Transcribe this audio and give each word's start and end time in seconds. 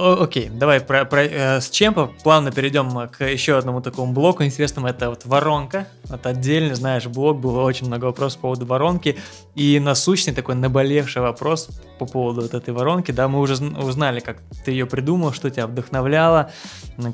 окей, 0.00 0.48
давай 0.48 0.80
про, 0.80 1.04
про, 1.04 1.24
э, 1.24 1.60
с 1.60 1.70
чем 1.70 1.94
плавно 2.22 2.50
перейдем 2.50 3.08
к 3.08 3.24
еще 3.24 3.56
одному 3.56 3.80
такому 3.80 4.12
блоку 4.12 4.44
интересному. 4.44 4.88
Это 4.88 5.10
вот 5.10 5.24
воронка. 5.24 5.86
Это 6.10 6.30
отдельный, 6.30 6.74
знаешь, 6.74 7.06
блок. 7.06 7.38
Было 7.38 7.62
очень 7.62 7.86
много 7.86 8.06
вопросов 8.06 8.40
по 8.40 8.48
поводу 8.48 8.66
воронки. 8.66 9.18
И 9.54 9.78
насущный 9.80 10.34
такой 10.34 10.54
наболевший 10.54 11.22
вопрос 11.22 11.68
по 11.98 12.06
поводу 12.06 12.42
вот 12.42 12.54
этой 12.54 12.72
воронки. 12.74 13.10
Да, 13.12 13.28
мы 13.28 13.40
уже 13.40 13.54
зн- 13.54 13.82
узнали, 13.82 14.20
как 14.20 14.38
ты 14.64 14.72
ее 14.72 14.86
придумал, 14.86 15.32
что 15.32 15.50
тебя 15.50 15.66
вдохновляло, 15.66 16.50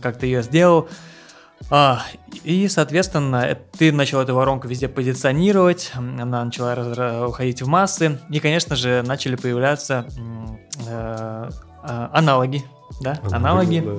как 0.00 0.18
ты 0.18 0.26
ее 0.26 0.42
сделал. 0.42 0.88
А, 1.70 2.02
и, 2.44 2.68
соответственно, 2.68 3.46
э, 3.46 3.56
ты 3.78 3.90
начал 3.90 4.20
эту 4.20 4.34
воронку 4.34 4.68
везде 4.68 4.88
позиционировать, 4.88 5.90
она 5.94 6.44
начала 6.44 7.26
уходить 7.26 7.62
в 7.62 7.66
массы, 7.66 8.20
и, 8.30 8.40
конечно 8.40 8.76
же, 8.76 9.02
начали 9.02 9.36
появляться 9.36 10.06
э, 10.86 11.50
а, 11.88 12.10
аналоги, 12.12 12.64
да, 13.00 13.20
аналоги. 13.30 13.80
Да. 13.80 13.98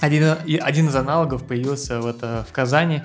Один, 0.00 0.36
один 0.62 0.88
из 0.88 0.94
аналогов 0.96 1.44
появился 1.44 2.00
вот 2.00 2.18
э, 2.22 2.42
в 2.48 2.52
Казани. 2.52 3.02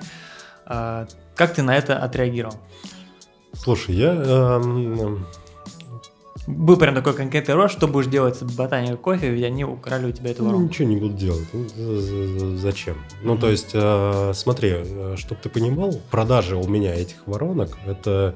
А, 0.66 1.06
Как 1.34 1.54
ты 1.54 1.62
на 1.62 1.74
это 1.76 1.98
отреагировал? 1.98 2.56
Слушай, 3.54 3.94
я 3.96 4.12
эм, 4.14 5.26
Был 6.46 6.76
прям 6.76 6.94
такой 6.94 7.14
конкретный 7.14 7.54
рост, 7.54 7.74
что 7.76 7.86
будешь 7.88 8.08
делать 8.08 8.36
с 8.36 8.42
ботаникой 8.42 8.96
кофе, 8.96 9.30
ведь 9.30 9.44
они 9.44 9.64
украли 9.64 10.06
у 10.06 10.12
тебя 10.12 10.30
эту 10.32 10.42
ну, 10.42 10.48
воронку. 10.50 10.68
ничего 10.68 10.88
не 10.88 10.96
буду 10.96 11.14
делать. 11.14 11.46
Ну, 11.52 11.68
за- 11.68 12.38
за- 12.38 12.56
Зачем? 12.58 12.96
Ну, 13.22 13.38
то 13.38 13.48
есть, 13.48 13.70
э, 13.74 14.32
смотри, 14.34 14.76
чтобы 15.16 15.40
ты 15.40 15.48
понимал, 15.48 15.94
продажи 16.10 16.56
у 16.56 16.66
меня 16.68 16.94
этих 16.94 17.26
воронок, 17.26 17.78
это 17.86 18.34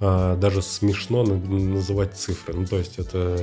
э, 0.00 0.36
даже 0.40 0.62
смешно 0.62 1.22
на- 1.24 1.36
называть 1.36 2.14
цифры. 2.14 2.54
Ну, 2.54 2.66
то 2.66 2.78
есть, 2.78 2.98
это 2.98 3.38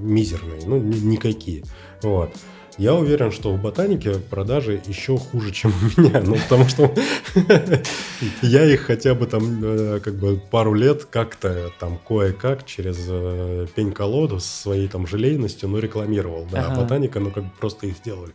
мизерные, 0.00 0.62
ну, 0.66 0.78
ни- 0.78 1.00
никакие. 1.00 1.64
Вот. 2.04 2.30
Я 2.76 2.94
уверен, 2.94 3.30
что 3.30 3.52
в 3.52 3.62
ботанике 3.62 4.18
продажи 4.18 4.82
еще 4.86 5.16
хуже, 5.16 5.52
чем 5.52 5.72
у 5.72 6.00
меня. 6.00 6.20
Ну, 6.24 6.34
потому 6.36 6.68
что 6.68 6.92
я 8.42 8.64
их 8.64 8.82
хотя 8.82 9.14
бы 9.14 9.26
там 9.26 9.60
э, 9.62 10.00
как 10.00 10.14
бы 10.14 10.36
пару 10.50 10.74
лет 10.74 11.04
как-то 11.04 11.70
там 11.78 11.98
кое-как 11.98 12.66
через 12.66 12.98
э, 13.08 13.66
пень-колоду 13.74 14.40
со 14.40 14.62
своей 14.62 14.88
там 14.88 15.06
желейностью, 15.06 15.68
ну, 15.68 15.78
рекламировал. 15.78 16.46
Да, 16.50 16.66
а 16.66 16.74
ботаника, 16.74 17.20
ну, 17.20 17.30
как 17.30 17.44
бы 17.44 17.50
просто 17.60 17.86
их 17.86 17.96
сделали. 17.96 18.34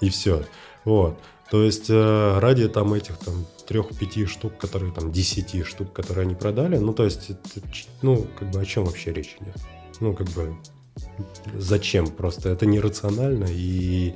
И 0.00 0.08
все. 0.08 0.44
Вот. 0.84 1.18
То 1.50 1.62
есть 1.62 1.90
э, 1.90 2.38
ради 2.38 2.68
там 2.68 2.94
этих 2.94 3.18
там 3.18 3.46
трех-пяти 3.68 4.24
штук, 4.24 4.56
которые 4.56 4.92
там 4.92 5.12
десяти 5.12 5.62
штук, 5.62 5.92
которые 5.92 6.24
они 6.24 6.34
продали, 6.34 6.78
ну, 6.78 6.94
то 6.94 7.04
есть, 7.04 7.32
ну, 8.00 8.26
как 8.38 8.50
бы 8.50 8.60
о 8.60 8.64
чем 8.64 8.86
вообще 8.86 9.12
речь 9.12 9.36
идет? 9.40 9.56
Ну, 10.00 10.14
как 10.14 10.28
бы 10.30 10.56
зачем? 11.56 12.06
Просто 12.06 12.48
это 12.50 12.66
нерационально 12.66 13.46
и 13.50 14.14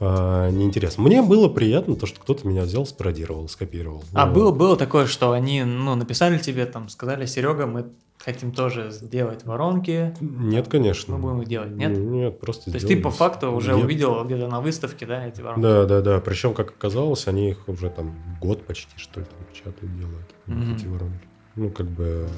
а, 0.00 0.50
неинтересно. 0.50 1.02
Мне 1.02 1.22
было 1.22 1.48
приятно 1.48 1.94
то, 1.96 2.06
что 2.06 2.20
кто-то 2.20 2.46
меня 2.46 2.62
взял, 2.62 2.84
спародировал, 2.86 3.48
скопировал. 3.48 4.02
А 4.12 4.26
Вот. 4.26 4.34
было, 4.34 4.50
было 4.52 4.76
такое, 4.76 5.06
что 5.06 5.32
они 5.32 5.62
ну, 5.64 5.94
написали 5.94 6.38
тебе, 6.38 6.66
там, 6.66 6.88
сказали, 6.88 7.26
Серега, 7.26 7.66
мы 7.66 7.86
хотим 8.18 8.52
тоже 8.52 8.90
сделать 8.90 9.44
воронки, 9.44 10.14
Нет, 10.20 10.68
конечно. 10.68 11.16
мы 11.16 11.20
будем 11.30 11.42
их 11.42 11.48
делать, 11.48 11.72
нет? 11.72 11.96
Нет, 11.96 12.38
просто 12.40 12.70
То 12.70 12.76
есть 12.76 12.86
ты 12.86 12.96
по 13.00 13.10
факту 13.10 13.50
уже 13.50 13.72
Я- 13.72 13.76
увидел 13.78 14.24
где-то 14.24 14.46
на 14.46 14.60
выставке, 14.60 15.06
да, 15.06 15.26
эти 15.26 15.40
воронки? 15.40 15.62
Да, 15.62 15.84
да, 15.86 16.00
да. 16.02 16.20
Причем, 16.20 16.54
как 16.54 16.70
оказалось, 16.70 17.26
они 17.26 17.50
их 17.50 17.68
уже 17.68 17.90
там 17.90 18.14
год 18.40 18.64
почти, 18.64 18.92
что 18.96 19.20
ли, 19.20 19.26
там 19.26 19.38
печатают, 19.52 19.96
делают. 19.98 20.34
вот 20.46 20.56
Мгм. 20.56 20.74
эти 20.76 20.86
воронки. 20.86 21.26
Ну, 21.56 21.70
как 21.70 21.86
бы 21.88 22.28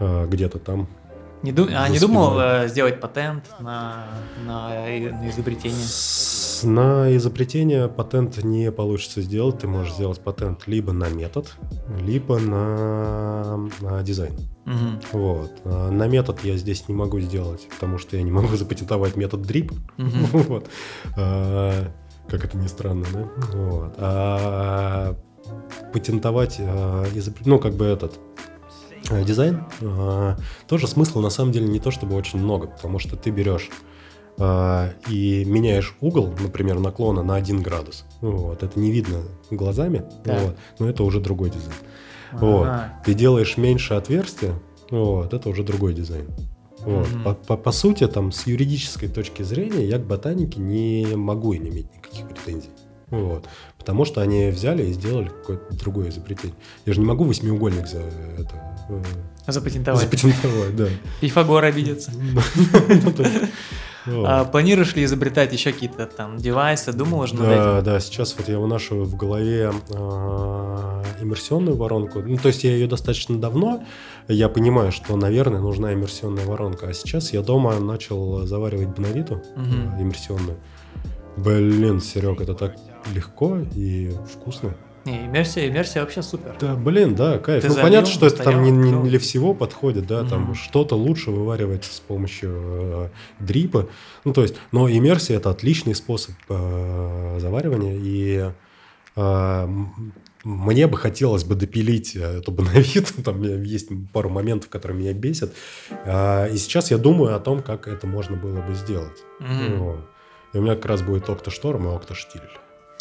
а, 0.00 0.26
где-то 0.26 0.58
там. 0.58 0.88
Не 1.42 1.50
ду- 1.52 1.68
А 1.74 1.88
не 1.88 1.98
думал 1.98 2.38
э, 2.40 2.68
сделать 2.68 3.00
патент 3.00 3.44
на, 3.60 4.06
на, 4.46 4.68
на 4.70 5.28
изобретение? 5.28 5.76
С- 5.84 6.62
На 6.64 7.14
изобретение 7.16 7.88
патент 7.88 8.44
не 8.44 8.70
получится 8.70 9.22
сделать. 9.22 9.58
Ты 9.58 9.66
можешь 9.66 9.94
сделать 9.94 10.20
патент 10.20 10.68
либо 10.68 10.92
на 10.92 11.08
метод, 11.08 11.52
либо 12.00 12.38
на, 12.38 13.56
на 13.80 14.02
дизайн. 14.04 14.34
Мгм. 14.64 15.00
Вот. 15.12 15.50
А 15.64 15.90
На 15.90 16.06
метод 16.06 16.38
я 16.44 16.56
здесь 16.56 16.86
не 16.88 16.94
могу 16.94 17.18
сделать, 17.20 17.66
потому 17.74 17.98
что 17.98 18.16
я 18.16 18.22
не 18.22 18.30
могу 18.30 18.54
запатентовать 18.56 19.16
метод 19.16 19.42
дрип. 19.42 19.72
Мгм. 19.96 20.26
Вот. 20.32 20.68
А, 21.16 21.88
Как 22.28 22.44
это 22.44 22.56
ни 22.56 22.68
странно, 22.68 23.06
да? 23.12 23.28
Вот. 23.56 23.94
А 23.98 25.16
патентовать, 25.92 26.56
а, 26.60 27.04
ну, 27.44 27.58
как 27.58 27.74
бы 27.74 27.84
этот 27.86 28.20
дизайн, 29.24 29.64
а, 29.82 30.36
тоже 30.66 30.86
смысла 30.88 31.20
на 31.20 31.30
самом 31.30 31.52
деле 31.52 31.66
не 31.68 31.78
то 31.80 31.90
чтобы 31.90 32.16
очень 32.16 32.38
много, 32.38 32.66
потому 32.68 32.98
что 32.98 33.16
ты 33.16 33.30
берешь 33.30 33.70
а, 34.38 34.90
и 35.08 35.44
меняешь 35.44 35.94
угол, 36.00 36.34
например, 36.40 36.78
наклона 36.78 37.22
на 37.22 37.34
1 37.36 37.62
градус. 37.62 38.04
Вот. 38.20 38.62
Это 38.62 38.78
не 38.80 38.90
видно 38.90 39.18
глазами, 39.50 40.04
Так. 40.24 40.40
вот, 40.42 40.56
но 40.78 40.88
это 40.88 41.02
уже 41.04 41.20
другой 41.20 41.50
дизайн. 41.50 41.76
Вот. 42.32 42.62
Ага. 42.66 43.02
Ты 43.04 43.12
делаешь 43.14 43.56
меньше 43.58 43.94
отверстия, 43.94 44.54
вот, 44.90 45.34
это 45.34 45.48
уже 45.50 45.62
другой 45.62 45.92
дизайн. 45.94 46.28
Вот. 46.80 47.08
Мгм. 47.12 47.22
По, 47.24 47.34
по- 47.34 47.56
по 47.56 47.72
сути, 47.72 48.06
там, 48.08 48.32
с 48.32 48.46
юридической 48.46 49.08
точки 49.08 49.42
зрения, 49.42 49.84
я 49.86 49.98
к 49.98 50.06
ботанике 50.06 50.58
не 50.60 51.06
могу 51.14 51.52
и 51.52 51.58
не 51.58 51.68
иметь 51.68 51.94
никаких 51.94 52.26
претензий. 52.28 52.70
Вот. 53.12 53.46
Потому 53.78 54.04
что 54.04 54.20
они 54.20 54.48
взяли 54.50 54.84
и 54.86 54.92
сделали 54.92 55.28
какое-то 55.28 55.74
другое 55.76 56.08
изобретение. 56.08 56.56
Я 56.86 56.92
же 56.92 57.00
не 57.00 57.06
могу 57.06 57.24
восьмиугольник 57.24 57.86
за 57.86 57.98
это 58.38 58.84
э, 58.88 59.02
Запатентовать. 59.52 60.00
запатентовать, 60.02 60.76
да. 60.76 60.88
Пифагор 61.20 61.64
обидится. 61.64 62.10
Ну. 64.04 64.24
А 64.26 64.44
планируешь 64.44 64.96
ли 64.96 65.04
изобретать 65.04 65.52
еще 65.52 65.70
какие-то 65.72 66.06
там 66.06 66.36
девайсы? 66.36 66.92
Думал 66.92 67.20
уже 67.20 67.36
над 67.36 67.44
Да, 67.44 67.76
этим? 67.78 67.84
да, 67.84 68.00
сейчас 68.00 68.34
вот 68.36 68.48
я 68.48 68.58
вынашиваю 68.58 69.04
в 69.04 69.14
голове 69.14 69.70
а, 69.94 71.04
иммерсионную 71.20 71.76
воронку. 71.76 72.20
Ну, 72.20 72.36
то 72.36 72.48
есть 72.48 72.64
я 72.64 72.72
ее 72.72 72.88
достаточно 72.88 73.38
давно, 73.38 73.84
я 74.26 74.48
понимаю, 74.48 74.90
что, 74.90 75.14
наверное, 75.14 75.60
нужна 75.60 75.92
иммерсионная 75.94 76.44
воронка. 76.44 76.88
А 76.88 76.92
сейчас 76.94 77.32
я 77.32 77.42
дома 77.42 77.78
начал 77.78 78.44
заваривать 78.44 78.88
бонавиту 78.88 79.40
Мгм. 79.54 79.94
э, 79.96 80.02
иммерсионную. 80.02 80.56
Блин, 81.36 82.00
Серег, 82.00 82.40
это 82.40 82.54
так 82.54 82.74
легко 83.14 83.58
и 83.74 84.12
вкусно. 84.32 84.74
Не, 85.04 85.26
иммерсия, 85.26 85.68
иммерсия 85.68 86.00
вообще 86.00 86.22
супер. 86.22 86.56
Да, 86.60 86.76
блин, 86.76 87.16
да, 87.16 87.38
кайф. 87.38 87.62
Ты 87.62 87.68
ну, 87.68 87.74
залил, 87.74 87.88
понятно, 87.88 88.10
что 88.10 88.26
это 88.26 88.44
там 88.44 88.62
не, 88.62 88.70
не 88.70 89.08
для 89.08 89.18
всего 89.18 89.52
подходит, 89.52 90.06
да, 90.06 90.24
там 90.24 90.42
Мгм. 90.42 90.54
что-то 90.54 90.94
лучше 90.94 91.32
вываривать 91.32 91.84
с 91.84 91.98
помощью 91.98 92.50
э, 92.54 93.08
дрипа. 93.40 93.88
Ну, 94.24 94.32
то 94.32 94.42
есть, 94.42 94.54
но 94.70 94.88
иммерсия 94.88 95.34
это 95.34 95.50
отличный 95.50 95.96
способ 95.96 96.36
э, 96.48 97.38
заваривания, 97.40 97.96
и 98.00 98.52
э, 99.16 99.68
мне 100.44 100.86
бы 100.86 100.96
хотелось 100.96 101.42
бы 101.42 101.56
допилить 101.56 102.14
э, 102.14 102.38
эту 102.38 102.52
бонавиту, 102.52 103.22
там 103.24 103.42
есть 103.42 103.88
пару 104.12 104.28
моментов, 104.28 104.70
которые 104.70 104.98
меня 104.98 105.12
бесят, 105.12 105.52
А, 106.04 106.46
и 106.46 106.56
сейчас 106.56 106.92
я 106.92 106.98
думаю 106.98 107.34
о 107.34 107.40
том, 107.40 107.60
как 107.62 107.88
это 107.88 108.06
можно 108.06 108.36
было 108.36 108.60
бы 108.60 108.74
сделать. 108.76 109.18
Мгм. 109.40 109.78
Вот. 109.78 110.00
И 110.52 110.58
у 110.58 110.62
меня 110.62 110.76
как 110.76 110.86
раз 110.86 111.02
будет 111.02 111.28
октошторм 111.28 111.88
и 111.88 111.94
октоштиль. 111.94 112.42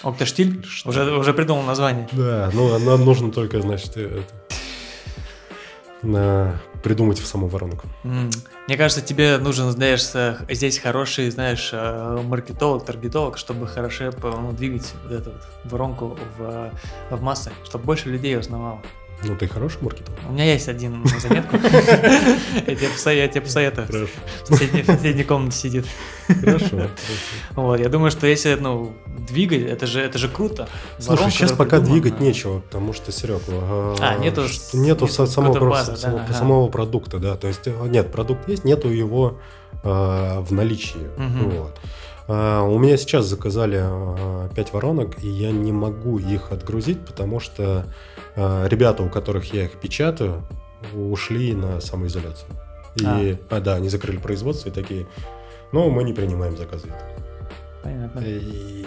Октоштиль? 0.03 0.63
Что? 0.66 0.89
Уже, 0.89 1.16
уже 1.17 1.34
придумал 1.34 1.63
название. 1.63 2.07
Да, 2.12 2.50
ну 2.53 2.78
нам 2.79 3.06
нужно 3.06 3.31
только, 3.31 3.62
значит, 3.62 3.95
э, 3.97 4.22
это, 4.23 4.57
на- 6.01 6.62
придумать 6.81 7.19
в 7.19 7.25
саму 7.28 7.47
воронку. 7.47 7.88
Мне 8.03 8.78
кажется, 8.78 9.01
тебе 9.01 9.38
нужен, 9.38 9.69
знаешь, 9.72 10.03
здесь 10.50 10.79
хороший, 10.79 11.29
знаешь, 11.29 11.69
э, 11.73 12.22
маркетолог, 12.23 12.84
таргетолог, 12.85 13.38
чтобы 13.38 13.67
хорошо 13.67 14.11
ну, 14.23 14.51
двигать 14.51 14.91
вот 15.03 15.11
эту 15.11 15.31
вот 15.31 15.41
воронку 15.66 16.17
в, 16.38 16.72
в 17.11 17.22
массы, 17.22 17.51
чтобы 17.66 17.85
больше 17.85 18.09
людей 18.09 18.35
узнавало. 18.38 18.81
Ну, 19.24 19.36
ты 19.36 19.48
хороший 19.48 19.78
маркетолог? 19.82 20.20
У 20.30 20.34
меня 20.34 20.52
есть 20.52 20.68
один 20.68 21.06
заметку. 21.20 21.58
Я 22.68 23.28
тебе 23.28 23.41
посоветую. 23.41 23.88
Хорошо. 23.88 24.08
В 24.44 24.56
соседней- 24.56 25.23
комнате 25.23 25.58
сидит. 25.58 25.85
Хорошо. 26.28 26.88
Вот, 27.56 27.79
я 27.79 27.90
думаю, 27.90 28.09
что 28.12 28.26
если, 28.26 28.56
ну, 28.56 28.94
двигать, 29.28 29.62
это 29.62 29.85
же, 29.85 30.00
это 30.02 30.18
же 30.18 30.28
круто. 30.29 30.68
Слушай, 30.97 31.29
сейчас 31.32 31.52
пока 31.52 31.79
двигать 31.79 32.20
нечего, 32.20 32.59
потому 32.59 32.94
что, 32.94 33.12
Серег, 33.12 33.41
А, 33.47 34.18
нету 34.18 34.47
с- 34.47 34.73
нету 34.73 35.06
нету 35.06 35.28
самого, 36.28 36.70
продукта, 36.70 37.20
да, 37.20 37.35
то 37.35 37.47
есть, 37.47 37.67
э, 37.67 37.74
нет, 37.88 38.12
продукт 38.12 38.47
есть, 38.50 38.64
нету 38.66 38.90
его 38.90 39.38
э, 39.84 40.40
в 40.40 40.52
наличии, 40.52 41.09
вот. 41.59 41.79
А, 42.33 42.63
у 42.63 42.79
меня 42.79 42.95
сейчас 42.95 43.25
заказали 43.25 43.83
5 44.55 44.73
воронок, 44.73 45.22
и 45.22 45.28
я 45.28 45.51
не 45.51 45.73
могу 45.73 46.17
их 46.17 46.53
отгрузить, 46.53 47.05
потому 47.05 47.41
что 47.41 47.85
э, 48.35 48.67
ребята, 48.69 49.03
у 49.03 49.09
которых 49.09 49.53
я 49.53 49.66
их 49.66 49.78
печатаю, 49.79 50.43
ушли 50.93 51.53
на 51.53 51.81
самоизоляцию. 51.81 52.49
И, 52.95 53.37
а. 53.49 53.59
да, 53.59 53.75
они 53.75 53.89
закрыли 53.89 54.17
производство 54.17 54.69
и 54.69 54.72
такие, 54.72 55.07
ну, 55.73 55.89
мы 55.89 56.03
не 56.03 56.13
принимаем 56.13 56.55
заказы. 56.55 56.87
Понятно. 57.83 58.19
И- 58.22 58.85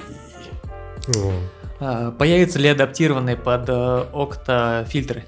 ну, 1.08 1.32
А, 1.81 2.12
Появятся 2.12 2.58
ли 2.58 2.69
адаптированные 2.69 3.37
под 3.37 3.69
э, 3.69 4.05
окта 4.12 4.87
фильтры? 4.88 5.25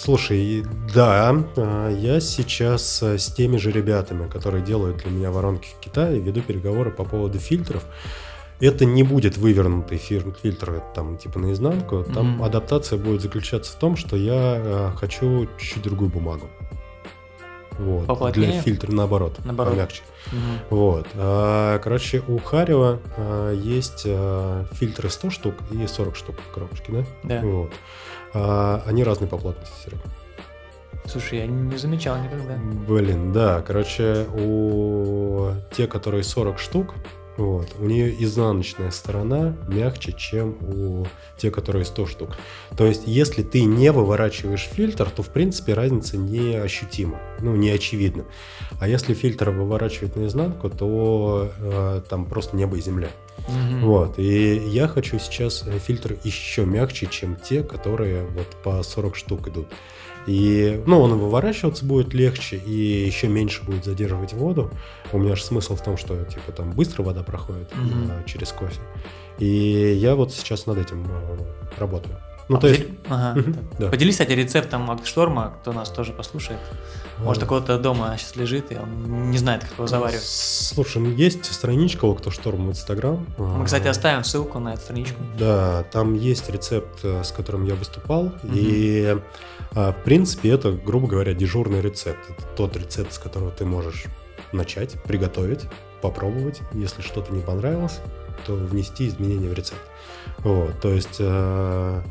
Слушай, 0.00 0.64
да, 0.94 1.44
а, 1.56 1.90
я 1.90 2.18
сейчас 2.20 3.02
э, 3.02 3.18
с 3.18 3.26
теми 3.26 3.58
же 3.58 3.70
ребятами, 3.70 4.26
которые 4.26 4.64
делают 4.64 4.96
для 4.98 5.10
меня 5.10 5.30
воронки 5.30 5.68
в 5.68 5.80
Китае, 5.80 6.18
веду 6.18 6.40
переговоры 6.40 6.90
по 6.90 7.04
поводу 7.04 7.38
фильтров. 7.38 7.84
Это 8.58 8.86
не 8.86 9.02
будет 9.02 9.36
вывернутый 9.36 9.98
фильтр 9.98 10.82
там 10.94 11.18
типа 11.18 11.38
наизнанку. 11.38 12.04
Там 12.04 12.40
mm-hmm. 12.40 12.46
адаптация 12.46 12.98
будет 12.98 13.20
заключаться 13.20 13.72
в 13.72 13.76
том, 13.76 13.96
что 13.96 14.16
я 14.16 14.56
э, 14.56 14.90
хочу 14.96 15.46
чуть-чуть 15.58 15.82
другую 15.82 16.10
бумагу. 16.10 16.48
Вот. 17.78 18.06
Поплотнее? 18.06 18.52
Для 18.52 18.60
фильтра 18.60 18.92
наоборот, 18.92 19.38
наоборот. 19.44 19.74
помягче. 19.74 20.02
Угу. 20.28 20.76
Вот. 20.76 21.06
А, 21.14 21.78
короче, 21.78 22.22
у 22.28 22.38
Харева 22.38 23.00
а, 23.16 23.52
есть 23.52 24.04
а, 24.06 24.66
фильтры 24.72 25.10
100 25.10 25.30
штук 25.30 25.54
и 25.70 25.86
40 25.86 26.16
штук 26.16 26.36
в 26.36 26.54
коробочке, 26.54 26.92
да? 26.92 27.04
Да. 27.24 27.40
Вот. 27.46 27.72
А, 28.34 28.82
они 28.86 29.04
разные 29.04 29.28
по 29.28 29.38
плотности, 29.38 29.74
Серега. 29.84 30.02
Слушай, 31.06 31.38
я 31.40 31.46
не 31.46 31.76
замечал 31.76 32.16
никогда. 32.22 32.56
Блин, 32.88 33.32
да. 33.32 33.62
Короче, 33.62 34.26
у 34.34 35.50
те, 35.72 35.86
которые 35.86 36.22
40 36.22 36.58
штук, 36.58 36.94
вот. 37.36 37.74
У 37.78 37.86
нее 37.86 38.22
изнаночная 38.22 38.90
сторона 38.90 39.56
мягче, 39.66 40.12
чем 40.12 40.56
у 40.60 41.06
те, 41.38 41.50
которые 41.50 41.84
100 41.84 42.06
штук. 42.06 42.30
То 42.76 42.86
есть, 42.86 43.02
если 43.06 43.42
ты 43.42 43.64
не 43.64 43.90
выворачиваешь 43.90 44.68
фильтр, 44.70 45.08
то, 45.10 45.22
в 45.22 45.28
принципе, 45.28 45.74
разница 45.74 46.16
не 46.16 46.56
ощутима, 46.56 47.18
ну, 47.40 47.56
не 47.56 47.70
очевидна. 47.70 48.24
А 48.80 48.88
если 48.88 49.14
фильтр 49.14 49.50
выворачивать 49.50 50.16
наизнанку, 50.16 50.68
то 50.68 51.50
э, 51.58 52.02
там 52.08 52.26
просто 52.26 52.56
небо 52.56 52.76
и 52.76 52.80
земля. 52.80 53.08
Угу. 53.48 53.86
Вот. 53.86 54.18
И 54.18 54.56
я 54.68 54.86
хочу 54.86 55.18
сейчас 55.18 55.64
фильтр 55.86 56.16
еще 56.24 56.64
мягче, 56.64 57.06
чем 57.06 57.36
те, 57.36 57.62
которые 57.62 58.24
вот 58.26 58.48
по 58.62 58.82
40 58.82 59.16
штук 59.16 59.48
идут. 59.48 59.68
И, 60.26 60.82
ну, 60.86 61.00
он 61.00 61.18
выворачиваться 61.18 61.84
будет 61.84 62.14
легче 62.14 62.56
и 62.56 63.06
еще 63.06 63.28
меньше 63.28 63.64
будет 63.64 63.84
задерживать 63.84 64.32
воду. 64.32 64.70
У 65.12 65.18
меня 65.18 65.34
же 65.34 65.42
смысл 65.42 65.76
в 65.76 65.82
том, 65.82 65.96
что, 65.96 66.16
типа, 66.24 66.52
там 66.52 66.72
быстро 66.72 67.02
вода 67.02 67.22
проходит 67.22 67.70
mm-hmm. 67.72 68.24
через 68.26 68.52
кофе. 68.52 68.80
И 69.38 69.94
я 69.94 70.14
вот 70.14 70.32
сейчас 70.32 70.66
над 70.66 70.78
этим 70.78 71.04
э, 71.08 71.78
работаю. 71.78 72.16
Ну, 72.48 72.58
а 72.58 72.60
то 72.60 72.68
есть... 72.68 72.84
ага, 73.08 73.42
да. 73.78 73.88
Поделись, 73.88 74.14
кстати, 74.14 74.32
рецептом 74.32 74.90
Акшторма, 74.90 75.54
кто 75.60 75.72
нас 75.72 75.90
тоже 75.90 76.12
послушает. 76.12 76.60
Может, 77.18 77.44
у 77.44 77.46
кого-то 77.46 77.78
дома 77.78 78.16
сейчас 78.18 78.36
лежит, 78.36 78.72
и 78.72 78.76
он 78.76 79.30
не 79.30 79.38
знает, 79.38 79.62
как 79.62 79.72
его 79.72 79.86
заваривать. 79.86 80.24
Слушай, 80.24 81.02
ну 81.02 81.10
есть 81.10 81.44
страничка 81.44 82.04
у 82.04 82.30
Шторм 82.30 82.66
в 82.66 82.70
Инстаграм. 82.70 83.26
Мы, 83.38 83.64
кстати, 83.64 83.86
оставим 83.86 84.24
ссылку 84.24 84.58
на 84.58 84.74
эту 84.74 84.82
страничку. 84.82 85.20
Да, 85.38 85.84
там 85.92 86.14
есть 86.14 86.50
рецепт, 86.50 87.00
э, 87.04 87.22
с 87.22 87.30
которым 87.30 87.64
я 87.64 87.74
выступал. 87.74 88.26
Угу. 88.26 88.52
И, 88.54 89.16
а, 89.74 89.92
в 89.92 90.02
принципе, 90.04 90.50
это, 90.50 90.72
грубо 90.72 91.06
говоря, 91.06 91.34
дежурный 91.34 91.80
рецепт. 91.80 92.18
Это 92.30 92.46
тот 92.56 92.76
рецепт, 92.76 93.12
с 93.12 93.18
которого 93.18 93.50
ты 93.50 93.64
можешь 93.64 94.06
начать, 94.52 95.02
приготовить, 95.04 95.62
попробовать. 96.00 96.60
Если 96.72 97.02
что-то 97.02 97.32
не 97.32 97.40
понравилось, 97.40 98.00
то 98.46 98.54
внести 98.54 99.08
изменения 99.08 99.48
в 99.48 99.54
рецепт. 99.54 99.80
Вот, 100.38 100.80
то 100.80 100.90
есть 100.90 101.16
э, 101.18 102.02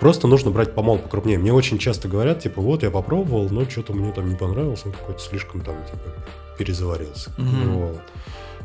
Просто 0.00 0.26
нужно 0.26 0.50
брать 0.50 0.74
помол 0.74 0.98
покрупнее. 0.98 1.38
Мне 1.38 1.52
очень 1.52 1.78
часто 1.78 2.08
говорят, 2.08 2.40
типа, 2.40 2.60
вот 2.60 2.82
я 2.82 2.90
попробовал, 2.90 3.48
но 3.48 3.64
что-то 3.68 3.92
мне 3.92 4.12
там 4.12 4.28
не 4.28 4.36
понравилось, 4.36 4.82
он 4.84 4.92
какой-то 4.92 5.20
слишком 5.20 5.60
там, 5.60 5.76
типа, 5.86 6.12
перезаварился. 6.58 7.30
Mm-hmm. 7.38 7.72
Вот. 7.72 8.02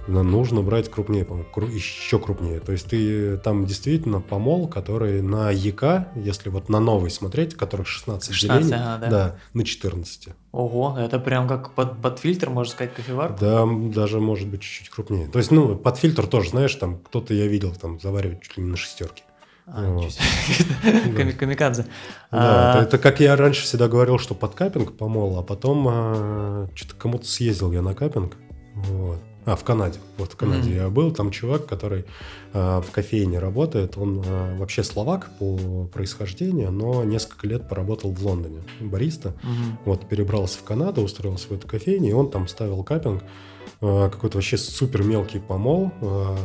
Но 0.09 0.23
нужно 0.23 0.63
брать 0.63 0.89
крупнее, 0.89 1.21
еще 1.71 2.17
крупнее. 2.17 2.59
То 2.59 2.71
есть 2.71 2.87
ты 2.87 3.37
там 3.37 3.65
действительно 3.65 4.21
помол, 4.21 4.67
который 4.67 5.21
на 5.21 5.51
ЯК, 5.51 6.07
если 6.15 6.49
вот 6.49 6.67
на 6.67 6.79
новый 6.79 7.11
смотреть, 7.11 7.55
которых 7.55 7.87
16, 7.87 8.33
16 8.33 8.67
делений, 8.67 8.83
ага, 8.83 8.97
да. 8.97 9.09
да, 9.09 9.35
на 9.53 9.63
14. 9.63 10.29
Ого, 10.51 10.97
это 10.97 11.19
прям 11.19 11.47
как 11.47 11.75
под, 11.75 12.01
под 12.01 12.17
фильтр, 12.17 12.49
можно 12.49 12.71
сказать, 12.73 12.93
кофевар? 12.95 13.37
Да, 13.39 13.67
даже 13.67 14.19
может 14.19 14.47
быть 14.47 14.61
чуть-чуть 14.61 14.89
крупнее. 14.89 15.27
То 15.27 15.37
есть, 15.37 15.51
ну, 15.51 15.75
под 15.75 15.97
фильтр 15.97 16.25
тоже, 16.25 16.49
знаешь, 16.49 16.73
там 16.73 16.97
кто-то 16.97 17.35
я 17.35 17.45
видел 17.45 17.71
там 17.75 17.99
заваривать 17.99 18.41
чуть 18.41 18.57
ли 18.57 18.63
не 18.63 18.71
на 18.71 18.77
шестерке. 18.77 19.23
А, 19.67 19.81
Камикадзе. 21.37 21.85
Да, 22.31 22.79
а, 22.79 22.81
это, 22.81 22.97
как 22.97 23.19
я 23.19 23.35
раньше 23.35 23.61
всегда 23.61 23.87
говорил, 23.87 24.17
что 24.17 24.33
под 24.33 24.55
капинг 24.55 24.97
помол, 24.97 25.37
а 25.37 25.43
потом 25.43 25.85
а, 25.87 26.67
что-то 26.73 26.95
кому-то 26.95 27.27
съездил 27.27 27.71
я 27.71 27.83
на 27.83 27.93
капинг. 27.93 28.35
Вот. 28.73 29.19
А, 29.45 29.55
в 29.55 29.63
Канаде. 29.63 29.99
Вот 30.17 30.33
в 30.33 30.35
Канаде 30.35 30.75
я 30.75 30.89
был. 30.89 31.11
Там 31.11 31.31
чувак, 31.31 31.65
который 31.65 32.05
в 32.53 32.85
кофейне 32.91 33.39
работает. 33.39 33.97
Он 33.97 34.21
вообще 34.57 34.83
словак 34.83 35.31
по 35.39 35.85
происхождению, 35.91 36.71
но 36.71 37.03
несколько 37.03 37.47
лет 37.47 37.67
поработал 37.67 38.11
в 38.11 38.25
Лондоне. 38.25 38.61
Бариста. 38.79 39.33
Вот, 39.85 40.07
перебрался 40.07 40.59
в 40.59 40.63
Канаду, 40.63 41.01
устроился 41.01 41.47
в 41.47 41.51
эту 41.51 41.67
кофейню, 41.67 42.09
и 42.09 42.13
он 42.13 42.29
там 42.29 42.47
ставил 42.47 42.83
капинг 42.83 43.23
какой-то 43.79 44.37
вообще 44.37 44.57
супер 44.57 45.03
мелкий 45.03 45.39
помол, 45.39 45.91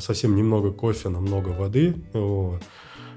совсем 0.00 0.36
немного 0.36 0.70
кофе, 0.70 1.08
на 1.08 1.20
много 1.20 1.48
воды. 1.48 1.96
Вот. 2.12 2.62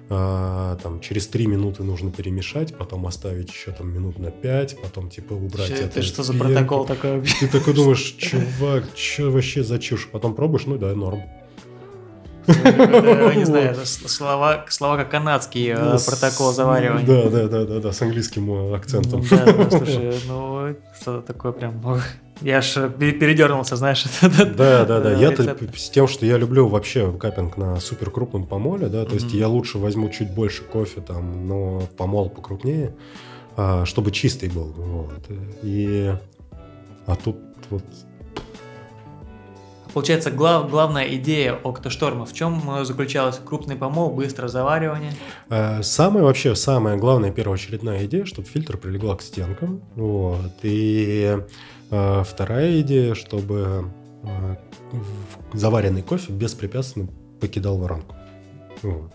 А, 0.09 0.77
там 0.81 1.01
через 1.01 1.27
три 1.27 1.47
минуты 1.47 1.83
нужно 1.83 2.11
перемешать, 2.11 2.77
потом 2.77 3.05
оставить 3.07 3.49
еще 3.49 3.71
там 3.71 3.93
минут 3.93 4.19
на 4.19 4.31
пять, 4.31 4.79
потом 4.81 5.09
типа 5.09 5.33
убрать 5.33 5.67
Че, 5.67 5.73
это. 5.75 6.01
что 6.01 6.23
за 6.23 6.33
протокол 6.33 6.85
такой 6.85 7.21
Ты 7.39 7.47
такой 7.49 7.73
думаешь, 7.73 8.15
чувак, 8.17 8.85
что 8.95 9.29
вообще 9.29 9.63
за 9.63 9.79
чушь? 9.79 10.07
Потом 10.09 10.33
пробуешь, 10.33 10.65
ну 10.65 10.77
да, 10.77 10.93
норм. 10.95 11.23
Не 12.47 13.45
знаю, 13.45 13.75
слова, 13.85 14.65
слова 14.69 14.97
как 14.97 15.09
канадский 15.09 15.73
э, 15.73 15.97
протокол 16.05 16.53
заваривания. 16.53 17.05
Да, 17.05 17.29
да, 17.29 17.47
да, 17.47 17.65
да, 17.65 17.79
да, 17.79 17.91
с 17.91 18.01
английским 18.01 18.73
э, 18.73 18.75
акцентом. 18.75 19.23
Да, 19.29 19.69
слушай, 19.69 20.19
ну 20.27 20.75
что 20.99 21.21
такое 21.21 21.51
прям 21.51 21.81
я 22.41 22.57
аж 22.57 22.73
передернулся, 22.73 23.75
знаешь. 23.75 24.05
Да, 24.21 24.85
да, 24.85 24.99
да. 24.99 25.13
Я 25.13 25.35
с 25.35 25.89
тем, 25.89 26.07
что 26.07 26.25
я 26.25 26.37
люблю 26.37 26.67
вообще 26.67 27.11
капинг 27.11 27.57
на 27.57 27.79
супер 27.79 28.11
крупном 28.11 28.45
помоле, 28.45 28.87
да, 28.87 29.05
то 29.05 29.15
есть 29.15 29.33
я 29.33 29.47
лучше 29.47 29.77
возьму 29.77 30.09
чуть 30.09 30.31
больше 30.31 30.63
кофе 30.63 31.01
там, 31.01 31.47
но 31.47 31.81
помол 31.97 32.29
покрупнее, 32.29 32.95
а, 33.55 33.85
чтобы 33.85 34.11
чистый 34.11 34.49
был. 34.49 34.73
Вот. 34.75 35.23
И 35.63 36.13
а 37.05 37.15
тут 37.15 37.37
вот 37.69 37.83
Получается, 39.93 40.31
глав, 40.31 40.69
главная 40.69 41.07
идея 41.15 41.59
Октошторма 41.63 42.25
в 42.25 42.33
чем 42.33 42.85
заключалась? 42.85 43.39
Крупный 43.43 43.75
помол, 43.75 44.11
быстрое 44.11 44.49
заваривание? 44.49 45.13
Э, 45.49 45.81
самая 45.83 46.23
вообще, 46.23 46.55
самая 46.55 46.97
главная 46.97 47.31
первоочередная 47.31 48.05
идея, 48.05 48.25
чтобы 48.25 48.47
фильтр 48.47 48.77
прилегла 48.77 49.15
к 49.15 49.21
стенкам. 49.21 49.81
Вот. 49.95 50.51
И 50.63 51.37
э, 51.89 52.23
вторая 52.25 52.81
идея, 52.81 53.15
чтобы 53.15 53.91
э, 54.23 54.55
заваренный 55.53 56.01
кофе 56.01 56.31
беспрепятственно 56.31 57.07
покидал 57.39 57.77
воронку. 57.77 58.15
Вот. 58.81 59.11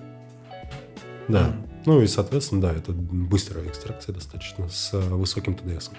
Да. 1.28 1.48
Mm. 1.48 1.68
Ну 1.86 2.00
и, 2.00 2.06
соответственно, 2.06 2.60
да, 2.62 2.72
это 2.72 2.92
быстрая 2.92 3.66
экстракция 3.66 4.14
достаточно 4.14 4.68
с 4.68 4.92
высоким 4.92 5.54
ТДС 5.54 5.90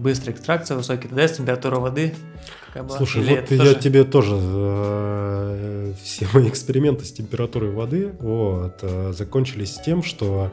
быстрая 0.00 0.34
экстракция, 0.34 0.76
высокий 0.76 1.08
ТДС, 1.08 1.36
температура 1.36 1.76
воды. 1.76 2.14
Слушай, 2.96 3.22
вот 3.22 3.50
я 3.50 3.58
тоже... 3.58 3.74
тебе 3.76 4.04
тоже 4.04 4.36
э, 4.40 5.92
все 6.02 6.26
мои 6.32 6.48
эксперименты 6.48 7.04
с 7.04 7.12
температурой 7.12 7.70
воды 7.70 8.12
вот, 8.20 8.78
э, 8.82 9.12
закончились 9.12 9.78
тем, 9.84 10.02
что 10.02 10.52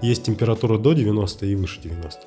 есть 0.00 0.24
температура 0.24 0.78
до 0.78 0.92
90 0.92 1.46
и 1.46 1.54
выше 1.54 1.80
90. 1.80 2.20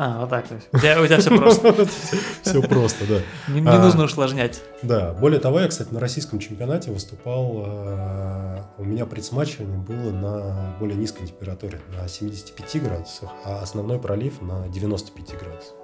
А, 0.00 0.20
вот 0.20 0.30
так. 0.30 0.44
У 0.72 0.78
тебя, 0.78 1.02
у 1.02 1.06
тебя 1.06 1.18
все 1.18 1.36
просто. 1.36 1.74
Все 2.42 2.62
просто, 2.62 3.04
да. 3.04 3.52
Не, 3.52 3.68
а, 3.68 3.82
нужно 3.82 4.04
усложнять. 4.04 4.62
Да. 4.80 5.12
Более 5.12 5.40
того, 5.40 5.58
я, 5.58 5.66
кстати, 5.66 5.92
на 5.92 5.98
российском 5.98 6.38
чемпионате 6.38 6.92
выступал. 6.92 7.64
А, 7.66 8.64
у 8.78 8.84
меня 8.84 9.06
предсматривание 9.06 9.76
было 9.76 10.12
на 10.12 10.76
более 10.78 10.96
низкой 10.96 11.26
температуре, 11.26 11.80
на 12.00 12.06
75 12.06 12.80
градусах, 12.80 13.30
а 13.44 13.60
основной 13.60 13.98
пролив 13.98 14.40
на 14.40 14.68
95 14.68 15.36
градусах. 15.36 15.74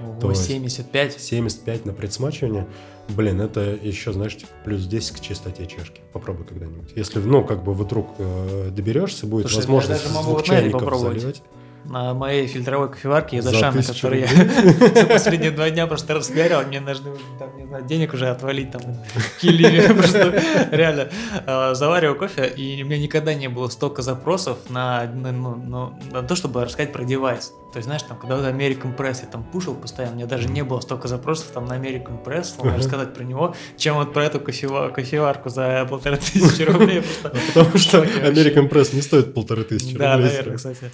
Ого, 0.00 0.20
то 0.20 0.34
75? 0.34 1.20
75 1.20 1.86
на 1.86 1.92
предсмачивание. 1.92 2.66
Блин, 3.08 3.40
это 3.40 3.60
еще, 3.60 4.12
знаешь, 4.12 4.36
типа, 4.36 4.52
плюс 4.64 4.86
10 4.86 5.16
к 5.16 5.20
чистоте 5.20 5.66
чашки. 5.66 6.00
Попробуй 6.12 6.46
когда-нибудь. 6.46 6.92
Если, 6.96 7.18
ну, 7.18 7.44
как 7.44 7.62
бы 7.62 7.74
вдруг 7.74 8.14
э, 8.18 8.70
доберешься, 8.70 9.26
будет 9.26 9.46
Слушай, 9.48 9.56
возможность 9.56 10.10
двух 10.10 10.42
чайников 10.42 10.98
заливать 10.98 11.42
на 11.84 12.14
моей 12.14 12.46
фильтровой 12.46 12.90
кофеварке 12.90 13.38
из 13.38 13.46
Ашана, 13.46 13.82
которую 13.82 14.22
я 14.22 14.28
за 14.94 15.06
последние 15.06 15.50
два 15.50 15.70
дня 15.70 15.86
просто 15.86 16.14
распиарил. 16.14 16.62
Мне 16.62 16.80
нужно 16.80 17.12
там, 17.38 17.56
не 17.56 17.66
знаю, 17.66 17.84
денег 17.84 18.14
уже 18.14 18.28
отвалить 18.28 18.70
там. 18.70 18.82
Просто 19.96 20.42
реально 20.70 21.08
а, 21.46 21.74
завариваю 21.74 22.18
кофе, 22.18 22.46
и 22.46 22.82
у 22.82 22.86
меня 22.86 22.98
никогда 22.98 23.34
не 23.34 23.48
было 23.48 23.68
столько 23.68 24.02
запросов 24.02 24.58
на, 24.70 25.04
на, 25.04 25.32
ну, 25.32 25.98
на 26.10 26.22
то, 26.22 26.34
чтобы 26.34 26.64
рассказать 26.64 26.92
про 26.92 27.04
девайс. 27.04 27.52
То 27.74 27.78
есть, 27.78 27.86
знаешь, 27.86 28.04
там, 28.04 28.16
когда 28.16 28.36
American 28.36 28.96
Press 28.96 29.22
я 29.22 29.26
там 29.26 29.42
пушил 29.42 29.74
постоянно, 29.74 30.12
у 30.12 30.16
меня 30.18 30.26
даже 30.28 30.48
не 30.48 30.62
было 30.62 30.78
столько 30.78 31.08
запросов 31.08 31.48
там 31.48 31.64
на 31.66 31.72
American 31.72 32.22
Press, 32.22 32.56
uh-huh. 32.56 32.76
рассказать 32.76 33.14
про 33.14 33.24
него, 33.24 33.56
чем 33.76 33.96
вот 33.96 34.12
про 34.12 34.26
эту 34.26 34.38
кофевар, 34.38 34.92
кофеварку 34.92 35.48
за 35.48 35.84
полторы 35.90 36.16
тысячи 36.32 36.62
рублей. 36.62 37.02
Потому 37.20 37.76
что 37.76 38.04
American 38.04 38.70
Press 38.70 38.94
не 38.94 39.02
стоит 39.02 39.34
полторы 39.34 39.64
тысячи 39.64 39.94
рублей. 39.94 39.98
Да, 39.98 40.16
наверное, 40.18 40.56
кстати. 40.56 40.92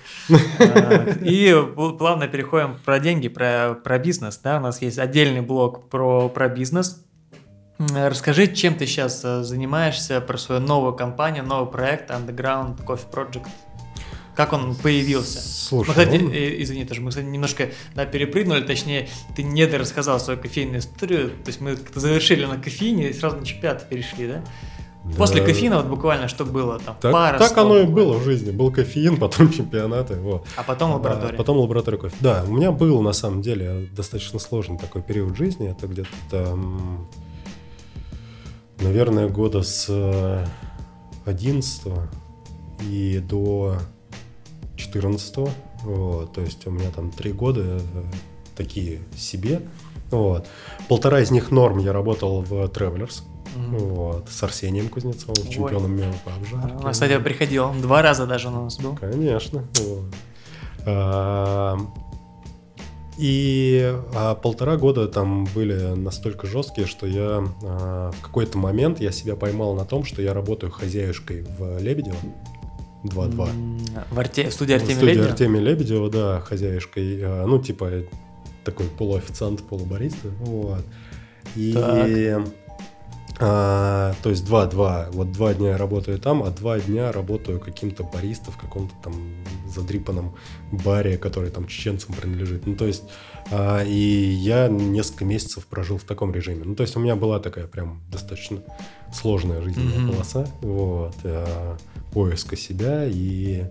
А, 0.59 1.05
и 1.21 1.55
плавно 1.99 2.29
переходим 2.29 2.79
про 2.83 2.99
деньги, 2.99 3.29
про, 3.29 3.77
бизнес. 4.03 4.41
У 4.43 4.49
нас 4.49 4.81
есть 4.81 4.99
отдельный 4.99 5.43
блок 5.43 5.91
про, 5.91 6.31
про 6.31 6.49
бизнес. 6.49 7.05
Расскажи, 7.79 8.47
чем 8.47 8.75
ты 8.75 8.87
сейчас 8.87 9.23
э, 9.25 9.43
занимаешься, 9.43 10.21
про 10.21 10.37
свою 10.37 10.61
новую 10.61 10.95
компанию, 10.95 11.45
новый 11.45 11.71
проект 11.71 12.11
Underground 12.11 12.85
Coffee 12.85 13.11
Project. 13.11 13.49
Как 14.41 14.55
он 14.55 14.75
появился? 14.75 15.39
Слушай, 15.39 15.89
мы, 15.89 15.93
кстати, 15.93 16.23
он... 16.23 16.33
э, 16.33 16.63
извини, 16.63 16.87
тоже 16.87 17.03
мы, 17.03 17.11
кстати, 17.11 17.27
немножко 17.27 17.69
да, 17.95 18.07
перепрыгнули, 18.07 18.63
точнее, 18.63 19.11
ты 19.37 19.43
не 19.43 19.67
рассказал 19.67 20.19
свою 20.19 20.41
кофейную 20.41 20.79
историю, 20.79 21.29
то 21.29 21.49
есть 21.49 21.61
мы 21.61 21.77
завершили 21.95 22.47
на 22.47 22.57
кофеине 22.57 23.11
и 23.11 23.13
сразу 23.13 23.37
на 23.37 23.45
чемпионат 23.45 23.87
перешли, 23.91 24.29
да? 24.29 24.43
Да. 25.05 25.17
После 25.19 25.43
кофеина 25.45 25.77
вот 25.77 25.89
буквально 25.89 26.27
что 26.27 26.47
было 26.47 26.79
там? 26.79 26.97
Так, 27.03 27.13
пара 27.13 27.39
так 27.39 27.55
оно 27.59 27.81
и 27.81 27.85
было 27.85 28.17
в 28.17 28.25
жизни. 28.25 28.51
Был 28.51 28.73
кофеин, 28.73 29.17
потом 29.19 29.53
чемпионаты. 29.53 30.15
Вот. 30.15 30.47
А 30.57 30.63
потом 30.63 30.93
лаборатория. 30.93 31.35
А, 31.35 31.37
потом 31.37 31.59
лаборатория 31.59 31.99
кофе. 31.99 32.17
Да, 32.21 32.43
у 32.49 32.53
меня 32.53 32.73
был 32.73 33.03
на 33.03 33.13
самом 33.13 33.43
деле 33.43 33.91
достаточно 33.95 34.39
сложный 34.39 34.79
такой 34.79 35.03
период 35.03 35.37
жизни. 35.37 35.71
Это 35.71 35.87
где-то 35.87 36.09
там, 36.31 37.11
наверное, 38.79 39.29
года 39.29 39.61
с 39.61 40.47
11 41.27 41.93
и 42.89 43.19
до 43.19 43.77
14 44.81 45.37
вот, 45.83 46.33
то 46.33 46.41
есть 46.41 46.67
у 46.67 46.71
меня 46.71 46.91
там 46.91 47.11
три 47.11 47.33
года 47.33 47.63
э, 47.63 47.81
такие 48.57 49.01
себе. 49.17 49.63
Вот. 50.11 50.47
Полтора 50.89 51.21
из 51.21 51.31
них 51.31 51.51
норм 51.51 51.79
я 51.79 51.93
работал 51.93 52.43
в 52.43 52.53
Travelers. 52.65 53.23
Mm-hmm. 53.57 53.79
Вот, 53.79 54.29
с 54.29 54.43
Арсением 54.45 54.89
Кузнецовым, 54.89 55.43
Ой. 55.45 55.53
чемпионом 55.53 55.97
мира 55.97 56.15
по 56.25 56.33
обжарке. 56.35 56.77
Он, 56.85 56.93
кстати, 56.93 57.19
приходил. 57.19 57.73
Два 57.81 58.01
раза 58.01 58.27
даже 58.27 58.49
у 58.49 58.53
нас 58.53 58.79
был. 58.79 58.97
Конечно. 58.97 59.65
Вот. 59.81 60.05
А, 60.87 61.77
и 63.19 63.93
а, 64.15 64.37
полтора 64.37 64.77
года 64.77 65.09
там 65.09 65.47
были 65.47 65.95
настолько 65.95 66.47
жесткие, 66.47 66.87
что 66.87 67.07
я 67.07 67.45
а, 67.65 68.13
в 68.13 68.21
какой-то 68.21 68.57
момент 68.57 69.01
я 69.01 69.11
себя 69.11 69.35
поймал 69.35 69.75
на 69.75 69.85
том, 69.85 70.05
что 70.05 70.23
я 70.23 70.33
работаю 70.33 70.71
хозяюшкой 70.71 71.43
в 71.59 71.79
Лебедево. 71.79 72.17
2-2. 73.05 74.05
В, 74.11 74.19
Арте... 74.19 74.51
в 74.51 74.53
студии 74.53 74.75
Артемия 74.75 75.01
Лебедева? 75.01 75.11
В 75.11 75.15
студии 75.15 75.31
Артемия 75.31 75.63
Лебедева, 75.63 76.11
да, 76.11 76.41
хозяюшкой. 76.41 77.21
А, 77.23 77.47
ну, 77.47 77.61
типа, 77.61 77.91
такой 78.65 78.87
полуофициант, 78.87 79.63
полубариста. 79.63 80.29
Вот. 80.41 80.85
И... 81.57 81.73
Так. 81.73 82.45
А, 83.43 84.15
то 84.23 84.29
есть 84.29 84.45
два-два. 84.45 85.09
Вот 85.13 85.33
два 85.33 85.55
дня 85.55 85.71
я 85.71 85.79
работаю 85.79 86.19
там, 86.19 86.43
а 86.43 86.51
два 86.51 86.79
дня 86.79 87.11
работаю 87.11 87.59
каким-то 87.59 88.05
баристом 88.05 88.53
в 88.53 88.59
каком-то 88.59 88.95
там 89.03 89.15
задрипанном 89.67 90.35
баре, 90.71 91.17
который 91.17 91.51
там 91.51 91.67
чеченцам 91.67 92.15
принадлежит. 92.15 92.67
Ну, 92.67 92.77
то 92.77 92.87
есть, 92.87 93.05
и 93.53 94.39
я 94.41 94.69
несколько 94.69 95.25
месяцев 95.25 95.67
прожил 95.67 95.99
в 95.99 96.05
таком 96.05 96.33
режиме. 96.33 96.63
Ну, 96.65 96.75
то 96.75 96.83
есть, 96.83 96.97
у 96.97 97.01
меня 97.01 97.17
была 97.17 97.41
такая 97.41 97.67
прям 97.67 98.03
достаточно 98.11 98.59
сложная 99.13 99.61
жизненная 99.61 99.99
mm-hmm. 99.99 100.13
полоса. 100.13 100.47
Вот. 100.61 101.15
А, 101.25 101.77
поиска 102.13 102.57
себя 102.57 103.05
и... 103.07 103.65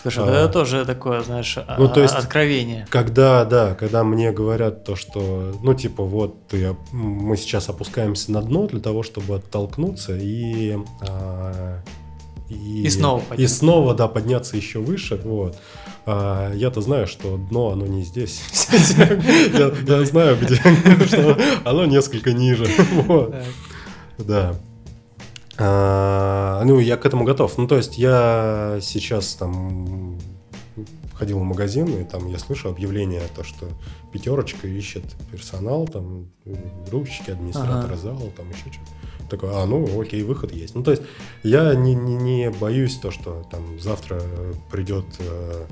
Слушай, 0.00 0.24
а, 0.24 0.44
это 0.44 0.52
тоже 0.52 0.84
такое, 0.84 1.22
знаешь, 1.22 1.58
ну, 1.78 1.88
то 1.88 2.00
есть, 2.00 2.14
откровение. 2.14 2.86
Когда, 2.90 3.44
да, 3.44 3.74
когда 3.74 4.04
мне 4.04 4.32
говорят 4.32 4.84
то, 4.84 4.96
что, 4.96 5.54
ну, 5.62 5.74
типа, 5.74 6.04
вот, 6.04 6.48
ты, 6.48 6.76
мы 6.92 7.36
сейчас 7.36 7.68
опускаемся 7.68 8.32
на 8.32 8.42
дно 8.42 8.66
для 8.66 8.80
того, 8.80 9.02
чтобы 9.02 9.36
оттолкнуться 9.36 10.16
и... 10.16 10.76
А, 11.08 11.80
и, 12.48 12.82
и 12.82 12.90
снова 12.90 13.20
подняться. 13.20 13.42
И 13.42 13.46
снова, 13.46 13.94
да, 13.94 14.08
подняться 14.08 14.56
еще 14.56 14.78
выше, 14.78 15.20
вот. 15.24 15.56
А, 16.06 16.52
я-то 16.54 16.80
знаю, 16.80 17.06
что 17.06 17.36
дно, 17.36 17.70
оно 17.70 17.86
не 17.86 18.02
здесь. 18.02 18.42
Я 19.88 20.04
знаю, 20.04 20.36
где, 20.40 20.60
оно 21.64 21.86
несколько 21.86 22.32
ниже. 22.32 22.66
Да. 24.16 24.54
А, 25.58 26.62
ну, 26.64 26.78
я 26.78 26.96
к 26.96 27.04
этому 27.04 27.24
готов. 27.24 27.58
Ну, 27.58 27.66
то 27.66 27.76
есть 27.76 27.98
я 27.98 28.78
сейчас 28.80 29.34
там 29.34 30.16
ходил 31.14 31.40
в 31.40 31.42
магазин, 31.42 31.86
и 31.86 32.04
там 32.04 32.28
я 32.28 32.38
слышу 32.38 32.68
объявление, 32.68 33.22
то, 33.34 33.42
что 33.42 33.66
пятерочка 34.12 34.68
ищет 34.68 35.04
персонал, 35.30 35.86
там, 35.86 36.28
грузчики, 36.88 37.30
администратора 37.30 37.92
ага. 37.92 37.96
зала, 37.96 38.30
там 38.36 38.48
еще 38.50 38.72
что-то. 38.72 38.90
Такой, 39.28 39.50
а, 39.52 39.66
ну, 39.66 40.00
окей, 40.00 40.22
выход 40.22 40.52
есть. 40.52 40.74
Ну, 40.74 40.82
то 40.82 40.90
есть 40.92 41.02
я 41.42 41.74
не, 41.74 41.94
не, 41.94 42.14
не 42.16 42.50
боюсь 42.50 42.96
то, 42.96 43.10
что 43.10 43.46
там 43.50 43.80
завтра 43.80 44.20
придет 44.70 45.06
э, 45.18 45.64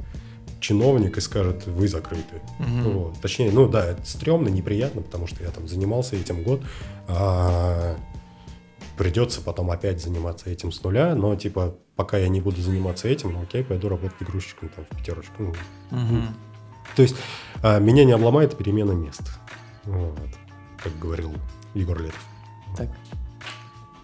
чиновник 0.63 1.19
и 1.19 1.21
скажет, 1.21 1.67
вы 1.67 1.89
закрыты. 1.89 2.41
Угу. 2.59 2.91
Вот. 2.91 3.21
Точнее, 3.21 3.51
ну 3.51 3.69
да, 3.69 3.87
это 3.87 4.05
стрёмно, 4.07 4.49
неприятно, 4.49 5.03
потому 5.03 5.27
что 5.27 5.43
я 5.43 5.51
там 5.51 5.69
занимался 5.69 6.17
этим 6.17 6.43
год, 6.43 6.63
а 7.09 7.97
придется 8.97 9.41
потом 9.43 9.71
опять 9.71 10.01
заниматься 10.01 10.49
этим 10.49 10.73
с 10.73 10.83
нуля, 10.83 11.15
но 11.15 11.35
типа 11.37 11.75
пока 11.97 12.19
я 12.19 12.29
не 12.29 12.41
буду 12.41 12.61
заниматься 12.61 13.09
этим, 13.09 13.33
ну 13.33 13.43
окей, 13.43 13.65
пойду 13.65 13.89
работать 13.89 14.21
грузчиком 14.21 14.71
там 14.71 14.85
в 14.91 14.97
пятерочку. 14.97 15.35
Ну, 15.43 15.51
угу. 15.91 16.23
То 16.97 17.03
есть 17.03 17.17
а, 17.63 17.79
меня 17.79 18.05
не 18.05 18.13
обломает 18.13 18.57
перемена 18.57 18.93
мест. 18.93 19.23
Вот, 19.85 20.19
как 20.83 20.99
говорил 20.99 21.33
Егор 21.75 22.01
Летов. 22.01 22.25
Так. 22.77 22.89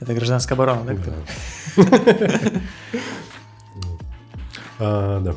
Это 0.00 0.14
гражданская 0.14 0.56
оборона, 0.56 0.94
да? 0.94 1.84
Да. 4.78 5.34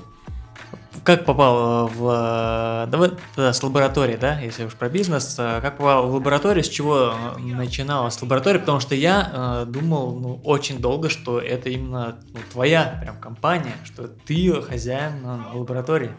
Как 1.03 1.25
попал 1.25 1.87
э, 1.87 1.91
в... 1.95 2.87
Давай 2.91 3.11
тогда 3.35 3.53
с 3.53 3.63
лаборатории, 3.63 4.17
да, 4.17 4.39
если 4.39 4.65
уж 4.65 4.73
про 4.73 4.87
бизнес. 4.87 5.35
Э, 5.39 5.59
как 5.59 5.77
попал 5.77 6.07
в 6.07 6.13
лабораторию, 6.13 6.63
с 6.63 6.69
чего 6.69 7.15
э, 7.37 7.39
начиналась 7.39 8.21
лаборатория? 8.21 8.59
Потому 8.59 8.79
что 8.79 8.93
я 8.93 9.63
э, 9.63 9.65
думал 9.65 10.19
ну, 10.19 10.41
очень 10.43 10.77
долго, 10.79 11.09
что 11.09 11.39
это 11.39 11.69
именно 11.69 12.19
ну, 12.31 12.39
твоя 12.51 12.99
прям 13.01 13.19
компания, 13.19 13.73
что 13.83 14.07
ты 14.07 14.61
хозяин 14.61 15.25
лаборатории. 15.53 16.11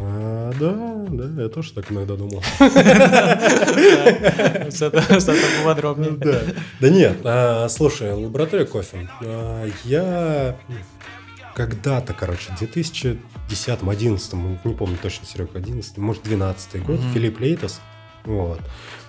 А, 0.00 0.52
да, 0.58 1.06
да, 1.08 1.42
я 1.42 1.48
тоже 1.48 1.72
так 1.72 1.90
иногда 1.92 2.16
думал. 2.16 2.42
С 4.70 4.82
этого 4.82 5.64
подробнее. 5.64 6.18
Да 6.80 6.88
нет, 6.88 7.18
а, 7.24 7.68
слушай, 7.68 8.12
лаборатория 8.12 8.64
кофе. 8.64 9.08
А, 9.22 9.68
я 9.84 10.56
когда-то, 11.54 12.14
короче, 12.14 12.50
в 12.56 12.62
2010-2011, 12.62 14.58
не 14.64 14.74
помню 14.74 14.96
точно, 15.00 15.26
Серега, 15.26 15.58
11 15.58 15.98
может, 15.98 16.22
12 16.22 16.82
год. 16.84 17.00
Филипп 17.12 17.40
Лейтас 17.40 17.80
вот, 18.24 18.60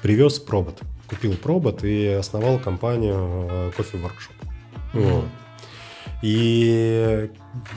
привез 0.01 0.39
пробот. 0.39 0.81
Купил 1.07 1.33
пробот 1.33 1.83
и 1.83 2.07
основал 2.07 2.59
компанию 2.59 3.71
кофе 3.77 3.97
воркшоп. 3.97 4.35
И 6.21 7.29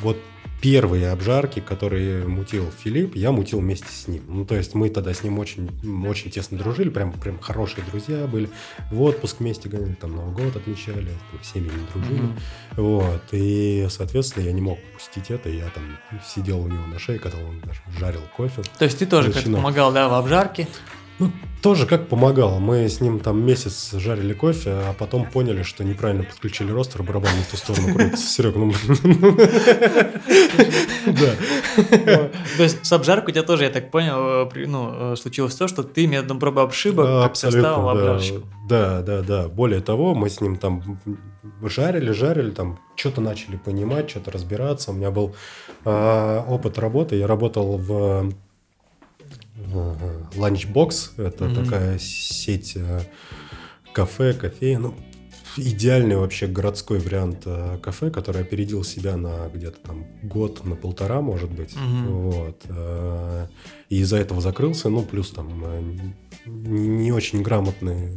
вот 0.02 0.16
первые 0.60 1.10
обжарки, 1.10 1.60
которые 1.60 2.26
мутил 2.26 2.70
Филипп, 2.82 3.14
я 3.16 3.32
мутил 3.32 3.60
вместе 3.60 3.88
с 3.88 4.08
ним. 4.08 4.22
Ну, 4.28 4.44
то 4.44 4.54
есть 4.54 4.74
мы 4.74 4.88
тогда 4.88 5.12
с 5.12 5.22
ним 5.22 5.38
очень, 5.38 5.70
очень 6.06 6.30
тесно 6.30 6.58
дружили, 6.58 6.88
прям, 6.88 7.12
прям 7.12 7.38
хорошие 7.38 7.84
друзья 7.90 8.26
были. 8.26 8.48
В 8.90 9.02
отпуск 9.02 9.40
вместе 9.40 9.68
гоняли, 9.68 9.94
там 9.94 10.16
Новый 10.16 10.34
год 10.34 10.56
отмечали, 10.56 11.08
там, 11.30 11.42
семьями 11.42 11.86
дружили. 11.92 12.20
Mm-hmm. 12.20 12.36
Вот. 12.76 13.22
И, 13.32 13.86
соответственно, 13.90 14.44
я 14.44 14.52
не 14.52 14.60
мог 14.60 14.78
пустить 14.94 15.30
это. 15.30 15.48
Я 15.48 15.68
там 15.70 15.98
сидел 16.26 16.60
у 16.60 16.68
него 16.68 16.86
на 16.86 16.98
шее, 16.98 17.18
когда 17.18 17.38
он 17.38 17.60
даже 17.60 17.80
жарил 17.98 18.22
кофе. 18.36 18.62
То 18.78 18.84
есть 18.84 18.98
ты 18.98 19.06
тоже 19.06 19.32
как 19.32 19.44
помогал, 19.44 19.92
да, 19.92 20.08
в 20.08 20.14
обжарке? 20.14 20.68
Ну, 21.18 21.30
тоже 21.62 21.86
как 21.86 22.08
помогал. 22.08 22.60
Мы 22.60 22.88
с 22.88 23.00
ним 23.00 23.20
там 23.20 23.42
месяц 23.42 23.92
жарили 23.92 24.34
кофе, 24.34 24.70
а 24.70 24.92
потом 24.92 25.24
поняли, 25.24 25.62
что 25.62 25.82
неправильно 25.82 26.24
подключили 26.24 26.70
ростер, 26.70 27.02
барабан 27.02 27.34
не 27.36 27.42
в 27.42 27.48
ту 27.48 27.56
сторону 27.56 27.94
крутится. 27.94 28.26
Серега, 28.26 28.58
ну... 28.58 28.72
Да. 31.06 31.36
То 32.56 32.62
есть 32.62 32.84
с 32.84 32.92
обжаркой 32.92 33.30
у 33.30 33.34
тебя 33.34 33.44
тоже, 33.44 33.64
я 33.64 33.70
так 33.70 33.90
понял, 33.92 34.48
э, 34.48 34.66
ну, 34.66 35.12
э, 35.12 35.16
случилось 35.16 35.54
то, 35.54 35.68
что 35.68 35.84
ты 35.84 36.06
методом 36.08 36.40
пробы 36.40 36.62
обшибок 36.62 37.36
составил 37.36 37.88
обжарщик. 37.88 38.42
Да, 38.68 39.02
да, 39.02 39.22
да. 39.22 39.48
Более 39.48 39.80
того, 39.80 40.14
мы 40.14 40.28
с 40.28 40.40
ним 40.40 40.56
там 40.56 40.98
жарили, 41.62 42.10
жарили, 42.10 42.50
там 42.50 42.78
что-то 42.96 43.20
начали 43.20 43.56
понимать, 43.56 44.10
что-то 44.10 44.32
разбираться. 44.32 44.90
У 44.90 44.94
меня 44.94 45.10
был 45.10 45.36
а, 45.84 46.44
опыт 46.48 46.78
работы. 46.78 47.16
Я 47.16 47.26
работал 47.26 47.78
в 47.78 48.32
Lunchbox. 50.34 51.22
Это 51.24 51.44
mm-hmm. 51.44 51.64
такая 51.64 51.98
сеть 51.98 52.72
э, 52.76 53.00
кафе, 53.92 54.32
кофеин. 54.32 54.82
Ну, 54.82 54.94
идеальный 55.56 56.16
вообще 56.16 56.46
городской 56.46 56.98
вариант 56.98 57.42
э, 57.46 57.78
кафе, 57.82 58.10
который 58.10 58.42
опередил 58.42 58.84
себя 58.84 59.16
на 59.16 59.48
где-то 59.48 59.78
там 59.80 60.06
год, 60.22 60.64
на 60.64 60.76
полтора, 60.76 61.20
может 61.20 61.50
быть. 61.50 61.74
Mm-hmm. 61.74 62.08
Вот. 62.08 62.62
Э, 62.68 63.46
и 63.88 64.00
из-за 64.00 64.18
этого 64.18 64.40
закрылся, 64.40 64.88
ну, 64.88 65.02
плюс 65.02 65.30
там 65.30 65.62
э, 65.64 65.82
не 66.46 67.12
очень 67.12 67.42
грамотные 67.42 68.10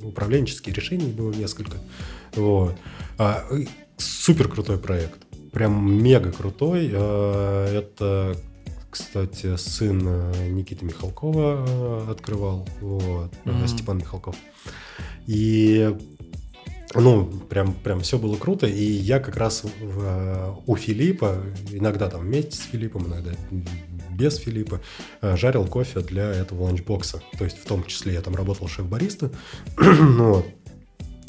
э, 0.00 0.06
управленческие 0.06 0.74
решения 0.74 1.06
было 1.06 1.32
несколько. 1.32 1.78
Вот. 2.34 2.76
А, 3.18 3.44
супер 3.96 4.48
крутой 4.48 4.78
проект. 4.78 5.20
Прям 5.52 6.02
мега 6.02 6.32
крутой. 6.32 6.88
Это, 6.88 8.36
кстати, 8.94 9.56
сын 9.56 10.00
э, 10.06 10.48
Никиты 10.50 10.84
Михалкова 10.84 12.12
открывал. 12.12 12.64
Вот. 12.80 13.32
Mm-hmm. 13.44 13.66
Степан 13.66 13.98
Михалков. 13.98 14.36
И 15.26 15.92
ну, 16.94 17.26
прям, 17.26 17.74
прям 17.74 18.02
все 18.02 18.20
было 18.20 18.36
круто. 18.36 18.68
И 18.68 18.84
я 18.84 19.18
как 19.18 19.36
раз 19.36 19.64
в, 19.64 20.62
у 20.64 20.76
Филиппа, 20.76 21.42
иногда 21.72 22.08
там 22.08 22.20
вместе 22.20 22.56
с 22.56 22.60
Филиппом, 22.60 23.08
иногда 23.08 23.32
без 24.10 24.36
Филиппа, 24.36 24.80
э, 25.22 25.36
жарил 25.36 25.66
кофе 25.66 25.98
для 25.98 26.30
этого 26.30 26.62
ланчбокса. 26.62 27.20
То 27.36 27.42
есть 27.42 27.58
в 27.58 27.66
том 27.66 27.84
числе 27.86 28.12
я 28.12 28.20
там 28.20 28.36
работал 28.36 28.68
шеф-бариста. 28.68 29.32
ну, 29.76 30.46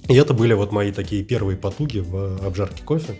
И 0.07 0.13
это 0.13 0.35
были 0.35 0.53
вот 0.53 0.71
мои 0.71 0.91
такие 0.91 1.23
первые 1.23 1.57
потуги 1.57 1.97
в 1.97 2.45
обжарке 2.45 2.83
кофе. 2.83 3.19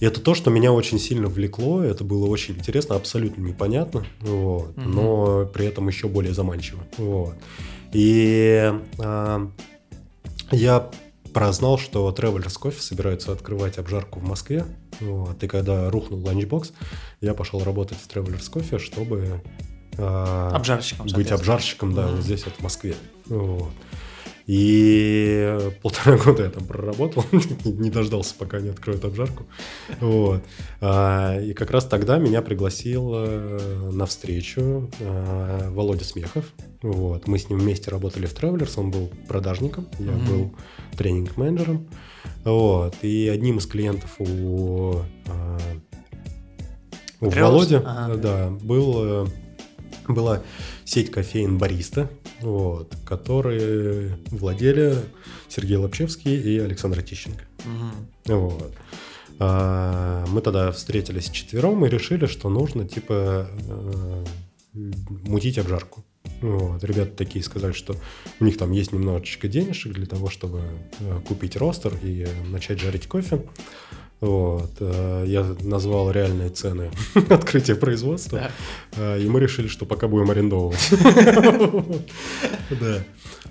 И 0.00 0.04
это 0.06 0.20
то, 0.20 0.34
что 0.34 0.50
меня 0.50 0.72
очень 0.72 0.98
сильно 0.98 1.28
влекло, 1.28 1.82
это 1.82 2.04
было 2.04 2.26
очень 2.26 2.54
интересно, 2.56 2.96
абсолютно 2.96 3.42
непонятно, 3.42 4.06
вот, 4.20 4.70
mm-hmm. 4.70 4.88
но 4.88 5.46
при 5.46 5.66
этом 5.66 5.88
еще 5.88 6.08
более 6.08 6.32
заманчиво. 6.32 6.80
Вот. 6.96 7.34
И 7.92 8.72
а, 8.98 9.50
я 10.50 10.90
прознал, 11.34 11.78
что 11.78 12.08
Travelers 12.10 12.58
Coffee 12.60 12.80
собираются 12.80 13.32
открывать 13.32 13.78
обжарку 13.78 14.20
в 14.20 14.24
Москве. 14.24 14.64
Вот, 15.00 15.42
и 15.42 15.48
когда 15.48 15.90
рухнул 15.90 16.24
ланчбокс, 16.24 16.72
я 17.20 17.34
пошел 17.34 17.62
работать 17.62 17.98
в 17.98 18.08
Travelers 18.08 18.50
Coffee, 18.52 18.78
чтобы 18.78 19.42
э, 19.96 20.50
обжарщиком, 20.52 21.06
быть 21.08 21.30
обжарщиком, 21.30 21.94
да, 21.94 22.02
mm-hmm. 22.02 22.16
вот 22.16 22.24
здесь 22.24 22.44
вот 22.44 22.54
в 22.54 22.62
Москве. 22.62 22.96
Вот. 23.26 23.70
И 24.52 25.70
полтора 25.80 26.16
года 26.16 26.42
я 26.42 26.50
там 26.50 26.66
проработал, 26.66 27.24
не 27.64 27.88
дождался, 27.88 28.34
пока 28.36 28.58
не 28.58 28.70
откроют 28.70 29.04
обжарку. 29.04 29.44
Вот. 30.00 30.42
А, 30.80 31.40
и 31.40 31.52
как 31.52 31.70
раз 31.70 31.84
тогда 31.84 32.18
меня 32.18 32.42
пригласил 32.42 33.12
э, 33.14 33.90
на 33.92 34.06
встречу 34.06 34.90
э, 34.98 35.70
Володя 35.70 36.04
Смехов. 36.04 36.46
Вот. 36.82 37.28
Мы 37.28 37.38
с 37.38 37.48
ним 37.48 37.60
вместе 37.60 37.92
работали 37.92 38.26
в 38.26 38.34
Travelers, 38.34 38.72
он 38.76 38.90
был 38.90 39.12
продажником, 39.28 39.86
я 40.00 40.06
mm-hmm. 40.06 40.28
был 40.28 40.54
тренинг-менеджером. 40.96 41.86
Вот. 42.42 42.96
И 43.02 43.28
одним 43.28 43.58
из 43.58 43.66
клиентов 43.66 44.16
у, 44.18 44.96
э, 45.26 45.58
у 47.20 47.30
Володи 47.30 47.76
ага. 47.76 48.16
да, 48.16 48.50
был, 48.50 49.28
была 50.14 50.42
сеть 50.84 51.10
кофеин 51.10 51.58
«Бариста», 51.58 52.10
вот, 52.40 52.94
которые 53.06 54.18
владели 54.30 54.96
Сергей 55.48 55.76
Лапчевский 55.76 56.36
и 56.36 56.58
Александр 56.58 57.02
Тищенко. 57.02 57.44
Угу. 57.64 58.36
Вот. 58.36 58.74
А, 59.38 60.26
мы 60.26 60.42
тогда 60.42 60.70
встретились 60.70 61.30
четвером 61.30 61.84
и 61.86 61.88
решили, 61.88 62.26
что 62.26 62.50
нужно 62.50 62.86
типа 62.86 63.48
э, 63.58 64.24
мутить 64.74 65.58
обжарку. 65.58 66.04
Вот. 66.42 66.84
Ребята 66.84 67.12
такие 67.16 67.42
сказали, 67.42 67.72
что 67.72 67.96
у 68.38 68.44
них 68.44 68.58
там 68.58 68.72
есть 68.72 68.92
немножечко 68.92 69.48
денежек 69.48 69.92
для 69.92 70.06
того, 70.06 70.28
чтобы 70.28 70.62
э, 70.98 71.20
купить 71.26 71.56
ростер 71.56 71.94
и 72.02 72.26
начать 72.48 72.80
жарить 72.80 73.06
кофе. 73.06 73.46
Вот. 74.20 74.70
Э, 74.80 75.24
я 75.26 75.44
назвал 75.60 76.10
реальные 76.10 76.50
цены 76.50 76.90
открытия 77.30 77.74
производства. 77.74 78.50
Э, 78.92 79.18
и 79.18 79.26
мы 79.28 79.40
решили, 79.40 79.66
что 79.66 79.86
пока 79.86 80.08
будем 80.08 80.30
арендовывать. 80.30 80.90
Да. 82.70 83.02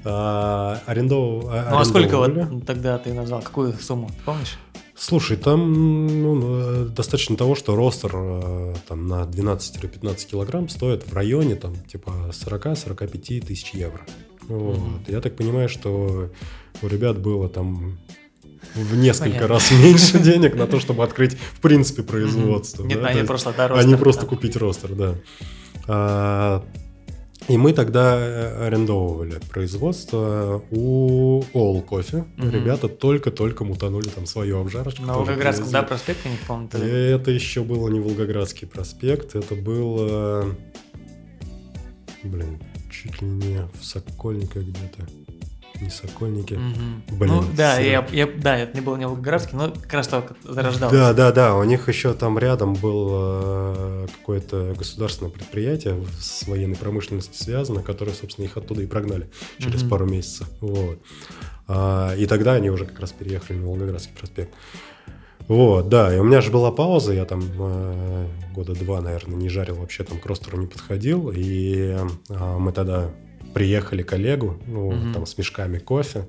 А, 0.05 0.81
арендовывали. 0.85 1.65
Ну 1.69 1.77
а 1.77 1.83
сколько 1.83 2.17
вот 2.17 2.65
тогда 2.65 2.97
ты 2.97 3.13
назвал? 3.13 3.41
Какую 3.41 3.73
сумму? 3.73 4.09
Помнишь? 4.25 4.57
Слушай, 4.95 5.37
там 5.37 6.07
ну, 6.23 6.85
достаточно 6.85 7.35
того, 7.35 7.55
что 7.55 7.75
ростер 7.75 8.11
э, 8.13 8.75
там, 8.87 9.07
на 9.07 9.23
12-15 9.23 10.27
килограмм 10.29 10.69
стоит 10.69 11.07
в 11.07 11.13
районе 11.13 11.55
там, 11.55 11.75
типа 11.75 12.31
40-45 12.31 13.45
тысяч 13.45 13.71
евро. 13.73 14.01
Вот. 14.47 14.77
Mm-hmm. 14.77 15.11
Я 15.11 15.21
так 15.21 15.35
понимаю, 15.35 15.69
что 15.69 16.29
у 16.81 16.87
ребят 16.87 17.17
было 17.19 17.47
там 17.49 17.97
в 18.75 18.95
несколько 18.95 19.31
Понятно. 19.31 19.47
раз 19.47 19.71
меньше 19.71 20.19
денег 20.19 20.55
на 20.55 20.67
то, 20.67 20.79
чтобы 20.79 21.03
открыть, 21.03 21.37
в 21.37 21.59
принципе, 21.59 22.03
производство. 22.03 22.83
Нет, 22.83 23.01
да? 23.01 23.07
они 23.07 23.23
просто 23.23 23.53
да, 23.55 23.67
Они 23.67 23.95
просто 23.95 24.25
купить 24.25 24.55
ростер, 24.55 24.93
да. 24.93 25.15
А, 25.87 26.63
и 27.47 27.57
мы 27.57 27.73
тогда 27.73 28.15
э, 28.19 28.67
арендовывали 28.67 29.39
производство 29.49 30.63
у 30.69 31.41
All 31.53 31.83
Coffee. 31.83 32.25
Угу. 32.37 32.49
Ребята 32.49 32.87
только-только 32.87 33.63
мутанули 33.63 34.07
там 34.07 34.27
свою 34.27 34.59
обжарочку. 34.59 35.01
На 35.03 35.13
Волгоградском, 35.15 35.71
да, 35.71 35.81
проспекте, 35.81 36.29
не 36.29 36.37
помню. 36.47 36.69
Это 36.71 37.31
еще 37.31 37.63
было 37.63 37.89
не 37.89 37.99
Волгоградский 37.99 38.67
проспект, 38.67 39.35
это 39.35 39.55
было... 39.55 40.55
Блин, 42.21 42.59
чуть 42.91 43.21
ли 43.21 43.27
не 43.27 43.67
в 43.79 43.83
Сокольниках 43.83 44.63
где-то 44.63 45.07
не 45.81 45.89
Сокольники. 45.89 46.53
Угу. 46.53 47.17
Блин. 47.17 47.33
Ну, 47.33 47.43
да, 47.55 47.79
я, 47.79 48.05
я, 48.11 48.27
да, 48.27 48.57
это 48.57 48.75
не 48.75 48.81
было 48.81 48.95
не 48.97 49.05
Волгоградский, 49.05 49.57
но 49.57 49.71
как 49.71 49.93
раз 49.93 50.07
только 50.07 50.35
зарождалось. 50.43 50.93
Да, 50.93 51.13
да, 51.13 51.31
да, 51.31 51.55
у 51.55 51.63
них 51.63 51.87
еще 51.87 52.13
там 52.13 52.37
рядом 52.37 52.73
был 52.73 53.09
э, 53.11 54.07
какое-то 54.19 54.73
государственное 54.77 55.31
предприятие 55.31 56.03
с 56.19 56.47
военной 56.47 56.75
промышленностью 56.75 57.35
связано, 57.35 57.81
которое, 57.81 58.13
собственно, 58.13 58.45
их 58.45 58.57
оттуда 58.57 58.81
и 58.81 58.85
прогнали 58.85 59.29
через 59.57 59.83
угу. 59.83 59.91
пару 59.91 60.05
месяцев. 60.05 60.47
Вот. 60.61 60.99
А, 61.67 62.13
и 62.15 62.25
тогда 62.25 62.53
они 62.53 62.69
уже 62.69 62.85
как 62.85 62.99
раз 62.99 63.11
переехали 63.11 63.57
на 63.57 63.67
Волгоградский 63.67 64.13
проспект. 64.17 64.53
Вот, 65.47 65.89
да, 65.89 66.15
и 66.15 66.19
у 66.19 66.23
меня 66.23 66.41
же 66.41 66.51
была 66.51 66.71
пауза, 66.71 67.11
я 67.11 67.25
там 67.25 67.41
э, 67.57 68.27
года 68.53 68.75
два, 68.75 69.01
наверное, 69.01 69.35
не 69.35 69.49
жарил 69.49 69.77
вообще, 69.77 70.03
там 70.03 70.19
к 70.19 70.25
ростеру 70.27 70.59
не 70.59 70.67
подходил, 70.67 71.31
и 71.35 71.97
э, 72.29 72.57
мы 72.59 72.71
тогда 72.71 73.09
приехали 73.53 74.03
коллегу, 74.03 74.59
ну, 74.67 74.91
mm 74.91 75.13
там, 75.13 75.25
с 75.25 75.37
мешками 75.37 75.79
кофе, 75.79 76.27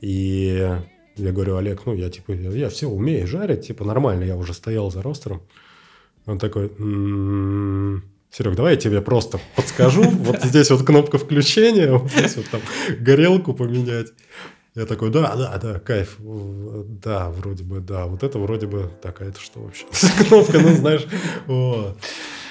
и 0.00 0.78
я 1.16 1.32
говорю, 1.32 1.56
Олег, 1.56 1.82
ну, 1.86 1.94
я, 1.94 2.10
типа, 2.10 2.32
я, 2.32 2.50
я 2.50 2.68
все 2.68 2.86
умею 2.86 3.26
жарить, 3.26 3.66
типа, 3.66 3.84
нормально, 3.84 4.24
я 4.24 4.36
уже 4.36 4.54
стоял 4.54 4.90
за 4.90 5.02
ростером. 5.02 5.42
Он 6.26 6.38
такой, 6.38 6.70
м-м, 6.78 8.04
Серег, 8.30 8.54
давай 8.54 8.74
я 8.74 8.80
тебе 8.80 9.00
просто 9.00 9.40
подскажу, 9.56 10.02
вот 10.10 10.42
здесь 10.42 10.70
вот 10.70 10.84
кнопка 10.84 11.18
включения, 11.18 11.90
вот 11.92 12.10
здесь 12.10 12.36
вот 12.36 12.46
там 12.50 12.60
горелку 13.00 13.54
поменять. 13.54 14.08
Я 14.74 14.86
такой, 14.86 15.10
да, 15.10 15.34
да, 15.34 15.58
да, 15.58 15.80
кайф, 15.80 16.18
да, 16.20 17.30
вроде 17.30 17.64
бы, 17.64 17.80
да, 17.80 18.06
вот 18.06 18.22
это 18.22 18.38
вроде 18.38 18.66
бы, 18.66 18.90
так, 19.02 19.20
а 19.20 19.24
это 19.24 19.40
что 19.40 19.60
вообще? 19.60 19.86
Кнопка, 20.28 20.60
ну, 20.60 20.68
знаешь, 20.74 21.06
вот. 21.46 21.98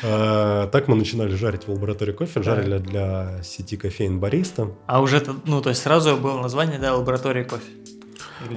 А, 0.03 0.67
так 0.67 0.88
мы 0.88 0.95
начинали 0.95 1.36
жарить 1.36 1.67
в 1.67 1.71
лаборатории 1.71 2.13
кофе, 2.13 2.41
жарили 2.43 2.77
для 2.77 3.41
сети 3.43 3.77
кофеин 3.77 4.19
Бариста. 4.19 4.71
А 4.86 5.01
уже, 5.01 5.23
ну, 5.45 5.62
то 5.62 5.69
есть 5.69 5.81
сразу 5.81 6.17
было 6.17 6.41
название, 6.41 6.79
да, 6.79 6.95
лаборатории 6.95 7.43
кофе? 7.43 7.63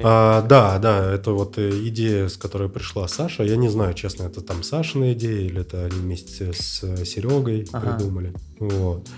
А, 0.03 0.43
да, 0.43 0.79
да, 0.79 1.13
это 1.13 1.33
вот 1.33 1.59
э, 1.59 1.71
идея, 1.89 2.29
с 2.29 2.37
которой 2.37 2.69
пришла 2.69 3.09
Саша. 3.09 3.43
Я 3.43 3.57
не 3.57 3.69
знаю, 3.69 3.95
честно, 3.95 4.25
это 4.25 4.41
там 4.43 4.63
Сашина 4.63 5.13
идея 5.15 5.41
или 5.47 5.63
это 5.63 5.87
они 5.87 5.99
вместе 5.99 6.53
с 6.53 6.81
Серегой 7.05 7.67
ага. 7.73 7.93
придумали. 7.97 8.35
Вот. 8.59 9.09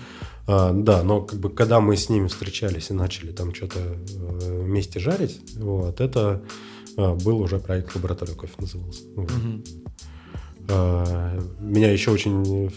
А, 0.47 0.71
да, 0.73 1.03
но 1.03 1.21
как 1.21 1.39
бы 1.39 1.49
когда 1.49 1.79
мы 1.79 1.95
с 1.95 2.09
ними 2.09 2.27
встречались 2.27 2.89
и 2.89 2.93
начали 2.93 3.31
там 3.31 3.53
что-то 3.53 3.79
э, 3.79 4.61
вместе 4.63 4.99
жарить, 4.99 5.39
вот, 5.57 6.01
это 6.01 6.41
а, 6.97 7.15
был 7.15 7.39
уже 7.39 7.59
проект 7.59 7.95
лаборатория 7.95 8.33
кофе 8.33 8.53
назывался. 8.57 9.03
Вот. 9.15 9.31
Угу. 9.31 9.82
А, 10.69 11.39
меня 11.59 11.91
еще 11.91 12.11
очень 12.11 12.71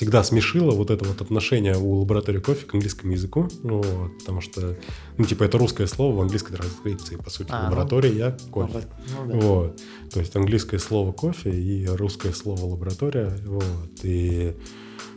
всегда 0.00 0.24
смешило 0.24 0.70
вот 0.70 0.90
это 0.90 1.04
вот 1.04 1.20
отношение 1.20 1.76
у 1.76 2.00
лаборатории 2.00 2.38
кофе 2.38 2.64
к 2.64 2.72
английскому 2.72 3.12
языку, 3.12 3.48
вот, 3.62 4.18
потому 4.18 4.40
что, 4.40 4.78
ну, 5.18 5.24
типа, 5.26 5.44
это 5.44 5.58
русское 5.58 5.86
слово 5.86 6.16
в 6.16 6.20
английской 6.22 6.54
транскрипции, 6.54 7.16
по 7.16 7.28
сути, 7.28 7.50
а, 7.50 7.64
лаборатория 7.64 8.34
ну, 8.46 8.50
кофе. 8.50 8.84
Ну, 9.18 9.26
да. 9.26 9.38
Вот. 9.38 9.80
То 10.10 10.20
есть 10.20 10.34
английское 10.36 10.78
слово 10.78 11.12
кофе 11.12 11.50
и 11.50 11.86
русское 11.86 12.32
слово 12.32 12.64
лаборатория, 12.64 13.38
вот. 13.44 13.64
И 14.02 14.56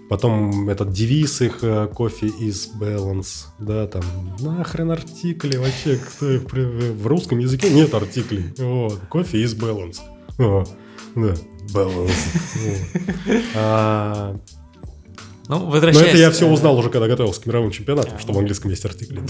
Потом 0.09 0.69
этот 0.69 0.91
девиз 0.91 1.41
их 1.41 1.63
э, 1.63 1.87
кофе 1.87 2.27
из 2.27 2.69
balance, 2.79 3.45
да, 3.57 3.87
там 3.87 4.03
нахрен 4.41 4.91
артикли 4.91 5.55
вообще, 5.57 5.95
кто 5.95 6.25
в 6.25 7.07
русском 7.07 7.39
языке 7.39 7.69
нет 7.69 7.93
артиклей, 7.93 8.53
вот, 8.57 8.99
кофе 9.09 9.41
из 9.41 9.55
balance, 9.55 10.01
о, 10.37 10.65
да, 11.15 11.33
balance. 11.73 12.11
А, 13.55 14.35
Ну, 15.49 15.59
Но 15.59 15.65
возвращаясь... 15.65 16.07
это 16.09 16.17
я 16.17 16.31
все 16.31 16.47
э, 16.47 16.51
узнал 16.51 16.77
уже, 16.77 16.89
когда 16.89 17.07
готовился 17.07 17.41
к 17.41 17.45
мировым 17.45 17.71
чемпионатам, 17.71 18.13
А, 18.15 18.19
что 18.19 18.31
в 18.33 18.37
английском 18.37 18.71
есть 18.71 18.85
артикли. 18.85 19.21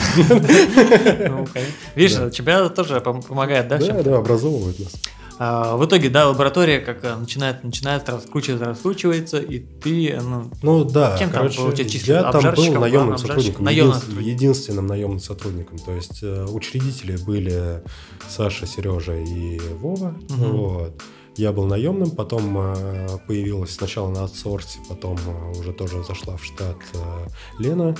ну. 1.27 1.47
Видишь, 1.95 2.33
чемпионат 2.33 2.75
тоже 2.75 2.97
пом- 2.97 3.25
помогает, 3.25 3.67
да? 3.67 3.77
Да, 3.77 4.03
да, 4.03 4.17
образовывают 4.17 4.79
нас. 4.79 4.93
А, 5.39 5.75
в 5.75 5.85
итоге, 5.85 6.09
да, 6.09 6.29
лаборатория 6.29 6.79
как 6.79 7.03
э, 7.03 7.15
начинает, 7.15 7.63
начинает 7.63 8.07
раскручиваться, 8.07 8.65
раскручивается, 8.67 9.39
и 9.39 9.57
ты, 9.59 10.19
ну, 10.21 10.51
Ну 10.61 10.83
да, 10.83 11.17
Кем 11.17 11.31
там, 11.31 11.49
короче, 11.51 11.89
чисто 11.89 12.11
я 12.11 12.31
там 12.31 12.53
был 12.53 12.73
наемным 12.79 13.17
сотрудником? 13.17 13.65
Наемным 13.65 13.95
сотрудником. 13.95 14.23
единственным 14.23 14.87
наемным 14.87 15.19
сотрудником. 15.19 15.79
То 15.79 15.93
есть 15.93 16.19
э, 16.21 16.45
учредители 16.45 17.17
были 17.17 17.81
Саша, 18.29 18.67
Сережа 18.67 19.15
и 19.15 19.59
Вова. 19.79 20.15
Мгм. 20.29 20.51
Вот. 20.51 21.01
Я 21.35 21.51
был 21.51 21.65
наемным, 21.65 22.11
потом 22.11 22.57
э, 22.57 23.07
появилась 23.27 23.73
сначала 23.73 24.09
на 24.09 24.21
аутсорсе, 24.21 24.79
потом 24.87 25.17
э, 25.17 25.59
уже 25.59 25.73
тоже 25.73 26.03
зашла 26.03 26.37
в 26.37 26.45
штат 26.45 26.77
э, 26.93 27.27
Лена, 27.57 27.95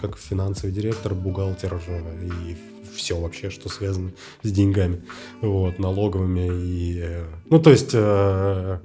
как 0.00 0.16
финансовый 0.16 0.72
директор, 0.72 1.14
бухгалтер 1.14 1.80
и 2.22 2.56
все 2.96 3.20
вообще, 3.20 3.50
что 3.50 3.68
связано 3.68 4.12
с 4.42 4.50
деньгами, 4.50 5.04
вот, 5.42 5.78
налоговыми 5.78 6.48
и... 6.50 7.24
ну, 7.50 7.60
то 7.60 7.70
есть... 7.70 7.92
ну, 7.92 8.80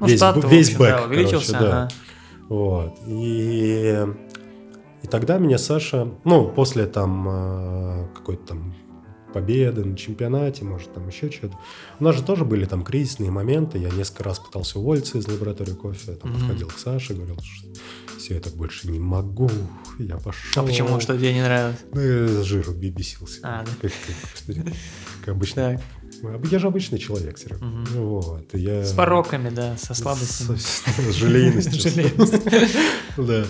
весь, 0.00 0.18
штат, 0.18 0.44
весь 0.44 0.68
общем, 0.68 0.78
бэк, 0.80 0.90
да, 0.90 1.04
увеличился. 1.04 1.52
короче, 1.52 1.70
да. 1.70 1.82
ага. 1.84 1.88
Вот. 2.48 2.98
И, 3.06 4.06
и 5.02 5.06
тогда 5.06 5.38
меня 5.38 5.58
Саша, 5.58 6.08
ну, 6.24 6.48
после 6.48 6.86
там 6.86 8.10
какой-то 8.14 8.48
там 8.48 8.74
победы 9.34 9.84
на 9.84 9.96
чемпионате, 9.96 10.64
может, 10.64 10.94
там 10.94 11.08
еще 11.08 11.30
что-то. 11.30 11.58
У 12.00 12.04
нас 12.04 12.16
же 12.16 12.22
тоже 12.22 12.44
были 12.44 12.64
там 12.64 12.84
кризисные 12.84 13.30
моменты. 13.30 13.78
Я 13.78 13.90
несколько 13.90 14.22
раз 14.24 14.38
пытался 14.38 14.78
уволиться 14.78 15.18
из 15.18 15.26
лаборатории 15.28 15.72
кофе. 15.72 16.12
Там 16.12 16.30
Мгм. 16.30 16.40
подходил 16.40 16.68
к 16.68 16.78
Саше, 16.78 17.14
говорил, 17.14 17.36
что 17.42 17.68
все, 18.18 18.34
я 18.34 18.40
так 18.40 18.54
больше 18.54 18.88
не 18.88 18.98
могу. 19.00 19.50
Я 19.98 20.16
пошел. 20.16 20.62
А 20.62 20.66
почему? 20.66 21.00
Что 21.00 21.16
тебе 21.18 21.34
не 21.34 21.42
нравилось? 21.42 21.76
Ну, 21.92 22.00
я 22.00 22.28
с 22.28 22.44
жиру 22.44 22.72
бесился. 22.72 23.40
А, 23.42 23.64
да. 23.64 23.70
Как, 23.82 23.92
как, 25.24 25.28
обычно. 25.34 25.80
Так, 26.22 26.52
Я 26.52 26.58
же 26.58 26.68
обычный 26.68 26.98
человек, 26.98 27.36
Серега. 27.36 27.64
Мгм. 27.64 27.84
Вот. 27.96 28.54
Я... 28.54 28.84
с 28.84 28.92
пороками, 28.92 29.50
да, 29.50 29.76
со 29.76 29.94
слабостями. 29.94 30.56
С, 30.56 30.82
с 31.10 31.14
желейностью. 31.14 31.80
Желейность. 31.80 32.42
Да. 33.16 33.44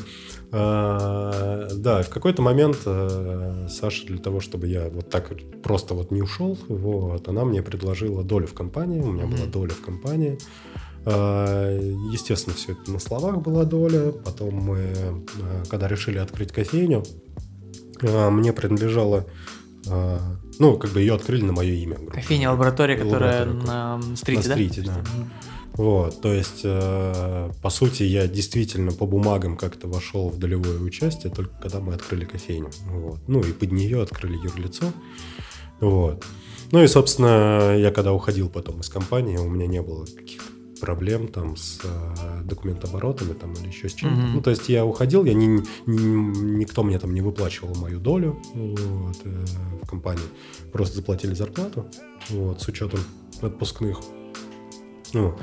А, 0.52 1.68
Да, 1.74 2.02
в 2.02 2.09
какой-то 2.11 2.42
момент 2.42 2.78
э, 2.87 3.66
Саша 3.70 4.07
для 4.07 4.18
того, 4.18 4.40
чтобы 4.40 4.66
я 4.68 4.88
вот 4.88 5.11
так 5.11 5.33
просто 5.62 5.94
вот 5.94 6.11
не 6.11 6.22
ушел, 6.22 6.59
вот, 6.68 7.28
она 7.28 7.44
мне 7.44 7.62
предложила 7.62 8.22
долю 8.22 8.46
в 8.46 8.54
компании, 8.54 9.00
у 9.00 9.11
меня 9.12 9.26
была 9.26 9.46
доля 9.46 9.72
в 9.72 9.80
компании. 9.80 10.38
А, 11.07 11.78
Естественно, 12.12 12.57
все 12.57 12.72
это 12.72 12.90
на 12.90 12.98
словах 12.98 13.38
была 13.42 13.64
доля. 13.64 14.12
Потом 14.12 14.54
мы, 14.54 14.78
э, 14.78 15.22
когда 15.68 15.88
решили 15.88 16.18
открыть 16.18 16.52
кофейню, 16.52 17.02
э, 18.00 18.30
мне 18.30 18.52
принадлежало, 18.52 19.26
э, 19.87 20.18
ну, 20.59 20.76
как 20.78 20.92
бы 20.92 21.00
ее 21.00 21.14
открыли 21.14 21.42
на 21.42 21.52
мое 21.52 21.72
имя. 21.74 21.96
Кофейня 21.96 22.50
лаборатория, 22.52 22.96
которая 22.96 23.46
Лаборатория, 23.46 23.66
на 23.66 24.16
стрите, 24.16 24.42
На 24.42 24.48
да? 24.48 24.54
стрите, 24.54 24.83
да. 24.83 24.92
Мгм. 24.98 25.30
Вот, 25.77 26.21
то 26.21 26.33
есть, 26.33 26.61
э, 26.63 27.51
по 27.63 27.71
сути, 27.71 28.05
я 28.05 28.29
действительно 28.29 28.93
по 28.93 29.07
бумагам 29.07 29.57
как-то 29.57 29.89
вошел 29.89 30.29
в 30.29 30.39
долевое 30.39 30.79
участие, 30.79 31.33
только 31.33 31.53
когда 31.61 31.81
мы 31.81 31.95
открыли 31.95 32.25
кофейню. 32.25 32.71
Вот. 32.87 33.19
Ну, 33.27 33.41
и 33.41 33.53
под 33.53 33.73
нее 33.73 34.01
открыли 34.03 34.37
юрлицо. 34.37 34.87
Вот. 35.81 36.25
Ну 36.71 36.83
и, 36.83 36.87
собственно, 36.87 37.77
я 37.77 37.91
когда 37.91 38.13
уходил 38.13 38.49
потом 38.49 38.81
из 38.81 38.89
компании, 38.89 39.37
у 39.37 39.49
меня 39.49 39.67
не 39.67 39.83
было 39.83 40.05
каких-то 40.07 40.45
проблем 40.81 41.29
там 41.29 41.57
с 41.57 41.81
э, 41.83 42.43
документооборотами 42.45 43.33
там 43.33 43.53
или 43.55 43.69
еще 43.69 43.89
с 43.89 43.95
чем-то. 43.95 44.17
Мгм. 44.17 44.33
Ну, 44.35 44.43
то 44.43 44.51
есть 44.51 44.69
я 44.69 44.85
уходил, 44.85 45.25
я 45.25 45.35
не, 45.35 45.47
не- 45.47 45.63
никто 45.87 46.83
мне 46.85 46.99
там 46.99 47.15
не 47.15 47.21
выплачивал 47.21 47.75
мою 47.77 47.99
долю 48.01 48.39
вот, 48.55 49.17
э, 49.25 49.45
в 49.83 49.89
компании. 49.89 50.25
Просто 50.73 50.97
заплатили 50.97 51.35
зарплату 51.35 51.87
вот, 52.31 52.61
с 52.63 52.69
учетом 52.69 53.01
отпускных. 53.41 54.01
Ну, 55.14 55.35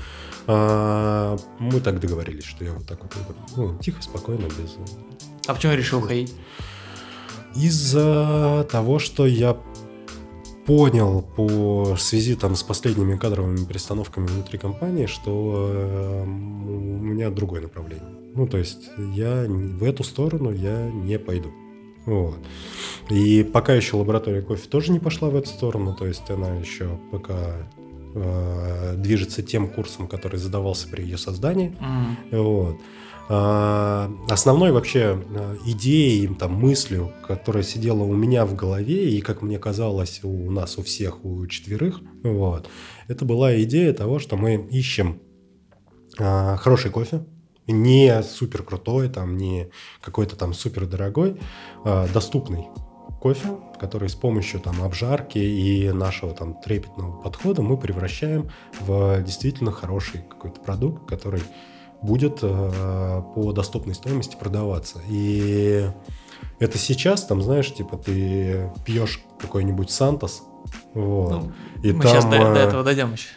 а, 0.48 1.38
мы 1.60 1.80
так 1.80 2.00
договорились, 2.00 2.44
что 2.44 2.64
я 2.64 2.74
вот 2.74 2.86
так 2.86 3.02
вот 3.02 3.14
ну, 3.56 3.78
тихо, 3.80 4.02
спокойно, 4.02 4.44
без... 4.44 4.78
А 5.48 5.54
почему 5.54 5.74
решил 5.74 6.00
уходить? 6.00 6.34
Из-за 7.56 8.68
того, 8.72 9.00
что 9.00 9.26
я 9.26 9.58
понял 10.66 11.22
по 11.22 11.96
в 11.96 12.02
связи 12.02 12.36
там 12.36 12.56
с 12.56 12.64
последними 12.64 13.18
кадровыми 13.18 13.66
перестановками 13.66 14.28
внутри 14.28 14.60
компании, 14.60 15.06
что 15.06 15.72
э, 15.74 16.24
у 16.24 16.28
меня 16.28 17.30
другое 17.30 17.62
направление. 17.62 18.08
Ну, 18.36 18.48
то 18.48 18.58
есть 18.58 18.90
я 19.14 19.46
в 19.48 19.84
эту 19.84 20.04
сторону 20.04 20.52
я 20.52 20.90
не 20.90 21.18
пойду. 21.20 21.52
Вот. 22.06 22.40
И 23.10 23.44
пока 23.44 23.74
еще 23.74 23.98
лаборатория 23.98 24.42
кофе 24.42 24.68
тоже 24.70 24.92
не 24.92 25.00
пошла 25.00 25.30
в 25.30 25.36
эту 25.36 25.50
сторону, 25.50 25.96
то 25.96 26.08
есть 26.08 26.30
она 26.30 26.56
еще 26.56 27.00
пока 27.12 27.70
э, 28.14 28.96
движется 28.98 29.42
тем 29.42 29.68
курсом, 29.68 30.08
который 30.08 30.38
задавался 30.40 30.88
при 30.88 31.04
ее 31.04 31.18
создании. 31.18 31.76
М. 31.80 32.18
Вот. 32.32 32.78
А, 33.34 34.12
Основной 34.30 34.72
вообще 34.74 35.24
а, 35.36 35.58
идеей, 35.66 36.28
там, 36.36 36.54
мыслью, 36.54 37.14
которая 37.26 37.64
сидела 37.64 38.04
у 38.04 38.14
меня 38.14 38.46
в 38.46 38.56
голове, 38.56 39.10
и, 39.10 39.22
как 39.22 39.42
мне 39.42 39.58
казалось, 39.58 40.20
у 40.24 40.52
нас, 40.52 40.78
у 40.78 40.84
всех, 40.84 41.24
у 41.24 41.48
четверых, 41.48 42.02
вот, 42.24 42.68
это 43.08 43.24
была 43.24 43.62
идея 43.62 43.94
того, 43.94 44.20
что 44.20 44.36
мы 44.36 44.56
ищем 44.70 45.22
а, 46.20 46.58
хороший 46.58 46.92
кофе, 46.92 47.26
не 47.68 48.22
супер 48.22 48.64
крутой, 48.64 49.08
там, 49.08 49.38
не 49.38 49.70
какой-то 50.02 50.36
там 50.36 50.54
супер 50.54 50.86
дорогой, 50.86 51.40
а, 51.86 52.10
доступный 52.14 52.68
кофе, 53.22 53.50
который 53.80 54.10
с 54.10 54.16
помощью 54.16 54.60
там 54.60 54.82
обжарки 54.82 55.38
и 55.38 55.92
нашего 55.92 56.34
там 56.34 56.56
трепетного 56.56 57.22
подхода 57.22 57.62
мы 57.62 57.78
превращаем 57.78 58.50
в 58.80 59.22
действительно 59.22 59.72
хороший 59.72 60.22
какой-то 60.28 60.60
продукт, 60.60 61.08
который 61.08 61.44
будет 62.02 62.40
э, 62.42 63.22
по 63.36 63.52
доступной 63.52 63.94
стоимости 63.94 64.36
продаваться. 64.36 65.02
И 65.08 65.88
это 66.58 66.80
сейчас, 66.80 67.24
там, 67.26 67.44
знаешь, 67.44 67.72
типа 67.72 67.96
ты 67.96 68.72
пьешь 68.86 69.22
какой-нибудь 69.40 69.92
Сантос, 69.92 70.42
вот, 70.96 71.30
Ну, 71.30 71.52
и 71.84 71.92
мы 71.92 72.02
там 72.02 72.12
сейчас 72.12 72.26
до, 72.26 72.32
до 72.32 72.60
э, 72.60 72.68
этого 72.68 72.84
дойдем 72.84 73.14
еще. 73.14 73.30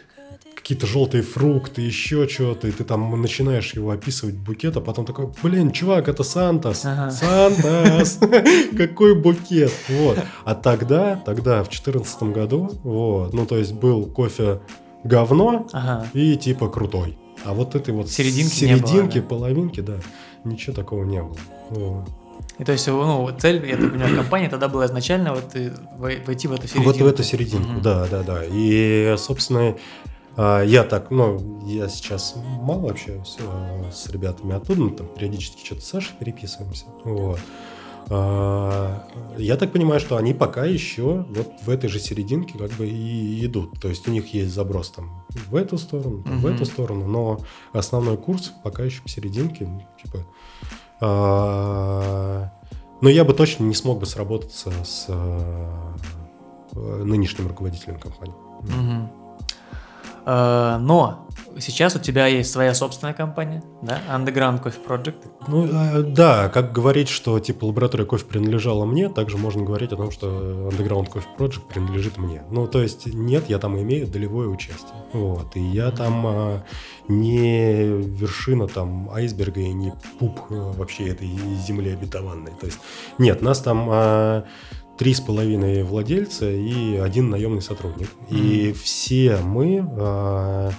Какие-то 0.65 0.87
желтые 0.87 1.21
фрукты, 1.21 1.83
еще 1.83 2.27
что-то, 2.27 2.67
и 2.67 2.71
ты 2.71 2.83
там 2.83 3.21
начинаешь 3.21 3.75
его 3.75 3.91
описывать 3.91 4.33
букет, 4.33 4.75
а 4.75 4.81
потом 4.81 5.05
такой, 5.05 5.29
блин, 5.43 5.69
чувак, 5.71 6.07
это 6.09 6.23
Сантос, 6.23 6.83
Ага. 6.85 7.11
Сантос, 7.11 8.17
какой 8.75 9.13
букет, 9.13 9.71
вот. 9.89 10.17
А 10.43 10.55
тогда, 10.55 11.17
тогда, 11.23 11.59
в 11.63 11.67
2014 11.69 12.23
году, 12.23 12.71
вот, 12.81 13.31
ну, 13.31 13.45
то 13.45 13.57
есть 13.59 13.73
был 13.73 14.07
кофе 14.07 14.59
говно 15.03 15.67
Ага. 15.71 16.07
и 16.13 16.35
типа 16.35 16.67
крутой. 16.67 17.15
А 17.43 17.53
вот 17.53 17.75
этой 17.75 17.93
вот 17.93 18.09
Серединки 18.09 18.65
было, 18.65 18.79
серединки, 18.87 19.19
да. 19.19 19.27
половинки, 19.27 19.81
да, 19.81 19.97
ничего 20.45 20.75
такого 20.75 21.03
не 21.03 21.21
было. 21.21 21.37
Вот. 21.69 22.09
И 22.57 22.63
то 22.63 22.71
есть, 22.71 22.87
ну, 22.87 23.29
цель, 23.37 23.63
я 23.69 23.77
так 23.77 23.91
понимаю, 23.91 24.15
компании 24.15 24.47
тогда 24.47 24.67
была 24.67 24.87
изначально 24.87 25.35
вот 25.35 25.53
вой- 25.99 26.23
войти 26.25 26.47
в 26.47 26.53
эту 26.53 26.67
середину. 26.67 26.85
Вот 26.85 26.97
в 26.99 27.05
эту 27.05 27.21
серединку, 27.21 27.69
Мгм. 27.73 27.81
да, 27.83 28.07
да, 28.09 28.23
да. 28.23 28.41
И, 28.49 29.13
собственно, 29.19 29.75
я 30.37 30.83
так, 30.83 31.11
ну, 31.11 31.61
я 31.65 31.87
сейчас 31.87 32.35
мало 32.61 32.91
общаюсь 32.91 33.37
а, 33.39 33.89
с 33.91 34.07
ребятами 34.09 34.53
оттуда, 34.55 34.79
ну, 34.81 34.89
там 34.89 35.07
периодически 35.07 35.65
что-то 35.65 35.81
с 35.81 35.85
Сашей 35.85 36.15
переписываемся. 36.19 36.85
Вот. 37.03 37.39
А, 38.09 39.03
Я 39.37 39.55
так 39.57 39.71
понимаю, 39.71 39.99
что 39.99 40.17
они 40.17 40.33
пока 40.33 40.65
еще 40.65 41.25
вот 41.29 41.51
в 41.61 41.69
этой 41.69 41.89
же 41.89 41.99
серединке 41.99 42.57
как 42.57 42.71
бы 42.73 42.87
и 42.87 43.45
идут. 43.45 43.79
То 43.79 43.87
есть 43.87 44.07
у 44.07 44.11
них 44.11 44.33
есть 44.33 44.53
заброс 44.53 44.91
там 44.91 45.25
в 45.49 45.55
эту 45.55 45.77
сторону, 45.77 46.21
там, 46.23 46.39
в 46.39 46.45
Мгм. 46.45 46.53
эту 46.55 46.65
сторону, 46.65 47.07
но 47.07 47.39
основной 47.73 48.17
курс 48.17 48.51
пока 48.63 48.83
еще 48.83 49.01
посерединке. 49.01 49.65
ну, 49.65 49.81
Типа, 50.03 50.19
а, 51.01 52.51
но 53.01 53.09
я 53.09 53.23
бы 53.23 53.33
точно 53.33 53.63
не 53.63 53.73
смог 53.73 53.99
бы 53.99 54.05
сработаться 54.05 54.71
с 54.83 55.05
а, 55.09 55.93
э, 56.73 57.03
нынешним 57.03 57.47
руководителем 57.47 57.99
компании. 57.99 58.35
Мгм. 58.61 59.09
Э, 60.25 60.77
Но 60.79 61.25
сейчас 61.59 61.95
у 61.95 61.99
тебя 61.99 62.27
есть 62.27 62.51
своя 62.51 62.73
собственная 62.73 63.13
компания, 63.13 63.63
да? 63.81 63.99
Underground 64.09 64.63
Coffee 64.63 64.85
Project. 64.85 65.15
Ну, 65.47 65.65
э, 65.65 66.01
да, 66.01 66.49
как 66.49 66.71
говорить, 66.71 67.09
что 67.09 67.39
типа 67.39 67.65
лаборатория 67.65 68.05
кофе 68.05 68.25
принадлежала 68.25 68.85
мне, 68.85 69.09
также 69.09 69.37
можно 69.37 69.63
говорить 69.63 69.91
о 69.93 69.97
том, 69.97 70.11
что 70.11 70.27
Underground 70.71 71.11
Coffee 71.11 71.37
Project 71.37 71.67
принадлежит 71.69 72.17
мне. 72.17 72.43
Ну, 72.49 72.67
то 72.67 72.81
есть, 72.81 73.05
нет, 73.05 73.45
я 73.49 73.59
там 73.59 73.79
имею 73.79 74.07
долевое 74.07 74.47
участие. 74.47 74.95
Вот. 75.13 75.55
И 75.55 75.61
я 75.61 75.91
там 75.91 76.25
а, 76.27 76.63
не 77.07 77.85
вершина 77.85 78.67
там 78.67 79.09
айсберга 79.11 79.61
и 79.61 79.73
не 79.73 79.93
пуп 80.19 80.39
э, 80.49 80.55
вообще 80.77 81.09
этой 81.09 81.29
земли 81.67 81.91
обетованной. 81.91 82.51
То 82.59 82.65
есть, 82.65 82.79
нет, 83.17 83.41
нас 83.41 83.59
там 83.59 83.87
а, 83.89 84.45
три 84.97 85.13
с 85.13 85.21
половиной 85.21 85.83
владельца 85.83 86.49
и 86.49 86.97
один 86.97 87.29
наемный 87.29 87.61
сотрудник. 87.61 88.09
И 88.29 88.73
все 88.73 89.37
мы 89.37 89.85
э, 89.85 90.71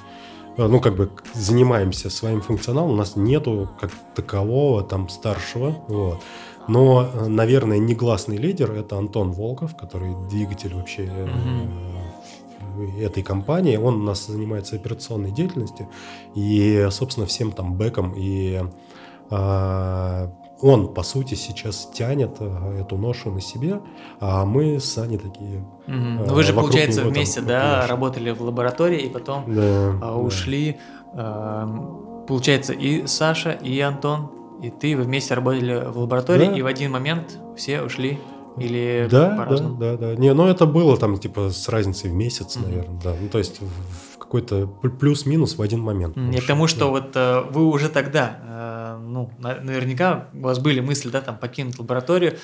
ну, 0.56 0.80
как 0.80 0.96
бы 0.96 1.10
занимаемся 1.34 2.08
своим 2.10 2.40
функционалом, 2.40 2.92
у 2.92 2.96
нас 2.96 3.16
нету 3.16 3.68
как 3.80 3.90
такового 4.14 4.82
там 4.82 5.08
старшего, 5.08 5.76
вот. 5.88 6.20
Но, 6.68 7.08
наверное, 7.28 7.78
негласный 7.78 8.38
лидер 8.38 8.72
это 8.72 8.98
Антон 8.98 9.30
Волков, 9.30 9.76
который 9.76 10.14
двигатель 10.28 10.74
вообще 10.74 11.04
mm-hmm. 11.04 13.00
этой 13.02 13.22
компании. 13.22 13.76
Он 13.76 14.00
у 14.00 14.02
нас 14.02 14.26
занимается 14.26 14.74
операционной 14.74 15.30
деятельностью 15.30 15.88
и, 16.34 16.88
собственно, 16.90 17.26
всем 17.26 17.52
там 17.52 17.74
бэком 17.74 18.14
и 18.16 18.62
а, 19.30 20.32
он, 20.60 20.94
по 20.94 21.02
сути, 21.02 21.34
сейчас 21.34 21.90
тянет 21.92 22.36
э, 22.40 22.80
эту 22.80 22.96
ношу 22.96 23.30
на 23.30 23.40
себе, 23.40 23.80
а 24.20 24.44
мы 24.44 24.80
с 24.80 24.96
Аней 24.98 25.18
такие... 25.18 25.64
Угу. 25.86 26.34
Вы 26.34 26.42
же, 26.42 26.52
получается, 26.52 27.04
вместе, 27.04 27.40
там, 27.40 27.48
да, 27.48 27.76
наш. 27.80 27.90
работали 27.90 28.30
в 28.30 28.40
лаборатории 28.40 29.00
и 29.00 29.08
потом 29.08 29.44
да, 29.54 29.98
а, 30.00 30.16
ушли. 30.18 30.78
Да. 31.14 31.68
Получается, 32.26 32.72
и 32.72 33.06
Саша, 33.06 33.52
и 33.52 33.78
Антон, 33.80 34.30
и 34.62 34.70
ты, 34.70 34.96
вы 34.96 35.02
вместе 35.02 35.34
работали 35.34 35.84
в 35.86 35.98
лаборатории, 35.98 36.46
да. 36.46 36.56
и 36.56 36.62
в 36.62 36.66
один 36.66 36.90
момент 36.90 37.38
все 37.56 37.82
ушли 37.82 38.18
или 38.56 39.06
да, 39.10 39.36
по-разному? 39.36 39.76
Да, 39.76 39.96
да, 39.96 40.14
да. 40.14 40.16
Не, 40.16 40.32
ну 40.32 40.46
это 40.46 40.66
было 40.66 40.96
там 40.96 41.18
типа 41.18 41.50
с 41.50 41.68
разницей 41.68 42.10
в 42.10 42.14
месяц, 42.14 42.56
mm 42.56 42.62
наверное, 42.62 43.00
да. 43.02 43.14
Ну 43.20 43.28
то 43.28 43.38
есть 43.38 43.60
какой-то 44.26 44.66
плюс-минус 44.66 45.56
в 45.56 45.62
один 45.62 45.80
момент. 45.80 46.16
Не 46.16 46.40
к 46.40 46.46
тому, 46.46 46.66
что 46.66 46.90
вот 46.90 47.12
э, 47.14 47.40
вы 47.50 47.64
уже 47.66 47.88
тогда 47.88 48.40
ну, 48.98 49.30
наверняка 49.38 50.28
у 50.34 50.40
вас 50.40 50.58
были 50.58 50.80
мысли, 50.80 51.08
да, 51.10 51.20
там, 51.20 51.36
покинуть 51.36 51.78
лабораторию, 51.78 52.36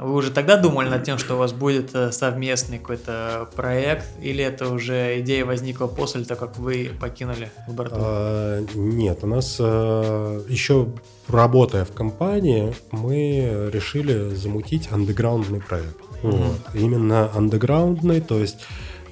вы 0.00 0.14
уже 0.14 0.30
тогда 0.30 0.56
думали 0.56 0.88
над 0.88 1.04
тем, 1.04 1.18
что 1.18 1.34
у 1.34 1.38
вас 1.38 1.52
будет 1.52 1.94
э, 1.94 2.10
совместный 2.10 2.78
какой-то 2.78 3.48
проект, 3.54 4.06
или 4.22 4.42
это 4.42 4.72
уже 4.72 5.20
идея 5.20 5.44
возникла 5.44 5.88
после 5.88 6.24
того, 6.24 6.40
как 6.40 6.58
вы 6.58 6.90
покинули 6.98 7.50
лабораторию? 7.68 8.06
А, 8.06 8.66
нет, 8.74 9.18
у 9.22 9.26
нас 9.26 9.58
а, 9.60 10.42
еще 10.48 10.88
работая 11.28 11.84
в 11.84 11.92
компании, 11.92 12.74
мы 12.92 13.70
решили 13.72 14.34
замутить 14.34 14.88
андеграундный 14.90 15.60
проект. 15.60 15.98
Mm-hmm. 16.22 16.30
Вот. 16.30 16.74
Именно 16.74 17.30
андеграундный, 17.34 18.22
то 18.22 18.38
есть 18.38 18.60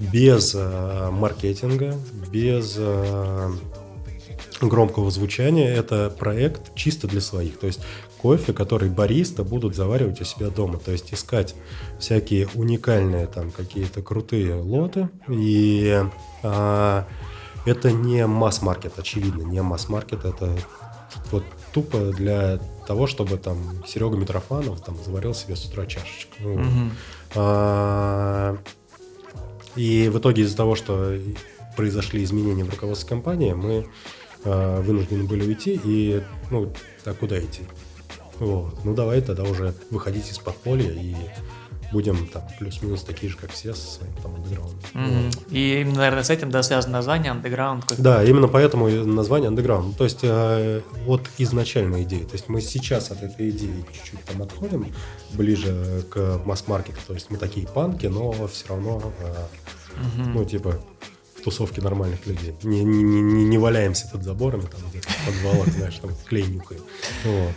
без 0.00 0.54
а, 0.56 1.10
маркетинга, 1.10 1.94
без 2.30 2.76
а, 2.78 3.50
громкого 4.60 5.10
звучания. 5.10 5.68
Это 5.68 6.10
проект 6.16 6.74
чисто 6.74 7.06
для 7.06 7.20
своих. 7.20 7.58
То 7.58 7.66
есть 7.66 7.80
кофе, 8.18 8.52
который 8.52 8.90
бариста 8.90 9.44
будут 9.44 9.74
заваривать 9.74 10.20
у 10.20 10.24
себя 10.24 10.48
дома. 10.48 10.78
То 10.78 10.92
есть 10.92 11.12
искать 11.12 11.54
всякие 11.98 12.48
уникальные 12.54 13.26
там 13.26 13.50
какие-то 13.50 14.02
крутые 14.02 14.54
лоты. 14.54 15.08
И 15.28 16.02
а, 16.42 17.06
это 17.66 17.92
не 17.92 18.26
масс-маркет, 18.26 18.98
очевидно, 18.98 19.42
не 19.42 19.62
масс-маркет. 19.62 20.24
Это 20.24 20.56
вот 21.30 21.44
тупо 21.72 21.98
для 22.12 22.58
того, 22.86 23.06
чтобы 23.06 23.36
там 23.36 23.58
Серега 23.86 24.16
Митрофанов 24.16 24.80
там 24.80 24.96
заварил 25.04 25.34
себе 25.34 25.56
с 25.56 25.64
утра 25.66 25.86
чашечку. 25.86 26.34
Ну, 26.40 26.58
mm-hmm. 26.58 26.90
а, 27.36 28.58
и 29.78 30.08
в 30.08 30.18
итоге 30.18 30.42
из-за 30.42 30.56
того, 30.56 30.74
что 30.74 31.16
произошли 31.76 32.24
изменения 32.24 32.64
в 32.64 32.70
руководстве 32.70 33.08
компании, 33.08 33.52
мы 33.52 33.86
э, 34.44 34.80
вынуждены 34.80 35.22
были 35.24 35.46
уйти, 35.46 35.80
и, 35.84 36.22
ну, 36.50 36.72
а 37.04 37.14
куда 37.14 37.38
идти? 37.38 37.62
Вот. 38.40 38.84
Ну, 38.84 38.94
давай 38.94 39.20
тогда 39.20 39.44
уже 39.44 39.74
выходить 39.90 40.30
из 40.30 40.38
подполья 40.38 40.90
и 40.90 41.14
будем 41.92 42.26
там 42.28 42.42
плюс-минус 42.58 43.02
такие 43.02 43.30
же, 43.30 43.38
как 43.38 43.50
все, 43.50 43.74
со 43.74 43.86
своим 43.86 44.12
там 44.22 44.34
андеграундом. 44.34 44.78
Mm-hmm. 44.94 45.24
Вот. 45.24 45.52
И 45.52 45.80
именно, 45.80 45.98
наверное, 45.98 46.22
с 46.22 46.30
этим 46.30 46.50
да, 46.50 46.62
связано 46.62 46.94
название 46.94 47.32
андеграунд. 47.32 47.84
Да, 47.98 48.22
именно 48.24 48.48
поэтому 48.48 48.88
название 48.88 49.48
андеграунд. 49.48 49.96
То 49.96 50.04
есть 50.04 50.20
э, 50.22 50.82
от 51.06 51.30
изначальной 51.38 52.02
идеи. 52.02 52.24
То 52.24 52.34
есть 52.34 52.48
мы 52.48 52.60
сейчас 52.60 53.10
от 53.10 53.22
этой 53.22 53.50
идеи 53.50 53.84
чуть-чуть 53.92 54.24
там 54.24 54.42
отходим 54.42 54.86
ближе 55.32 56.04
к 56.10 56.40
масс-маркету. 56.44 56.98
То 57.06 57.14
есть 57.14 57.30
мы 57.30 57.38
такие 57.38 57.66
панки, 57.66 58.06
но 58.06 58.46
все 58.48 58.68
равно, 58.68 59.12
э, 59.20 59.34
mm-hmm. 59.96 60.28
ну, 60.34 60.44
типа, 60.44 60.80
тусовке 61.48 61.80
нормальных 61.80 62.26
людей. 62.26 62.54
Не, 62.62 62.84
не, 62.84 63.02
не, 63.02 63.44
не 63.44 63.58
валяемся 63.58 64.08
под 64.08 64.22
заборами, 64.22 64.62
там 64.62 64.80
где-то 64.90 65.08
в 65.08 65.26
подвалах, 65.26 65.68
знаешь, 65.68 65.94
там 65.96 66.10
клей 66.26 66.46
нюкаем. 66.46 66.82
Вот. 67.24 67.54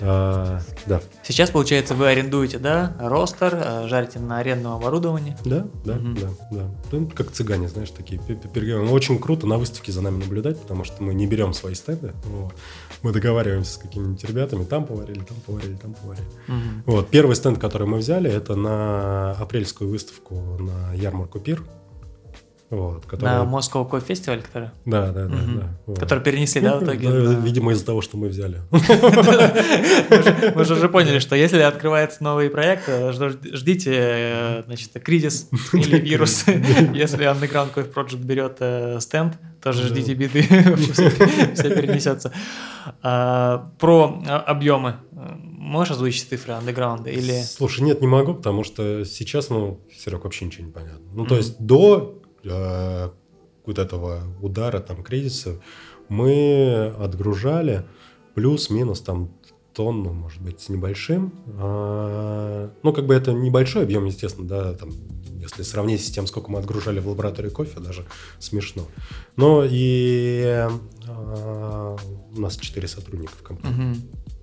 А, 0.00 0.60
да. 0.86 1.00
Сейчас, 1.22 1.50
получается, 1.50 1.94
вы 1.94 2.08
арендуете, 2.08 2.58
да, 2.58 2.96
ростер, 2.98 3.54
а, 3.54 3.88
жарите 3.88 4.18
на 4.18 4.38
арендном 4.38 4.74
оборудовании? 4.74 5.36
Да, 5.44 5.66
да, 5.84 5.94
угу. 5.94 6.08
да, 6.20 6.28
да. 6.50 6.70
Ну, 6.92 7.10
как 7.14 7.30
цыгане, 7.30 7.68
знаешь, 7.68 7.90
такие. 7.90 8.20
Ну, 8.54 8.92
очень 8.92 9.18
круто 9.18 9.46
на 9.46 9.58
выставке 9.58 9.92
за 9.92 10.00
нами 10.00 10.18
наблюдать, 10.18 10.60
потому 10.60 10.84
что 10.84 11.02
мы 11.02 11.14
не 11.14 11.26
берем 11.26 11.52
свои 11.52 11.74
стенды. 11.74 12.12
Вот. 12.24 12.54
Мы 13.02 13.12
договариваемся 13.12 13.74
с 13.74 13.76
какими-нибудь 13.76 14.24
ребятами, 14.24 14.64
там 14.64 14.86
поварили, 14.86 15.20
там 15.20 15.36
поварили, 15.46 15.76
там 15.76 15.94
поварили. 15.94 16.26
Угу. 16.48 16.92
Вот. 16.92 17.08
Первый 17.08 17.36
стенд, 17.36 17.58
который 17.58 17.86
мы 17.86 17.98
взяли, 17.98 18.30
это 18.30 18.54
на 18.56 19.32
апрельскую 19.32 19.90
выставку 19.90 20.34
на 20.58 20.94
ярмарку 20.94 21.38
Пир. 21.40 21.62
Вот, 22.74 23.06
который... 23.06 23.24
На 23.24 23.44
Moscow 23.44 23.88
Coffee 23.88 24.06
Festival, 24.06 24.42
который? 24.42 24.70
Да, 24.84 25.12
да, 25.12 25.26
да. 25.26 25.36
Угу. 25.36 25.58
да 25.60 25.78
вот. 25.86 25.98
Который 25.98 26.24
перенесли, 26.24 26.60
да, 26.60 26.76
в 26.76 26.80
ну, 26.80 26.86
итоге? 26.86 27.08
Да, 27.08 27.34
видимо, 27.34 27.72
из-за 27.72 27.86
того, 27.86 28.00
что 28.00 28.16
мы 28.16 28.28
взяли. 28.28 28.60
Мы 30.54 30.64
же 30.64 30.74
уже 30.74 30.88
поняли, 30.88 31.20
что 31.20 31.36
если 31.36 31.60
открывается 31.60 32.24
новый 32.24 32.50
проект, 32.50 32.84
э, 32.88 33.12
ждите, 33.12 33.92
э, 33.94 34.62
значит, 34.66 34.90
кризис 35.02 35.48
или 35.72 35.98
вирус. 36.00 36.44
Если 36.46 37.30
Underground 37.30 37.72
Coffee 37.74 37.92
Project 37.92 38.24
берет 38.24 38.56
э, 38.60 38.98
стенд, 39.00 39.34
тоже 39.62 39.86
ждите 39.86 40.14
беды, 40.14 40.42
все 40.42 41.70
перенесется. 41.70 42.32
А, 43.02 43.70
про 43.78 44.22
объемы. 44.46 44.96
Можешь 45.12 45.92
озвучить 45.92 46.28
цифры 46.28 46.52
андеграунда 46.52 47.08
или... 47.08 47.40
Слушай, 47.42 47.80
нет, 47.80 48.02
не 48.02 48.06
могу, 48.06 48.34
потому 48.34 48.64
что 48.64 49.04
сейчас, 49.06 49.48
ну, 49.48 49.80
Серег, 49.96 50.24
вообще 50.24 50.44
ничего 50.44 50.66
не 50.66 50.72
понятно. 50.72 51.06
Ну, 51.14 51.24
то 51.24 51.36
есть 51.36 51.58
до 51.58 52.22
э, 52.44 53.10
вот 53.66 53.78
этого 53.78 54.22
удара, 54.40 54.80
там, 54.80 55.02
кризиса, 55.02 55.60
мы 56.08 56.94
отгружали 56.98 57.84
плюс-минус 58.34 59.00
там 59.00 59.30
тонну, 59.74 60.12
может 60.12 60.40
быть, 60.40 60.60
с 60.60 60.68
небольшим. 60.68 61.32
А, 61.58 62.70
ну, 62.82 62.92
как 62.92 63.06
бы 63.06 63.14
это 63.14 63.32
небольшой 63.32 63.82
объем, 63.82 64.04
естественно, 64.04 64.46
да, 64.46 64.72
там, 64.74 64.90
если 65.40 65.62
сравнить 65.62 66.04
с 66.04 66.10
тем, 66.10 66.26
сколько 66.26 66.50
мы 66.50 66.58
отгружали 66.58 67.00
в 67.00 67.08
лаборатории 67.08 67.50
кофе, 67.50 67.80
даже 67.80 68.06
смешно. 68.38 68.86
Но 69.36 69.64
и 69.68 70.68
а, 71.08 71.96
у 72.36 72.40
нас 72.40 72.56
4 72.56 72.88
сотрудника 72.88 73.32
в 73.36 73.42
компании. 73.42 73.96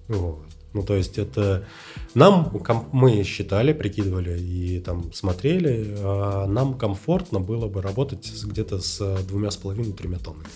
Угу. 0.08 0.18
Вот. 0.18 0.46
Ну, 0.74 0.84
то 0.84 0.96
есть 0.96 1.18
это 1.18 1.66
нам, 2.14 2.52
мы 2.92 3.24
считали, 3.24 3.74
прикидывали 3.74 4.40
и 4.40 4.80
там 4.80 5.12
смотрели, 5.14 5.96
а 6.00 6.48
нам 6.48 6.78
комфортно 6.78 7.40
было 7.40 7.68
бы 7.68 7.82
работать 7.82 8.32
где-то 8.44 8.80
с 8.80 9.24
двумя 9.24 9.52
с 9.52 9.58
половиной-тремя 9.58 10.20
тоннами 10.20 10.48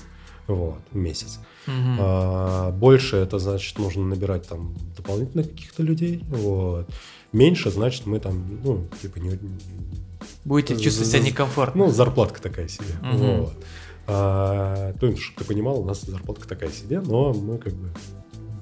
вот, 0.47 0.80
в 0.91 0.95
месяц. 0.95 1.39
Угу. 1.67 1.97
А, 1.99 2.71
больше 2.71 3.17
это 3.17 3.39
значит 3.39 3.78
нужно 3.80 4.04
набирать 4.04 4.47
там 4.47 4.75
дополнительных 4.95 5.49
каких-то 5.49 5.84
людей, 5.84 6.23
вот. 6.28 6.89
Меньше 7.32 7.69
значит 7.69 8.06
мы 8.06 8.19
там, 8.19 8.62
ну, 8.63 8.88
типа 9.01 9.17
не... 9.19 9.38
Будете 10.45 10.80
чувствовать 10.80 11.12
себя 11.12 11.21
некомфортно. 11.21 11.86
Ну, 11.86 11.91
зарплатка 11.91 12.41
такая 12.41 12.67
себе, 12.67 12.93
угу. 13.01 13.43
вот. 13.43 13.54
А, 14.08 14.93
то, 14.93 15.15
чтобы 15.17 15.39
ты 15.39 15.45
понимал, 15.45 15.80
у 15.80 15.86
нас 15.86 16.01
зарплатка 16.01 16.47
такая 16.47 16.69
себе, 16.69 17.01
но 17.01 17.34
мы 17.34 17.58
как 17.58 17.73
бы 17.73 17.89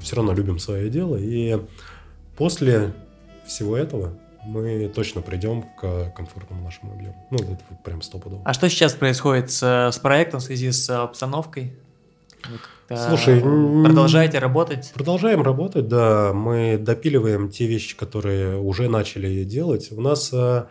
все 0.03 0.15
равно 0.17 0.33
любим 0.33 0.59
свое 0.59 0.89
дело. 0.89 1.17
И 1.17 1.59
после 2.37 2.93
всего 3.45 3.77
этого 3.77 4.13
мы 4.45 4.91
точно 4.93 5.21
придем 5.21 5.63
к 5.79 6.13
комфортному 6.15 6.63
нашему 6.63 6.93
объему. 6.93 7.27
Ну, 7.31 7.37
это 7.37 7.57
прям 7.83 8.01
стопудово. 8.01 8.41
А 8.45 8.53
что 8.53 8.69
сейчас 8.69 8.93
происходит 8.93 9.51
с, 9.51 9.63
с 9.63 9.97
проектом 9.99 10.39
в 10.39 10.43
связи 10.43 10.71
с 10.71 10.89
обстановкой? 10.89 11.73
Слушай, 12.89 13.39
продолжаете 13.39 14.39
работать? 14.39 14.91
Продолжаем 14.93 15.41
работать, 15.41 15.87
да. 15.87 16.33
Мы 16.33 16.77
допиливаем 16.77 17.49
те 17.49 17.65
вещи, 17.65 17.95
которые 17.95 18.57
уже 18.57 18.89
начали 18.89 19.43
делать. 19.43 19.91
У 19.91 20.01
нас 20.01 20.29
э, 20.33 20.65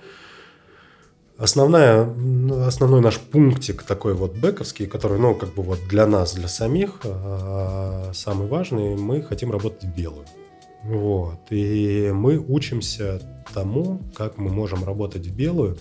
Основная, 1.42 2.08
основной 2.68 3.00
наш 3.00 3.18
пунктик 3.18 3.82
такой 3.82 4.14
вот 4.14 4.36
бэковский, 4.36 4.86
который, 4.86 5.18
ну, 5.18 5.34
как 5.34 5.52
бы 5.54 5.64
вот 5.64 5.80
для 5.88 6.06
нас, 6.06 6.34
для 6.34 6.46
самих, 6.46 7.00
а, 7.02 8.12
самый 8.14 8.46
важный, 8.46 8.94
мы 8.94 9.22
хотим 9.22 9.50
работать 9.50 9.82
в 9.82 9.92
белую. 9.92 10.24
Вот. 10.84 11.40
И 11.50 12.12
мы 12.14 12.38
учимся 12.38 13.20
тому, 13.52 14.00
как 14.14 14.38
мы 14.38 14.50
можем 14.50 14.84
работать 14.84 15.26
в 15.26 15.34
белую. 15.34 15.78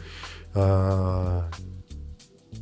А, 0.55 1.51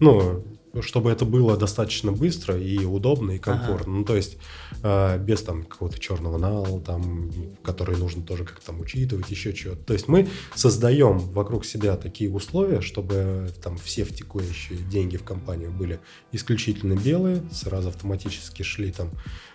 ну, 0.01 0.43
чтобы 0.81 1.11
это 1.11 1.25
было 1.25 1.57
достаточно 1.57 2.11
быстро 2.11 2.57
и 2.57 2.83
удобно 2.85 3.31
и 3.31 3.39
комфортно. 3.39 3.91
Ага. 3.91 3.99
Ну, 3.99 4.05
то 4.05 4.15
есть 4.15 4.37
э, 4.83 5.17
без 5.19 5.41
там 5.41 5.63
какого-то 5.63 5.99
черного 5.99 6.37
нала, 6.37 6.79
там, 6.81 7.31
который 7.63 7.97
нужно 7.97 8.21
тоже 8.21 8.45
как-то 8.45 8.67
там 8.67 8.79
учитывать, 8.79 9.29
еще 9.29 9.53
чего-то. 9.53 9.83
То 9.83 9.93
есть 9.93 10.07
мы 10.07 10.27
создаем 10.55 11.17
вокруг 11.19 11.65
себя 11.65 11.95
такие 11.97 12.31
условия, 12.31 12.81
чтобы 12.81 13.49
там 13.63 13.77
все 13.77 14.03
втекающие 14.03 14.77
деньги 14.77 15.17
в 15.17 15.23
компанию 15.23 15.71
были 15.71 15.99
исключительно 16.31 16.93
белые, 16.93 17.41
сразу 17.51 17.89
автоматически 17.89 18.63
шли 18.63 18.91
там 18.91 19.09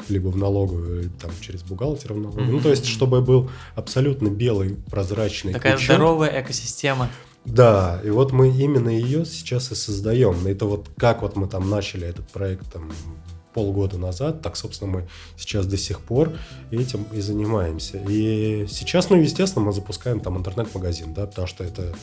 либо 0.08 0.28
в 0.28 0.36
налоговую, 0.36 1.10
там 1.10 1.30
через 1.40 1.62
бухгалтера 1.62 2.14
в 2.14 2.18
налоговую. 2.18 2.48
Mm-hmm. 2.48 2.52
Ну, 2.52 2.60
то 2.60 2.70
есть 2.70 2.86
чтобы 2.86 3.22
был 3.22 3.50
абсолютно 3.74 4.28
белый, 4.28 4.76
прозрачный. 4.90 5.52
Такая 5.52 5.76
учет. 5.76 5.86
здоровая 5.86 6.42
экосистема. 6.42 7.08
Да, 7.44 8.00
и 8.02 8.10
вот 8.10 8.32
мы 8.32 8.48
именно 8.48 8.88
ее 8.88 9.24
сейчас 9.24 9.70
и 9.70 9.74
создаем. 9.74 10.46
Это 10.46 10.66
вот 10.66 10.88
как 10.96 11.22
вот 11.22 11.36
мы 11.36 11.46
там 11.46 11.68
начали 11.68 12.06
этот 12.06 12.26
проект 12.28 12.72
там 12.72 12.90
полгода 13.52 13.98
назад, 13.98 14.42
так, 14.42 14.56
собственно, 14.56 14.90
мы 14.90 15.08
сейчас 15.36 15.66
до 15.66 15.76
сих 15.76 16.00
пор 16.00 16.32
этим 16.70 17.04
и 17.12 17.20
занимаемся. 17.20 17.98
И 18.08 18.66
сейчас, 18.68 19.10
ну, 19.10 19.16
естественно, 19.16 19.64
мы 19.64 19.72
запускаем 19.72 20.20
там 20.20 20.36
интернет-магазин, 20.36 21.14
да, 21.14 21.26
потому 21.26 21.46
что 21.46 21.62
это, 21.62 21.94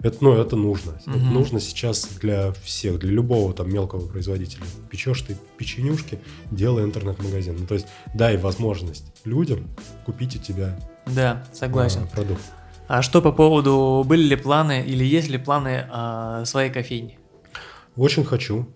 это, 0.00 0.16
ну, 0.20 0.34
это 0.34 0.56
нужно. 0.56 0.92
Угу. 1.06 1.16
Это 1.16 1.24
нужно 1.26 1.60
сейчас 1.60 2.08
для 2.20 2.52
всех, 2.64 2.98
для 2.98 3.12
любого 3.12 3.54
там 3.54 3.72
мелкого 3.72 4.08
производителя. 4.08 4.64
Печешь 4.90 5.22
ты 5.22 5.36
печенюшки, 5.56 6.18
делай 6.50 6.82
интернет-магазин. 6.82 7.56
Ну, 7.56 7.66
то 7.66 7.74
есть 7.74 7.86
дай 8.12 8.36
возможность 8.36 9.04
людям 9.24 9.68
купить 10.04 10.34
у 10.34 10.38
тебя 10.40 10.76
да, 11.06 11.44
согласен. 11.52 12.02
Э, 12.02 12.06
продукт. 12.06 12.42
А 12.88 13.02
что 13.02 13.20
по 13.20 13.32
поводу, 13.32 14.04
были 14.06 14.22
ли 14.22 14.36
планы 14.36 14.84
или 14.86 15.04
есть 15.04 15.28
ли 15.28 15.38
планы 15.38 15.86
а, 15.90 16.44
своей 16.44 16.70
кофейни? 16.70 17.18
Очень 17.96 18.24
хочу. 18.24 18.66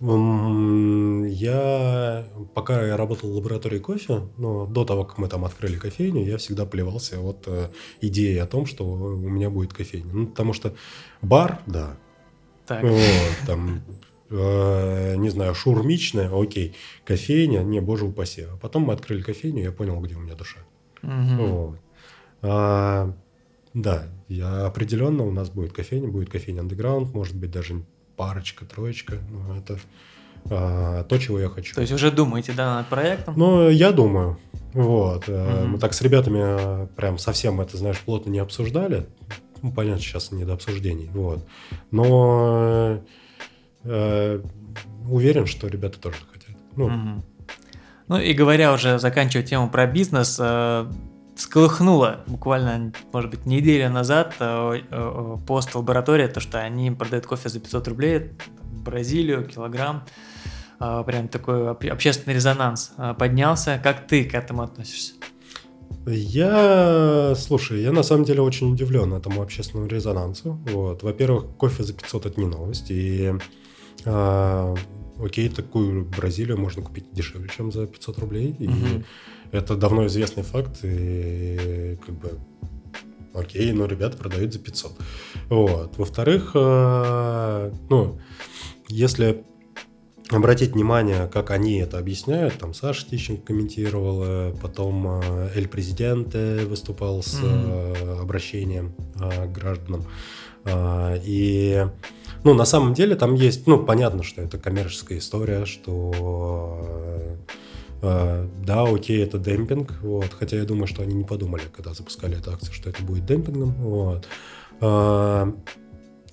Я, 0.00 2.24
пока 2.54 2.86
я 2.86 2.96
работал 2.96 3.32
в 3.32 3.34
лаборатории 3.34 3.80
кофе, 3.80 4.28
но 4.36 4.66
до 4.66 4.84
того, 4.84 5.04
как 5.04 5.18
мы 5.18 5.26
там 5.26 5.44
открыли 5.44 5.76
кофейню, 5.76 6.24
я 6.24 6.38
всегда 6.38 6.66
плевался 6.66 7.20
от 7.20 7.48
э, 7.48 7.70
идеи 8.00 8.36
о 8.36 8.46
том, 8.46 8.66
что 8.66 8.84
у 8.84 9.16
меня 9.16 9.50
будет 9.50 9.72
кофейня. 9.72 10.12
Ну, 10.12 10.26
потому 10.28 10.52
что 10.52 10.76
бар, 11.20 11.58
да. 11.66 11.96
Так. 12.64 12.84
Вот, 12.84 13.00
там, 13.44 13.80
э, 14.30 15.16
не 15.16 15.30
знаю, 15.30 15.56
шурмичная, 15.56 16.30
окей. 16.32 16.76
Кофейня, 17.04 17.64
не, 17.64 17.80
боже 17.80 18.04
упаси. 18.04 18.42
А 18.42 18.56
потом 18.56 18.84
мы 18.84 18.92
открыли 18.92 19.22
кофейню, 19.22 19.64
я 19.64 19.72
понял, 19.72 20.00
где 20.00 20.14
у 20.14 20.20
меня 20.20 20.36
душа. 20.36 20.60
Угу. 21.02 21.44
Вот. 21.44 21.78
А, 22.42 23.12
да, 23.74 24.06
я 24.28 24.66
определенно 24.66 25.24
у 25.24 25.30
нас 25.30 25.50
будет 25.50 25.72
кофейня, 25.72 26.08
будет 26.08 26.30
кофейня 26.30 26.62
underground, 26.62 27.12
может 27.12 27.36
быть 27.36 27.50
даже 27.50 27.82
парочка, 28.16 28.64
троечка. 28.64 29.18
Ну, 29.30 29.54
это 29.54 29.78
а, 30.50 31.04
то, 31.04 31.18
чего 31.18 31.38
я 31.38 31.48
хочу. 31.48 31.74
То 31.74 31.80
есть 31.80 31.92
уже 31.92 32.10
думаете, 32.10 32.52
да, 32.52 32.76
над 32.76 32.88
проектом? 32.88 33.34
Ну, 33.36 33.68
я 33.68 33.92
думаю. 33.92 34.38
Вот. 34.72 35.28
Mm-hmm. 35.28 35.66
Мы 35.66 35.78
так 35.78 35.94
с 35.94 36.02
ребятами 36.02 36.40
а, 36.42 36.86
прям 36.96 37.18
совсем 37.18 37.60
это, 37.60 37.76
знаешь, 37.76 38.00
плотно 38.00 38.30
не 38.30 38.38
обсуждали. 38.38 39.06
Ну, 39.62 39.72
понятно, 39.72 40.00
сейчас 40.00 40.30
не 40.30 40.44
до 40.44 40.54
обсуждений. 40.54 41.10
Вот. 41.12 41.46
Но 41.90 43.00
э, 43.84 44.42
уверен, 45.08 45.46
что 45.46 45.66
ребята 45.66 45.98
тоже 45.98 46.18
хотят. 46.32 46.56
Ну, 46.76 46.88
mm-hmm. 46.88 47.22
ну 48.08 48.20
и 48.20 48.32
говоря 48.34 48.72
уже, 48.72 48.98
заканчивая 48.98 49.44
тему 49.44 49.68
про 49.68 49.86
бизнес, 49.86 50.38
э, 50.40 50.86
сколыхнуло 51.38 52.20
буквально, 52.26 52.92
может 53.12 53.30
быть, 53.30 53.46
неделю 53.46 53.90
назад 53.90 54.34
э, 54.40 54.80
э, 54.90 55.36
пост 55.46 55.74
лаборатории, 55.74 56.26
то, 56.26 56.40
что 56.40 56.60
они 56.60 56.90
продают 56.90 57.26
кофе 57.26 57.48
за 57.48 57.60
500 57.60 57.88
рублей, 57.88 58.32
Бразилию, 58.72 59.46
килограмм. 59.46 60.04
Э, 60.80 61.04
прям 61.06 61.28
такой 61.28 61.70
общественный 61.70 62.34
резонанс 62.34 62.92
поднялся. 63.18 63.80
Как 63.82 64.08
ты 64.08 64.24
к 64.24 64.34
этому 64.34 64.62
относишься? 64.62 65.14
Я, 66.06 67.34
слушай, 67.36 67.82
я 67.82 67.92
на 67.92 68.02
самом 68.02 68.24
деле 68.24 68.42
очень 68.42 68.72
удивлен 68.72 69.12
этому 69.14 69.40
общественному 69.42 69.88
резонансу. 69.88 70.58
Вот. 70.72 71.02
Во-первых, 71.02 71.56
кофе 71.56 71.84
за 71.84 71.92
500 71.92 72.26
это 72.26 72.40
не 72.40 72.46
новость. 72.46 72.90
И 72.90 73.32
э, 74.04 74.74
окей, 75.22 75.48
такую 75.50 76.04
Бразилию 76.04 76.58
можно 76.58 76.82
купить 76.82 77.12
дешевле, 77.12 77.48
чем 77.54 77.70
за 77.70 77.86
500 77.86 78.18
рублей. 78.18 78.56
Угу. 78.58 79.04
Это 79.52 79.76
давно 79.76 80.06
известный 80.06 80.42
факт, 80.42 80.80
и 80.82 81.98
как 82.04 82.14
бы 82.14 82.38
окей, 83.34 83.72
но 83.72 83.86
ребята 83.86 84.16
продают 84.16 84.52
за 84.52 84.58
500. 84.58 84.92
Вот. 85.48 85.96
Во-вторых, 85.96 86.52
э, 86.54 87.72
ну, 87.88 88.18
если 88.88 89.44
обратить 90.30 90.72
внимание, 90.72 91.26
как 91.28 91.50
они 91.50 91.78
это 91.78 91.98
объясняют, 91.98 92.58
там 92.58 92.74
Саша 92.74 93.08
Тищенко 93.08 93.46
комментировала, 93.46 94.54
потом 94.60 95.22
э, 95.22 95.50
Эль 95.54 95.68
Президенте 95.68 96.66
выступал 96.66 97.22
с 97.22 97.40
mm-hmm. 97.40 98.20
обращением 98.20 98.94
к 99.14 99.52
гражданам. 99.52 100.04
И, 101.24 101.86
ну, 102.44 102.52
на 102.52 102.66
самом 102.66 102.92
деле 102.92 103.14
там 103.14 103.34
есть, 103.34 103.66
ну, 103.66 103.82
понятно, 103.84 104.22
что 104.22 104.42
это 104.42 104.58
коммерческая 104.58 105.18
история, 105.18 105.64
что 105.64 107.38
да, 108.00 108.84
окей, 108.84 109.22
это 109.22 109.38
демпинг, 109.38 109.98
вот, 110.02 110.32
хотя 110.38 110.56
я 110.56 110.64
думаю, 110.64 110.86
что 110.86 111.02
они 111.02 111.14
не 111.14 111.24
подумали, 111.24 111.62
когда 111.74 111.94
запускали 111.94 112.38
эту 112.38 112.52
акцию, 112.52 112.72
что 112.72 112.90
это 112.90 113.02
будет 113.02 113.26
демпингом, 113.26 113.72
вот. 113.72 114.26
Uh, 114.80 115.58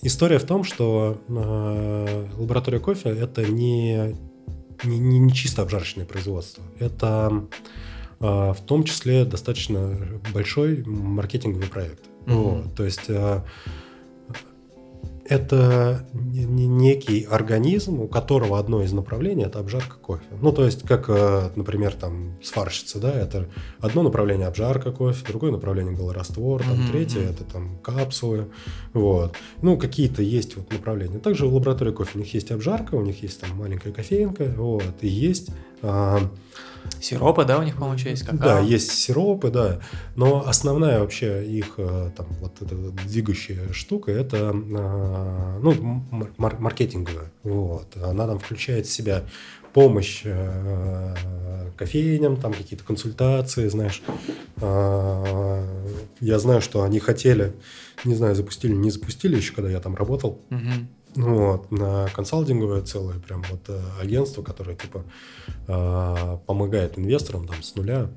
история 0.03 0.37
в 0.37 0.43
том, 0.43 0.63
что 0.63 1.19
uh, 1.27 2.29
лаборатория 2.37 2.79
кофе 2.79 3.09
это 3.09 3.43
не, 3.45 4.15
не, 4.83 5.19
не 5.19 5.33
чисто 5.33 5.63
обжарочное 5.63 6.05
производство, 6.05 6.63
это 6.79 7.47
в 8.19 8.57
том 8.65 8.83
числе 8.85 9.25
достаточно 9.25 9.97
большой 10.33 10.83
маркетинговый 10.85 11.67
проект. 11.67 12.03
Mm-hmm. 12.25 12.33
Вот, 12.33 12.75
то 12.75 12.85
есть 12.85 13.09
это 15.27 16.07
некий 16.13 17.23
организм, 17.23 17.99
у 17.99 18.07
которого 18.07 18.59
одно 18.59 18.83
из 18.83 18.93
направлений 18.93 19.43
это 19.43 19.59
обжарка 19.59 19.95
кофе. 19.97 20.23
Ну, 20.39 20.51
то 20.51 20.63
есть, 20.63 20.83
как, 20.83 21.05
э, 21.09 21.49
например, 21.55 21.93
там 21.93 22.37
сварщица, 22.43 22.99
да, 22.99 23.11
это 23.11 23.47
одно 23.79 24.03
направление 24.03 24.47
обжарка 24.47 24.91
кофе, 24.91 25.25
другое 25.27 25.51
направление 25.51 25.95
голораствор, 25.95 26.61
там 26.61 26.73
mm-hmm. 26.73 26.91
третье 26.91 27.21
это 27.21 27.43
там 27.43 27.79
капсулы, 27.79 28.49
вот. 28.93 29.35
Ну, 29.63 29.77
какие-то 29.77 30.21
есть 30.21 30.55
вот 30.57 30.71
направления. 30.71 31.17
Также 31.17 31.47
в 31.47 31.55
лаборатории 31.55 31.91
кофе 31.91 32.11
у 32.15 32.19
них 32.19 32.33
есть 32.33 32.51
обжарка, 32.51 32.93
у 32.95 33.01
них 33.01 33.23
есть 33.23 33.41
там 33.41 33.57
маленькая 33.57 33.91
кофейнка, 33.91 34.53
вот, 34.55 34.95
и 35.01 35.07
есть 35.07 35.49
Сиропы, 36.99 37.45
да, 37.45 37.59
у 37.59 37.63
них, 37.63 37.75
по-моему, 37.75 37.97
еще 37.97 38.09
есть 38.09 38.23
какао? 38.23 38.39
Да, 38.39 38.59
есть 38.59 38.91
сиропы, 38.91 39.49
да. 39.49 39.79
Но 40.15 40.47
основная 40.47 40.99
вообще 40.99 41.45
их 41.45 41.75
э, 41.77 42.11
там 42.15 42.27
вот 42.41 42.61
эта 42.61 42.75
двигающая 42.75 43.71
штука 43.73 44.11
это 44.11 44.51
а, 44.53 45.59
ну, 45.61 46.03
мар- 46.37 46.59
маркетинговая. 46.59 47.31
Вот. 47.43 47.95
Она 47.97 48.27
там 48.27 48.39
включает 48.39 48.85
в 48.87 48.91
себя 48.91 49.23
помощь 49.73 50.21
э, 50.23 51.15
кофейням, 51.77 52.37
там 52.37 52.53
какие-то 52.53 52.85
консультации, 52.85 53.67
знаешь. 53.67 54.01
А, 54.61 55.63
я 56.21 56.39
знаю, 56.39 56.61
что 56.61 56.83
они 56.83 56.99
хотели, 56.99 57.53
не 58.03 58.15
знаю, 58.15 58.35
запустили, 58.35 58.73
не 58.73 58.91
запустили 58.91 59.35
еще, 59.35 59.53
когда 59.53 59.69
я 59.69 59.79
там 59.79 59.95
работал. 59.95 60.39
Угу 60.49 60.87
вот, 61.15 61.71
на 61.71 62.07
консалтинговое 62.13 62.81
целое 62.81 63.19
прям 63.19 63.43
вот 63.49 63.61
э, 63.67 63.81
агентство, 64.01 64.41
которое 64.41 64.75
типа 64.75 65.03
э, 65.67 66.37
помогает 66.45 66.97
инвесторам 66.97 67.47
там 67.47 67.61
с 67.63 67.75
нуля 67.75 68.09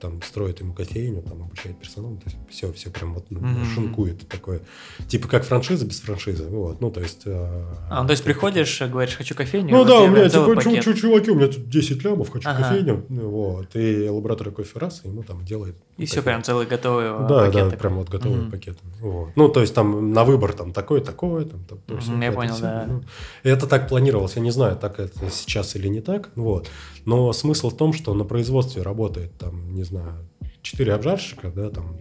там 0.00 0.22
строит 0.22 0.60
ему 0.60 0.72
кофейню, 0.72 1.22
там 1.22 1.42
обучает 1.42 1.78
персонал, 1.78 2.16
то 2.16 2.24
есть 2.26 2.36
все, 2.48 2.72
все 2.72 2.90
прям 2.90 3.14
вот 3.14 3.28
mm-hmm. 3.30 3.64
шинкует 3.74 4.28
такое, 4.28 4.60
типа 5.08 5.28
как 5.28 5.44
франшиза 5.44 5.86
без 5.86 6.00
франшизы, 6.00 6.46
вот, 6.46 6.80
ну 6.80 6.90
то 6.90 7.00
есть. 7.00 7.22
Э, 7.26 7.64
а, 7.90 8.02
ну, 8.02 8.06
то 8.06 8.12
есть 8.12 8.24
приходишь, 8.24 8.80
говоришь, 8.80 9.16
хочу 9.16 9.34
кофейню. 9.34 9.76
Ну 9.76 9.84
да, 9.84 10.00
у 10.00 10.08
меня 10.08 10.28
типа, 10.28 10.60
чу, 10.62 10.80
чу, 10.80 10.94
чуваки, 10.94 11.30
у 11.30 11.34
меня 11.34 11.48
тут 11.48 11.68
10 11.68 12.04
лямов, 12.04 12.30
хочу 12.30 12.48
ага. 12.48 12.62
кофейню, 12.62 13.04
вот, 13.08 13.74
и 13.74 14.08
лаборатория 14.08 14.52
кофе 14.52 14.78
раз, 14.78 15.02
ему 15.04 15.22
там 15.22 15.44
делает. 15.44 15.76
И 15.98 16.06
все 16.06 16.22
прям 16.22 16.44
целый 16.44 16.64
готовый 16.66 17.06
э, 17.06 17.26
да, 17.28 17.40
пакет. 17.40 17.54
Да, 17.54 17.70
да, 17.70 17.76
прям 17.76 17.96
вот 17.96 18.08
готовый 18.08 18.38
mm-hmm. 18.38 18.50
пакет. 18.52 18.78
Вот. 19.00 19.30
Ну, 19.34 19.48
то 19.48 19.60
есть 19.60 19.74
там 19.74 20.12
на 20.12 20.24
выбор 20.24 20.52
там 20.52 20.72
такое, 20.72 21.00
такое, 21.00 21.44
там, 21.44 21.64
там 21.64 21.78
то, 21.86 21.94
mm-hmm, 21.94 22.24
Я 22.24 22.32
понял, 22.32 22.54
да. 22.60 22.86
Ну, 22.88 23.02
это 23.42 23.66
так 23.66 23.88
планировалось, 23.88 24.36
я 24.36 24.42
не 24.42 24.52
знаю, 24.52 24.76
так 24.76 25.00
это 25.00 25.28
сейчас 25.30 25.74
или 25.74 25.88
не 25.88 26.00
так, 26.00 26.30
вот. 26.36 26.70
Но 27.04 27.32
смысл 27.32 27.70
в 27.70 27.76
том, 27.76 27.92
что 27.92 28.14
на 28.14 28.24
производстве 28.24 28.82
работает 28.82 29.36
там, 29.38 29.74
не 29.74 29.82
знаю, 29.82 30.14
четыре 30.62 30.94
обжарщика, 30.94 31.50
да, 31.50 31.68
там 31.70 31.98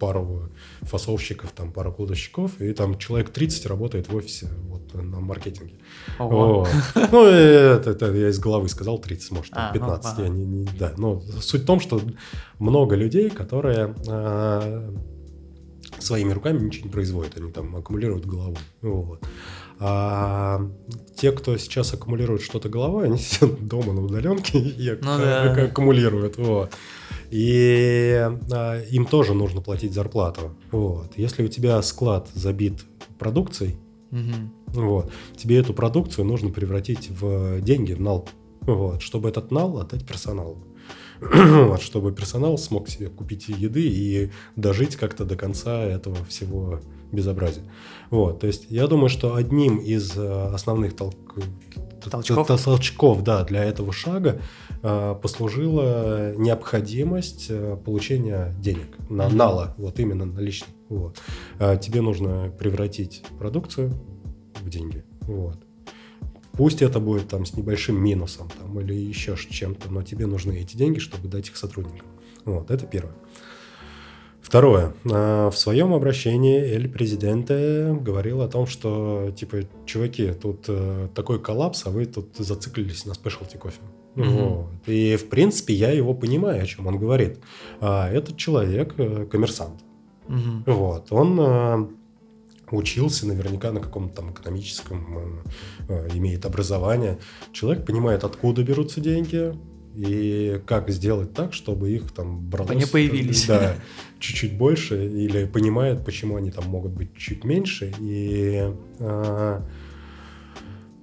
пару 0.00 0.50
фасовщиков, 0.82 1.52
там 1.52 1.70
пару 1.70 1.92
кладовщиков, 1.92 2.60
и 2.60 2.72
там 2.72 2.98
человек 2.98 3.30
30 3.30 3.66
работает 3.66 4.08
в 4.08 4.16
офисе 4.16 4.48
вот, 4.68 4.73
на 5.02 5.20
маркетинге. 5.20 5.74
Вот. 6.18 6.68
Ну, 7.12 7.24
это, 7.26 7.90
это 7.90 8.12
я 8.14 8.28
из 8.28 8.38
головы 8.38 8.68
сказал 8.68 8.98
30, 8.98 9.30
может, 9.32 9.52
там, 9.52 9.72
15. 9.72 10.06
А, 10.06 10.14
ну, 10.18 10.24
я 10.24 10.28
не, 10.30 10.44
не, 10.44 10.68
да. 10.78 10.92
Но 10.96 11.20
суть 11.40 11.62
в 11.62 11.66
том, 11.66 11.80
что 11.80 12.00
много 12.58 12.94
людей, 12.96 13.30
которые 13.30 13.94
э, 14.06 14.90
своими 15.98 16.32
руками 16.32 16.60
ничего 16.60 16.86
не 16.86 16.92
производят, 16.92 17.36
они 17.36 17.50
там 17.52 17.74
аккумулируют 17.76 18.26
головой. 18.26 18.58
Вот. 18.82 19.20
А 19.80 20.60
те, 21.16 21.32
кто 21.32 21.56
сейчас 21.58 21.92
аккумулирует 21.94 22.42
что-то 22.42 22.68
головой, 22.68 23.06
они 23.06 23.18
сидят 23.18 23.66
дома 23.66 23.92
на 23.92 24.02
удаленке 24.04 24.58
и 24.58 24.90
Ну 25.02 25.18
да. 25.18 25.52
ак- 25.52 25.58
аккумулируют. 25.70 26.36
Вот. 26.38 26.70
И 27.30 28.30
а, 28.52 28.80
им 28.90 29.06
тоже 29.06 29.34
нужно 29.34 29.60
платить 29.60 29.92
зарплату. 29.92 30.56
Вот. 30.70 31.12
Если 31.16 31.42
у 31.44 31.48
тебя 31.48 31.82
склад 31.82 32.28
забит 32.34 32.84
продукцией, 33.18 33.76
Мгм. 34.10 34.52
Вот, 34.74 35.12
тебе 35.36 35.58
эту 35.58 35.74
продукцию 35.74 36.24
нужно 36.26 36.50
превратить 36.50 37.10
в 37.10 37.60
деньги, 37.60 37.92
в 37.92 38.00
нал. 38.00 38.28
Вот, 38.62 39.02
чтобы 39.02 39.28
этот 39.28 39.50
нал 39.50 39.78
отдать 39.78 40.06
персоналу. 40.06 40.64
Вот, 41.20 41.82
чтобы 41.82 42.12
персонал 42.12 42.58
смог 42.58 42.88
себе 42.88 43.08
купить 43.08 43.48
еды 43.48 43.82
и 43.82 44.30
дожить 44.56 44.96
как-то 44.96 45.24
до 45.24 45.36
конца 45.36 45.82
этого 45.82 46.16
всего 46.24 46.80
безобразия. 47.12 47.62
Вот, 48.10 48.40
то 48.40 48.46
есть 48.46 48.66
я 48.68 48.86
думаю, 48.86 49.08
что 49.08 49.34
одним 49.34 49.78
из 49.78 50.16
э, 50.16 50.46
основных 50.52 50.94
толк- 50.94 51.42
Толчков? 52.10 52.46
толчков 52.62 53.22
да, 53.22 53.44
для 53.44 53.64
этого 53.64 53.92
шага 53.92 54.40
э, 54.82 55.14
послужила 55.22 56.34
необходимость 56.36 57.46
э, 57.48 57.78
получения 57.82 58.54
денег, 58.60 58.98
на 59.08 59.28
нала, 59.28 59.74
вот 59.78 59.98
именно 60.00 60.26
наличных. 60.26 60.70
Вот. 60.90 61.18
Тебе 61.80 62.02
нужно 62.02 62.52
превратить 62.58 63.24
продукцию 63.38 63.94
в 64.64 64.70
деньги. 64.70 65.04
Вот. 65.22 65.58
Пусть 66.52 66.82
это 66.82 67.00
будет 67.00 67.28
там 67.28 67.44
с 67.46 67.54
небольшим 67.54 67.96
минусом 68.02 68.48
там, 68.60 68.78
или 68.80 68.94
еще 68.94 69.36
с 69.36 69.40
чем-то, 69.40 69.90
но 69.90 70.02
тебе 70.02 70.26
нужны 70.26 70.52
эти 70.58 70.76
деньги, 70.76 70.98
чтобы 71.00 71.28
дать 71.28 71.48
их 71.48 71.56
сотрудникам. 71.56 72.06
Вот, 72.44 72.70
это 72.70 72.86
первое. 72.86 73.14
Второе. 74.40 74.92
А, 75.10 75.50
В 75.50 75.56
своем 75.56 75.92
обращении 75.94 76.60
Эль 76.60 76.88
Президенте 76.88 77.98
говорил 78.00 78.42
о 78.42 78.48
том, 78.48 78.66
что, 78.66 79.32
типа, 79.34 79.62
чуваки, 79.86 80.32
тут 80.32 80.66
э, 80.68 81.08
такой 81.14 81.40
коллапс, 81.40 81.86
а 81.86 81.90
вы 81.90 82.04
тут 82.06 82.36
зациклились 82.36 83.06
на 83.06 83.14
спешлти 83.14 83.56
кофе. 83.56 83.80
Мгм. 84.14 84.28
Вот. 84.28 84.66
И, 84.86 85.16
в 85.16 85.28
принципе, 85.28 85.74
я 85.74 85.90
его 85.90 86.14
понимаю, 86.14 86.62
о 86.62 86.66
чем 86.66 86.86
он 86.86 86.98
говорит. 86.98 87.40
А, 87.80 88.08
Этот 88.08 88.36
человек 88.36 88.94
э, 88.98 89.26
коммерсант. 89.26 89.80
Мгм. 90.28 90.64
Вот, 90.66 91.10
он 91.10 91.40
э, 91.40 91.88
учился 92.70 93.26
наверняка 93.26 93.72
на 93.72 93.80
каком-то 93.80 94.16
там 94.16 94.32
экономическом, 94.32 95.42
э, 95.88 96.08
э, 96.08 96.08
имеет 96.14 96.44
образование. 96.44 97.18
Человек 97.52 97.86
понимает, 97.86 98.24
откуда 98.24 98.62
берутся 98.62 99.00
деньги 99.00 99.54
и 99.94 100.60
как 100.66 100.90
сделать 100.90 101.34
так, 101.34 101.52
чтобы 101.52 101.92
их 101.92 102.10
там 102.10 102.40
бралось... 102.40 102.72
Они 102.72 102.84
появились. 102.84 103.46
Да, 103.46 103.76
чуть-чуть 104.18 104.56
больше, 104.56 105.06
или 105.06 105.44
понимает, 105.44 106.04
почему 106.04 106.36
они 106.36 106.50
там 106.50 106.66
могут 106.66 106.92
быть 106.92 107.16
чуть 107.16 107.44
меньше. 107.44 107.92
И 108.00 108.72
э, 108.98 109.60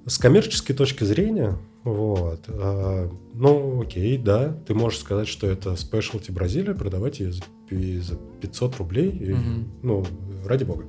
с 0.05 0.18
коммерческой 0.18 0.74
точки 0.74 1.05
зрения, 1.05 1.57
вот, 1.84 2.43
э, 2.47 3.09
ну, 3.34 3.82
окей, 3.82 4.18
да, 4.18 4.57
ты 4.68 4.74
можешь 4.74 4.99
сказать, 4.99 5.28
что 5.28 5.47
это 5.47 5.76
спешлти 5.78 6.32
Бразилия, 6.32 6.74
продавать 6.74 7.20
ее 7.20 7.32
за, 7.32 7.43
за 7.70 8.16
500 8.41 8.78
рублей, 8.78 9.09
и, 9.09 9.34
Мгм. 9.34 9.72
ну, 9.84 10.05
ради 10.45 10.66
бога. 10.66 10.86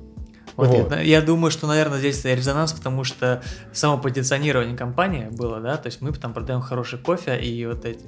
Вот, 0.55 0.67
Вот. 0.67 0.99
Я, 1.01 1.21
думаю, 1.21 1.51
что, 1.51 1.67
наверное, 1.67 1.99
здесь 1.99 2.23
резонанс, 2.25 2.73
потому 2.73 3.03
что 3.03 3.41
само 3.71 3.97
позиционирование 3.97 4.77
компании 4.77 5.27
было, 5.31 5.59
да, 5.59 5.77
то 5.77 5.87
есть 5.87 6.01
мы 6.01 6.11
там 6.11 6.33
продаем 6.33 6.61
хороший 6.61 6.99
кофе, 6.99 7.39
и 7.39 7.65
вот 7.65 7.85
эти 7.85 8.05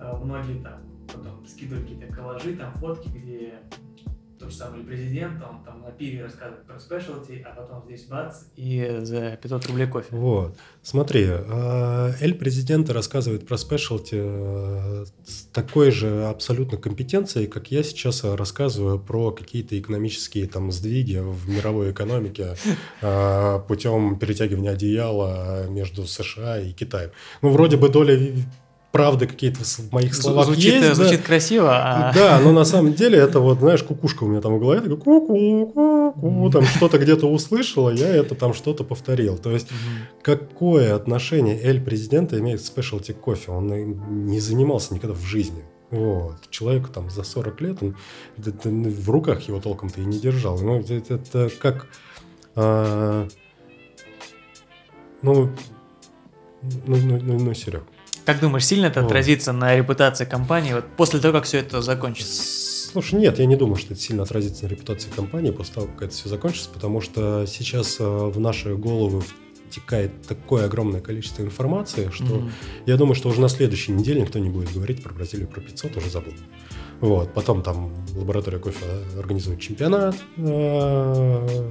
э, 0.00 0.16
многие 0.22 0.62
там 0.62 0.80
потом 1.06 1.46
скидывают 1.46 1.88
какие-то 1.88 2.12
коллажи, 2.14 2.56
там 2.56 2.72
фотки, 2.74 3.08
где 3.08 3.54
тот 4.44 4.52
же 4.52 4.58
самый 4.58 4.84
президент, 4.84 5.42
он 5.42 5.64
там 5.64 5.82
на 5.82 5.90
пиве 5.90 6.22
рассказывает 6.22 6.66
про 6.66 6.78
спешлти, 6.78 7.44
а 7.46 7.54
потом 7.54 7.82
здесь 7.86 8.04
бац, 8.04 8.42
и 8.56 8.98
за 9.00 9.38
500 9.40 9.66
рублей 9.66 9.86
кофе. 9.86 10.08
Вот. 10.10 10.56
Смотри, 10.82 11.26
э, 11.28 12.12
Эль 12.20 12.34
Президента 12.34 12.92
рассказывает 12.92 13.46
про 13.46 13.56
спешлти 13.56 14.16
э, 14.18 15.04
с 15.24 15.44
такой 15.46 15.90
же 15.90 16.26
абсолютно 16.26 16.76
компетенцией, 16.76 17.46
как 17.46 17.70
я 17.70 17.82
сейчас 17.82 18.22
рассказываю 18.24 18.98
про 18.98 19.30
какие-то 19.30 19.78
экономические 19.78 20.46
там 20.46 20.70
сдвиги 20.72 21.16
в 21.16 21.48
мировой 21.48 21.92
экономике 21.92 22.56
э, 23.00 23.60
путем 23.66 24.18
перетягивания 24.18 24.72
одеяла 24.72 25.66
между 25.68 26.06
США 26.06 26.60
и 26.60 26.72
Китаем. 26.72 27.10
Ну, 27.40 27.50
вроде 27.50 27.78
бы 27.78 27.88
доля 27.88 28.18
правды 28.94 29.26
какие-то 29.26 29.64
в 29.64 29.92
моих 29.92 30.14
словах 30.14 30.46
звучит, 30.46 30.74
есть, 30.74 30.86
да. 30.86 30.94
звучит 30.94 31.22
красиво, 31.22 31.68
а 31.72 32.12
Да, 32.14 32.38
но 32.38 32.52
на 32.52 32.64
самом 32.64 32.94
деле 32.94 33.18
это 33.18 33.40
вот, 33.40 33.58
знаешь, 33.58 33.82
кукушка 33.82 34.22
у 34.22 34.28
меня 34.28 34.40
там 34.40 34.54
в 34.54 34.60
голове, 34.60 34.82
такой 34.82 34.98
ку-ку, 34.98 35.66
ку-ку, 35.66 36.50
там 36.52 36.64
что-то 36.64 36.98
где-то 36.98 37.26
услышала, 37.26 37.90
я 37.90 38.06
это 38.06 38.36
там 38.36 38.54
что-то 38.54 38.84
повторил. 38.84 39.36
То 39.36 39.50
есть 39.50 39.66
какое 40.22 40.94
отношение 40.94 41.60
Эль 41.60 41.80
президента 41.82 42.38
имеет 42.38 42.60
к 42.60 42.64
спешлти 42.64 43.10
кофе? 43.10 43.50
Он 43.50 43.66
не 44.26 44.38
занимался 44.38 44.94
никогда 44.94 45.16
в 45.16 45.24
жизни. 45.24 45.64
Вот. 45.90 46.36
Человеку 46.50 46.88
там 46.90 47.10
за 47.10 47.24
40 47.24 47.60
лет, 47.62 47.78
он 47.82 47.96
в 48.36 49.10
руках 49.10 49.42
его 49.48 49.58
толком-то 49.58 50.02
и 50.02 50.04
не 50.04 50.20
держал. 50.20 50.56
Ну, 50.60 50.78
это, 50.78 51.14
это 51.14 51.50
как... 51.58 51.88
а, 52.54 53.26
ну, 55.22 55.50
ну, 56.62 56.96
ну, 56.96 57.20
ну, 57.20 57.38
ну, 57.40 57.54
Серег. 57.54 57.82
Как 58.24 58.40
думаешь, 58.40 58.66
сильно 58.66 58.86
это 58.86 59.00
Вот. 59.02 59.06
отразится 59.10 59.52
на 59.52 59.76
репутации 59.76 60.24
компании 60.24 60.72
вот 60.74 60.84
после 60.96 61.20
того, 61.20 61.32
как 61.34 61.44
все 61.44 61.58
это 61.58 61.82
закончится? 61.82 62.42
Слушай, 62.92 63.20
нет, 63.20 63.38
я 63.38 63.46
не 63.46 63.56
думаю, 63.56 63.76
что 63.76 63.92
это 63.94 64.00
сильно 64.02 64.22
отразится 64.22 64.64
на 64.64 64.68
репутации 64.68 65.10
компании 65.10 65.50
после 65.50 65.74
того, 65.74 65.86
как 65.88 66.02
это 66.04 66.12
все 66.14 66.28
закончится, 66.28 66.70
потому 66.70 67.00
что 67.00 67.44
сейчас 67.46 67.96
э, 67.98 68.04
в 68.04 68.38
наши 68.38 68.74
головы 68.76 69.22
втекает 69.68 70.22
такое 70.22 70.66
огромное 70.66 71.00
количество 71.00 71.42
информации, 71.42 72.10
что 72.12 72.24
Мгм. 72.24 72.52
я 72.86 72.96
думаю, 72.96 73.16
что 73.16 73.28
уже 73.28 73.40
на 73.40 73.48
следующей 73.48 73.90
неделе 73.92 74.20
никто 74.20 74.38
не 74.38 74.48
будет 74.48 74.72
говорить 74.72 75.02
про 75.02 75.12
Бразилию, 75.12 75.48
про 75.48 75.60
500, 75.60 75.96
уже 75.96 76.08
забыл. 76.10 76.32
Вот, 77.00 77.34
потом 77.34 77.62
там 77.62 77.92
лаборатория 78.14 78.58
кофе 78.58 78.86
организует 79.18 79.60
чемпионат, 79.60 80.14
э, 80.36 81.70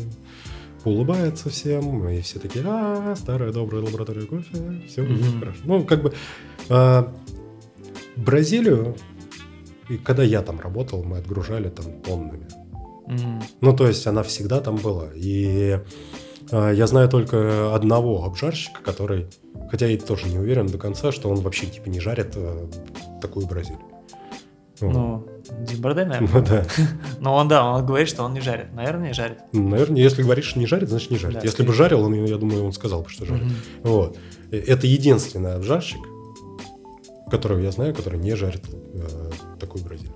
улыбается 0.85 1.49
всем, 1.49 2.07
и 2.09 2.21
все 2.21 2.39
такие, 2.39 2.63
а, 2.67 3.15
старая 3.15 3.51
добрая 3.51 3.83
лаборатория 3.83 4.25
кофе, 4.25 4.81
все 4.87 5.05
хорошо. 5.39 5.59
Ну, 5.63 5.83
как 5.83 6.03
бы 6.03 6.13
э, 6.69 7.03
Бразилию, 8.15 8.95
и 9.89 9.97
когда 9.97 10.23
я 10.23 10.41
там 10.41 10.59
работал, 10.59 11.03
мы 11.03 11.17
отгружали 11.17 11.69
там 11.69 12.01
тоннами. 12.01 12.47
Ну, 13.61 13.75
то 13.75 13.87
есть 13.87 14.07
она 14.07 14.23
всегда 14.23 14.61
там 14.61 14.77
была. 14.77 15.09
И 15.15 15.79
э, 16.51 16.73
я 16.73 16.87
знаю 16.87 17.09
только 17.09 17.75
одного 17.75 18.23
обжарщика, 18.23 18.81
который, 18.81 19.27
хотя 19.69 19.87
я 19.87 19.97
тоже 19.97 20.27
не 20.27 20.39
уверен 20.39 20.67
до 20.67 20.77
конца, 20.77 21.11
что 21.11 21.29
он 21.29 21.41
вообще 21.41 21.65
типа 21.65 21.89
не 21.89 21.99
жарит 21.99 22.33
э, 22.35 22.67
такую 23.21 23.45
Бразилию. 23.45 23.92
Ну, 24.91 25.27
Димбарде, 25.65 26.05
наверное. 26.05 26.29
Ну, 26.33 26.45
да. 26.45 26.65
Но 27.19 27.35
он, 27.35 27.47
да, 27.47 27.65
он 27.65 27.85
говорит, 27.85 28.07
что 28.09 28.23
он 28.23 28.33
не 28.33 28.41
жарит. 28.41 28.73
Наверное, 28.73 29.07
не 29.09 29.13
жарит. 29.13 29.39
Наверное, 29.53 30.01
если 30.01 30.23
говоришь, 30.23 30.45
что 30.45 30.59
не 30.59 30.67
жарит, 30.67 30.89
значит 30.89 31.11
не 31.11 31.17
жарит. 31.17 31.35
Да, 31.39 31.41
если 31.43 31.63
бы 31.63 31.73
скорее. 31.73 31.89
жарил, 31.97 32.05
он, 32.05 32.25
я 32.25 32.37
думаю, 32.37 32.65
он 32.65 32.73
сказал 32.73 33.01
бы, 33.03 33.09
что 33.09 33.25
жарит. 33.25 33.43
Мгм. 33.43 33.55
Вот. 33.83 34.17
Э, 34.51 34.57
Это 34.57 34.87
единственный 34.87 35.55
обжарщик, 35.55 35.99
которого 37.29 37.59
я 37.59 37.71
знаю, 37.71 37.93
который 37.93 38.19
не 38.19 38.35
жарит 38.35 38.63
э, 38.93 39.31
такую 39.59 39.83
Бразилию. 39.83 40.13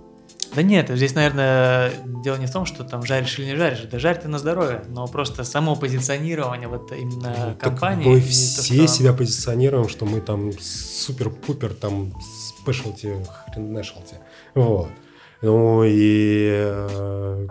Да 0.55 0.63
нет, 0.63 0.89
здесь, 0.89 1.13
наверное, 1.13 1.91
дело 2.23 2.37
не 2.37 2.47
в 2.47 2.51
том, 2.51 2.65
что 2.65 2.83
там 2.83 3.03
жаришь 3.05 3.37
или 3.37 3.47
не 3.47 3.55
жаришь. 3.55 3.81
Да 3.91 3.99
жарь 3.99 4.17
ты 4.19 4.27
на 4.27 4.39
здоровье, 4.39 4.81
но 4.87 5.05
просто 5.05 5.43
само 5.43 5.75
позиционирование 5.75 6.67
вот 6.67 6.91
именно 6.93 7.33
Ну, 7.49 7.55
компании. 7.59 8.07
мы 8.07 8.17
и 8.19 8.21
то, 8.21 8.27
все 8.27 8.75
что- 8.75 8.87
себя 8.87 9.13
позиционируем, 9.13 9.87
что 9.89 10.05
мы 10.05 10.19
там 10.21 10.51
супер-пупер, 10.59 11.73
там 11.73 12.13
спешлти, 12.73 13.15
хренешалти. 13.53 14.15
Вот. 14.55 14.89
Ну 15.41 15.83
и 15.85 16.49
э, 16.51 17.47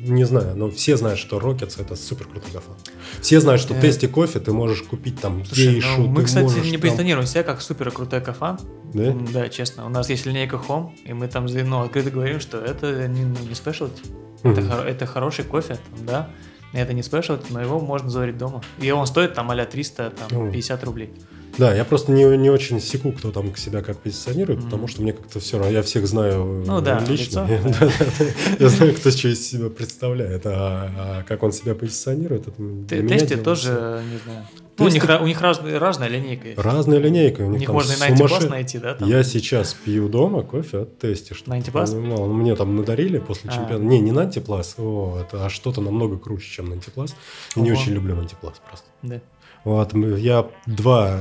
не 0.00 0.24
знаю, 0.24 0.54
но 0.56 0.70
все 0.70 0.96
знают, 0.96 1.18
что 1.18 1.38
Rockets 1.38 1.80
это 1.80 1.96
супер 1.96 2.26
крутой 2.26 2.52
гафан. 2.52 2.74
Все 3.20 3.40
знают, 3.40 3.60
что 3.62 3.74
Э. 3.74 3.80
тесте 3.80 4.06
кофе 4.06 4.38
ты 4.38 4.52
можешь 4.52 4.82
купить 4.82 5.20
там 5.20 5.44
Слушай, 5.44 5.74
гейшу, 5.74 5.88
ну, 6.02 6.06
мы, 6.08 6.24
кстати, 6.24 6.44
можешь 6.44 6.64
не 6.66 6.72
там- 6.72 6.80
позиционируем 6.82 7.26
себя 7.26 7.42
как 7.42 7.60
супер 7.62 7.90
крутой 7.90 8.20
кафан. 8.20 8.58
Да? 8.92 9.14
Да, 9.32 9.48
честно. 9.48 9.86
У 9.86 9.88
нас 9.88 10.10
есть 10.10 10.26
линейка 10.26 10.56
Home, 10.68 10.90
и 11.04 11.12
мы 11.14 11.26
там 11.28 11.46
ну, 11.46 11.80
открыто 11.80 12.10
говорим, 12.10 12.38
что 12.40 12.58
это 12.58 13.08
не, 13.08 13.24
ну, 13.24 13.36
не 13.48 13.54
спешлти. 13.54 14.02
Это, 14.42 14.60
Мгм. 14.60 14.70
хоро- 14.70 14.84
это 14.84 15.06
хороший 15.06 15.44
кофе, 15.44 15.78
там, 15.96 16.06
да. 16.06 16.30
Это 16.74 16.92
не 16.92 17.02
спешлти, 17.02 17.46
но 17.50 17.60
его 17.62 17.80
можно 17.80 18.10
заварить 18.10 18.36
дома. 18.36 18.60
И 18.80 18.90
он 18.90 19.06
стоит 19.06 19.32
там 19.34 19.50
а-ля 19.50 19.64
300, 19.64 20.10
там. 20.10 20.52
50 20.52 20.84
рублей. 20.84 21.10
Да, 21.58 21.74
я 21.74 21.84
просто 21.84 22.12
не, 22.12 22.24
не 22.36 22.50
очень 22.50 22.80
секу, 22.80 23.12
кто 23.12 23.30
там 23.30 23.54
себя 23.56 23.82
как 23.82 23.98
позиционирует, 23.98 24.60
mm. 24.60 24.64
потому 24.64 24.88
что 24.88 25.02
мне 25.02 25.12
как-то 25.12 25.40
все 25.40 25.58
равно, 25.58 25.72
я 25.72 25.82
всех 25.82 26.06
знаю 26.06 26.64
ну, 26.66 26.80
да, 26.80 27.02
лично. 27.08 27.46
Я, 27.48 27.60
да, 27.80 27.90
да, 28.18 28.24
я 28.58 28.68
знаю, 28.68 28.94
кто 28.94 29.10
что 29.10 29.28
из 29.28 29.48
себя 29.48 29.70
представляет, 29.70 30.46
а, 30.46 30.90
а 30.96 31.22
как 31.22 31.42
он 31.42 31.52
себя 31.52 31.74
позиционирует, 31.74 32.48
это 32.48 32.62
Ты, 32.88 33.06
Тесте 33.06 33.36
тоже, 33.36 34.02
не 34.10 34.18
знаю. 34.18 34.46
Ну, 34.76 34.86
у 34.86 34.88
них, 34.88 35.04
у 35.04 35.26
них 35.26 35.40
разная, 35.40 35.78
разная 35.78 36.08
линейка 36.08 36.48
есть. 36.48 36.58
Разная 36.60 36.98
линейка. 36.98 37.42
У 37.42 37.44
них, 37.44 37.54
у 37.54 37.58
них 37.58 37.68
можно 37.68 37.92
и 37.92 37.96
на 37.96 38.06
антипласт 38.06 38.50
найти, 38.50 38.78
да? 38.78 38.94
Там? 38.94 39.08
Я 39.08 39.22
сейчас 39.22 39.72
пью 39.72 40.08
дома 40.08 40.42
кофе 40.42 40.78
от 40.78 40.98
Тести. 40.98 41.34
На 41.46 41.54
антипласт? 41.54 41.94
Ну, 41.94 42.32
мне 42.32 42.56
там 42.56 42.74
надарили 42.74 43.18
после 43.18 43.50
а. 43.50 43.54
чемпионата. 43.54 43.84
Не, 43.84 44.00
не 44.00 44.10
на 44.10 44.30
вот, 44.78 45.28
а 45.32 45.48
что-то 45.48 45.80
намного 45.80 46.18
круче, 46.18 46.50
чем 46.50 46.66
на 46.66 46.74
антипласт. 46.74 47.14
Я 47.54 47.62
не 47.62 47.70
очень 47.70 47.92
люблю 47.92 48.18
антипласт 48.18 48.60
просто. 48.62 48.86
Да. 49.02 49.20
Вот, 49.64 49.94
я 49.94 50.46
два... 50.66 51.18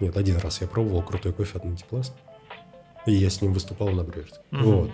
Нет, 0.00 0.16
один 0.16 0.36
раз 0.38 0.60
я 0.60 0.66
пробовал 0.66 1.02
крутой 1.02 1.32
кофе 1.32 1.58
от 1.58 1.64
антипласт. 1.64 2.12
И 3.06 3.12
я 3.12 3.30
с 3.30 3.40
ним 3.40 3.52
выступал 3.52 3.88
на 3.90 4.04
Брюерте. 4.04 4.40
Угу. 4.52 4.62
Вот. 4.62 4.90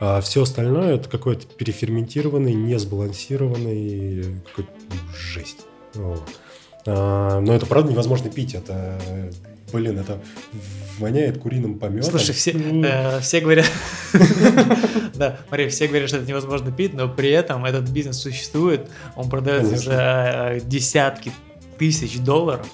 А 0.00 0.20
все 0.20 0.42
остальное 0.42 0.96
это 0.96 1.08
какой-то 1.08 1.46
переферментированный, 1.46 2.54
несбалансированный, 2.54 4.40
какой-то 4.48 4.72
жесть. 5.14 5.66
Вот. 5.94 6.22
А, 6.86 7.40
но 7.40 7.54
это 7.54 7.66
правда 7.66 7.92
невозможно 7.92 8.30
пить. 8.30 8.54
Это, 8.54 8.98
блин, 9.74 9.98
это 9.98 10.20
воняет 10.98 11.38
куриным 11.38 11.78
пометом. 11.78 12.10
Слушай, 12.10 12.32
все, 12.32 12.52
э, 12.52 13.20
все 13.20 13.40
говорят, 13.40 13.66
да, 15.14 15.38
Мария, 15.50 15.68
все 15.68 15.88
говорят, 15.88 16.08
что 16.08 16.18
это 16.18 16.28
невозможно 16.28 16.70
пить, 16.70 16.94
но 16.94 17.08
при 17.08 17.30
этом 17.30 17.64
этот 17.64 17.88
бизнес 17.88 18.18
существует, 18.18 18.88
он 19.16 19.28
продается 19.28 19.76
за 19.76 20.60
десятки 20.64 21.32
тысяч 21.76 22.18
долларов. 22.18 22.66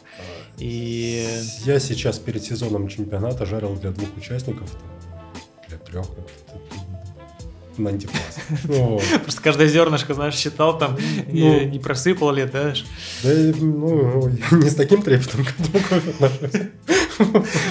И... 0.58 1.26
Я 1.64 1.80
сейчас 1.80 2.18
перед 2.18 2.44
сезоном 2.44 2.88
чемпионата 2.88 3.46
жарил 3.46 3.76
для 3.76 3.92
двух 3.92 4.14
участников, 4.18 4.70
для 5.68 5.78
трех, 5.78 6.06
на 7.82 7.90
антипласт. 7.90 8.40
Просто 9.22 9.42
каждое 9.42 9.68
зернышко, 9.68 10.14
знаешь, 10.14 10.34
считал 10.34 10.78
там, 10.78 10.98
не 11.26 11.70
ну. 11.72 11.80
просыпал 11.80 12.32
ли, 12.32 12.44
да? 12.44 12.74
Да, 13.22 13.30
ну, 13.60 14.28
не 14.52 14.70
с 14.70 14.74
таким 14.74 15.02
трепетом 15.02 15.44
к 15.44 15.54
этому 15.58 15.84
кофе 15.88 16.10
отношусь. 16.10 16.62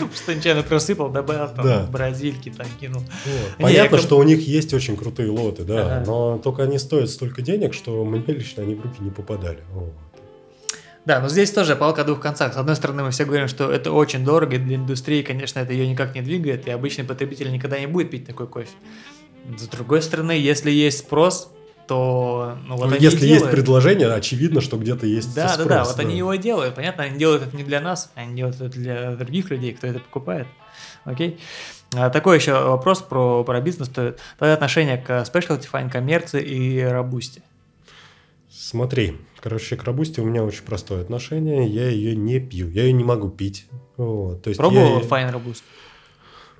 Просто 0.07 0.36
нечаянно 0.36 0.64
просыпал, 0.64 1.10
добавил 1.10 1.49
там 1.55 1.91
бразильки, 1.91 2.49
там 2.49 2.68
кинул. 2.80 3.03
Понятно, 3.57 3.97
что 3.97 4.18
у 4.18 4.24
них 4.24 4.47
есть 4.47 4.74
очень 4.74 4.95
крутые 4.97 5.30
лоты, 5.30 5.64
да, 5.64 6.03
но 6.05 6.38
только 6.38 6.64
они 6.64 6.78
стоят 6.80 7.10
столько 7.10 7.41
денег, 7.41 7.74
что 7.74 8.03
мне 8.05 8.24
лично 8.28 8.64
они 8.64 8.76
в 8.76 8.82
руки 8.82 8.97
не 8.99 9.12
попадали. 9.12 9.60
Да, 11.05 11.20
но 11.20 11.30
здесь 11.30 11.49
тоже 11.51 11.76
палка 11.76 12.01
о 12.01 12.05
двух 12.05 12.20
концах. 12.20 12.53
С 12.53 12.57
одной 12.57 12.76
стороны, 12.76 13.01
мы 13.01 13.12
все 13.12 13.26
говорим, 13.26 13.47
что 13.47 13.72
это 13.72 13.91
очень 13.91 14.24
дорого, 14.24 14.57
и 14.57 14.60
для 14.60 14.76
индустрии, 14.76 15.24
конечно, 15.24 15.60
это 15.60 15.74
ее 15.74 15.88
никак 15.88 16.14
не 16.14 16.22
двигает, 16.22 16.68
и 16.68 16.72
обычный 16.72 17.03
потребитель 17.03 17.51
никогда 17.51 17.80
не 17.80 17.88
будет 17.88 18.12
пить 18.12 18.28
такой 18.28 18.45
кофе. 18.47 18.70
С 19.58 19.68
другой 19.68 20.02
стороны, 20.02 20.32
если 20.32 20.72
есть 20.72 21.00
спрос, 21.00 21.52
то 21.88 22.56
ну, 22.68 22.76
вот 22.78 22.90
ну, 22.90 22.96
они 22.96 23.04
если 23.04 23.26
есть 23.26 23.50
предложение, 23.50 24.14
очевидно, 24.14 24.62
что 24.62 24.78
где-то 24.78 25.08
есть 25.08 25.34
да, 25.34 25.50
спрос. 25.50 25.68
Да, 25.68 25.76
да, 25.76 25.84
вот 25.86 25.96
да. 25.96 26.04
они 26.04 26.18
его 26.18 26.36
делают. 26.36 26.76
Понятно, 26.76 27.06
они 27.06 27.18
делают 27.18 27.48
это 27.48 27.58
не 27.58 27.64
для 27.64 27.82
нас, 27.82 28.12
они 28.14 28.36
делают 28.36 28.58
это 28.58 28.70
для 28.70 29.16
других 29.16 29.50
людей, 29.50 29.74
кто 29.74 29.88
это 29.88 30.00
покупает. 30.00 30.46
Окей. 31.04 31.40
А, 31.96 32.12
такой 32.12 32.38
еще 32.38 32.54
вопрос 32.54 33.02
про, 33.02 33.44
про 33.44 33.60
бизнес. 33.60 33.90
Твое 33.90 34.54
отношение 34.54 34.98
к 34.98 35.10
specialty 35.10 35.68
fine, 35.72 35.90
коммерции 35.90 36.44
и 36.44 36.84
робусте? 36.84 37.42
Смотри, 38.52 39.18
короче, 39.40 39.76
к 39.76 39.84
робусте 39.84 40.22
у 40.22 40.26
меня 40.26 40.44
очень 40.44 40.64
простое 40.64 41.02
отношение. 41.02 41.66
Я 41.66 41.90
ее 41.90 42.16
не 42.16 42.40
пью, 42.40 42.70
я 42.70 42.84
ее 42.84 42.94
не 42.94 43.04
могу 43.04 43.30
пить. 43.30 43.66
Вот, 43.98 44.44
то 44.44 44.50
есть 44.50 44.60
Пробовал 44.60 45.00
я... 45.00 45.06
fine 45.06 45.32
робуст? 45.32 45.64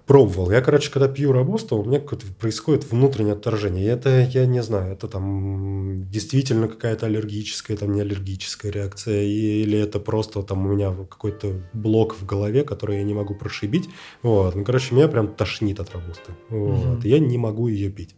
Пробовал. 0.10 0.50
Я, 0.50 0.62
короче, 0.62 0.90
когда 0.92 1.08
пью 1.08 1.32
робусту, 1.32 1.78
у 1.78 1.86
меня 1.86 2.00
происходит 2.40 2.92
внутреннее 2.92 3.34
отторжение. 3.34 3.86
И 3.86 3.88
это, 3.88 4.22
я 4.22 4.48
не 4.48 4.64
знаю, 4.64 4.94
это 4.94 5.08
там 5.08 6.10
действительно 6.10 6.68
какая-то 6.68 7.06
аллергическая, 7.06 7.78
там 7.78 7.92
не 7.92 8.02
аллергическая 8.02 8.72
реакция, 8.72 9.22
или 9.22 9.78
это 9.78 10.00
просто 10.00 10.42
там 10.42 10.66
у 10.66 10.74
меня 10.74 10.96
какой-то 11.08 11.62
блок 11.74 12.16
в 12.16 12.26
голове, 12.26 12.64
который 12.64 12.98
я 12.98 13.04
не 13.04 13.14
могу 13.14 13.36
прошибить. 13.36 13.88
Вот. 14.24 14.56
Ну, 14.56 14.64
короче, 14.64 14.96
меня 14.96 15.10
прям 15.10 15.28
тошнит 15.28 15.80
от 15.80 15.94
робусты. 15.94 16.32
Вот. 16.50 17.04
Mm-hmm. 17.04 17.08
Я 17.08 17.20
не 17.20 17.38
могу 17.38 17.68
ее 17.68 17.92
пить. 17.92 18.16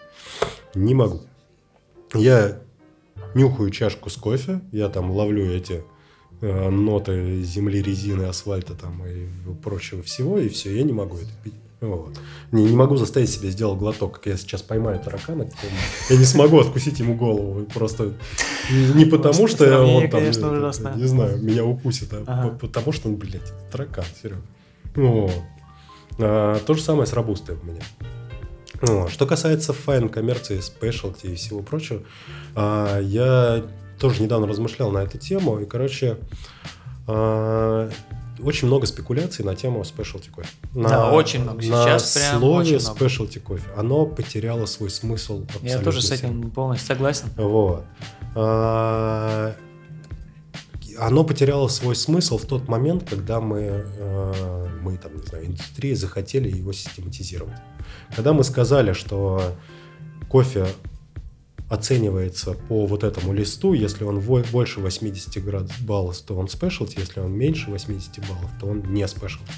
Не 0.73 0.93
могу. 0.93 1.19
Я 2.13 2.61
нюхаю 3.35 3.69
чашку 3.69 4.09
с 4.09 4.15
кофе, 4.15 4.61
я 4.71 4.87
там 4.87 5.11
ловлю 5.11 5.45
эти 5.51 5.83
э, 6.39 6.69
ноты 6.69 7.43
земли, 7.43 7.81
резины, 7.81 8.23
асфальта 8.23 8.75
там 8.75 9.05
и 9.05 9.27
прочего 9.61 10.01
всего, 10.01 10.37
и 10.37 10.47
все, 10.47 10.73
я 10.73 10.83
не 10.83 10.93
могу 10.93 11.17
это 11.17 11.31
пить. 11.43 11.55
Вот. 11.81 12.15
Не, 12.51 12.65
не 12.65 12.75
могу 12.75 12.95
заставить 12.95 13.31
себя 13.31 13.49
сделать 13.49 13.79
глоток, 13.79 14.13
как 14.13 14.27
я 14.27 14.37
сейчас 14.37 14.61
поймаю 14.61 14.99
таракана. 14.99 15.49
Я 16.09 16.17
не 16.17 16.25
смогу 16.25 16.59
откусить 16.59 16.99
ему 16.99 17.15
голову. 17.15 17.65
Просто 17.73 18.13
не 18.69 19.05
потому, 19.05 19.47
что 19.47 19.83
он 19.83 20.07
там, 20.09 20.23
не 20.23 21.07
знаю, 21.07 21.41
меня 21.41 21.65
укусит, 21.65 22.13
а 22.27 22.49
потому 22.49 22.91
что 22.91 23.09
он, 23.09 23.15
блядь, 23.15 23.51
таракан, 23.71 24.05
Серега. 24.21 25.31
А, 26.19 26.59
то 26.59 26.73
же 26.75 26.81
самое 26.81 27.07
с 27.07 27.13
робустой 27.13 27.55
у 27.55 27.65
меня. 27.65 27.81
Что 29.09 29.25
касается 29.25 29.73
fine 29.73 30.09
коммерции, 30.09 30.59
specialty 30.59 31.27
и 31.27 31.35
всего 31.35 31.61
прочего, 31.61 32.01
а, 32.55 32.99
я 32.99 33.63
тоже 33.99 34.21
недавно 34.21 34.47
размышлял 34.47 34.91
на 34.91 34.99
эту 34.99 35.17
тему, 35.17 35.59
и, 35.59 35.65
короче, 35.65 36.17
а, 37.07 37.89
очень 38.43 38.67
много 38.67 38.85
спекуляций 38.85 39.45
на 39.45 39.55
тему 39.55 39.81
specialty 39.81 40.29
кофе. 40.29 40.49
На, 40.73 40.89
да, 40.89 41.11
очень 41.11 41.41
много. 41.41 41.61
Сейчас 41.61 42.15
на 42.15 42.21
прям 42.21 42.39
слове 42.39 42.75
очень 42.75 42.85
много. 42.85 43.05
specialty 43.05 43.39
кофе. 43.39 43.63
Оно 43.75 44.05
потеряло 44.05 44.65
свой 44.65 44.89
смысл 44.89 45.43
абсолютно. 45.43 45.67
Я 45.67 45.79
тоже 45.79 46.01
с 46.01 46.11
этим 46.11 46.51
полностью 46.51 46.87
согласен. 46.87 47.27
Вот. 47.37 47.83
А, 48.35 49.55
оно 50.99 51.23
потеряло 51.23 51.67
свой 51.67 51.95
смысл 51.95 52.37
в 52.37 52.45
тот 52.45 52.67
момент, 52.67 53.09
когда 53.09 53.39
мы, 53.41 53.59
э, 53.61 54.67
мы 54.81 54.97
там, 54.97 55.17
не 55.17 55.25
знаю, 55.25 55.45
индустрии 55.47 55.93
захотели 55.93 56.49
его 56.49 56.73
систематизировать. 56.73 57.57
Когда 58.15 58.33
мы 58.33 58.43
сказали, 58.43 58.93
что 58.93 59.55
кофе 60.29 60.67
оценивается 61.71 62.51
по 62.67 62.85
вот 62.85 63.05
этому 63.05 63.31
листу. 63.31 63.71
Если 63.71 64.03
он 64.03 64.19
больше 64.19 64.81
80 64.81 65.41
градусов 65.41 65.81
баллов, 65.85 66.17
то 66.19 66.35
он 66.35 66.47
specialty. 66.47 66.95
Если 66.99 67.21
он 67.21 67.31
меньше 67.31 67.71
80 67.71 68.19
баллов, 68.27 68.51
то 68.59 68.67
он 68.67 68.83
не 68.93 69.03
specialty. 69.03 69.53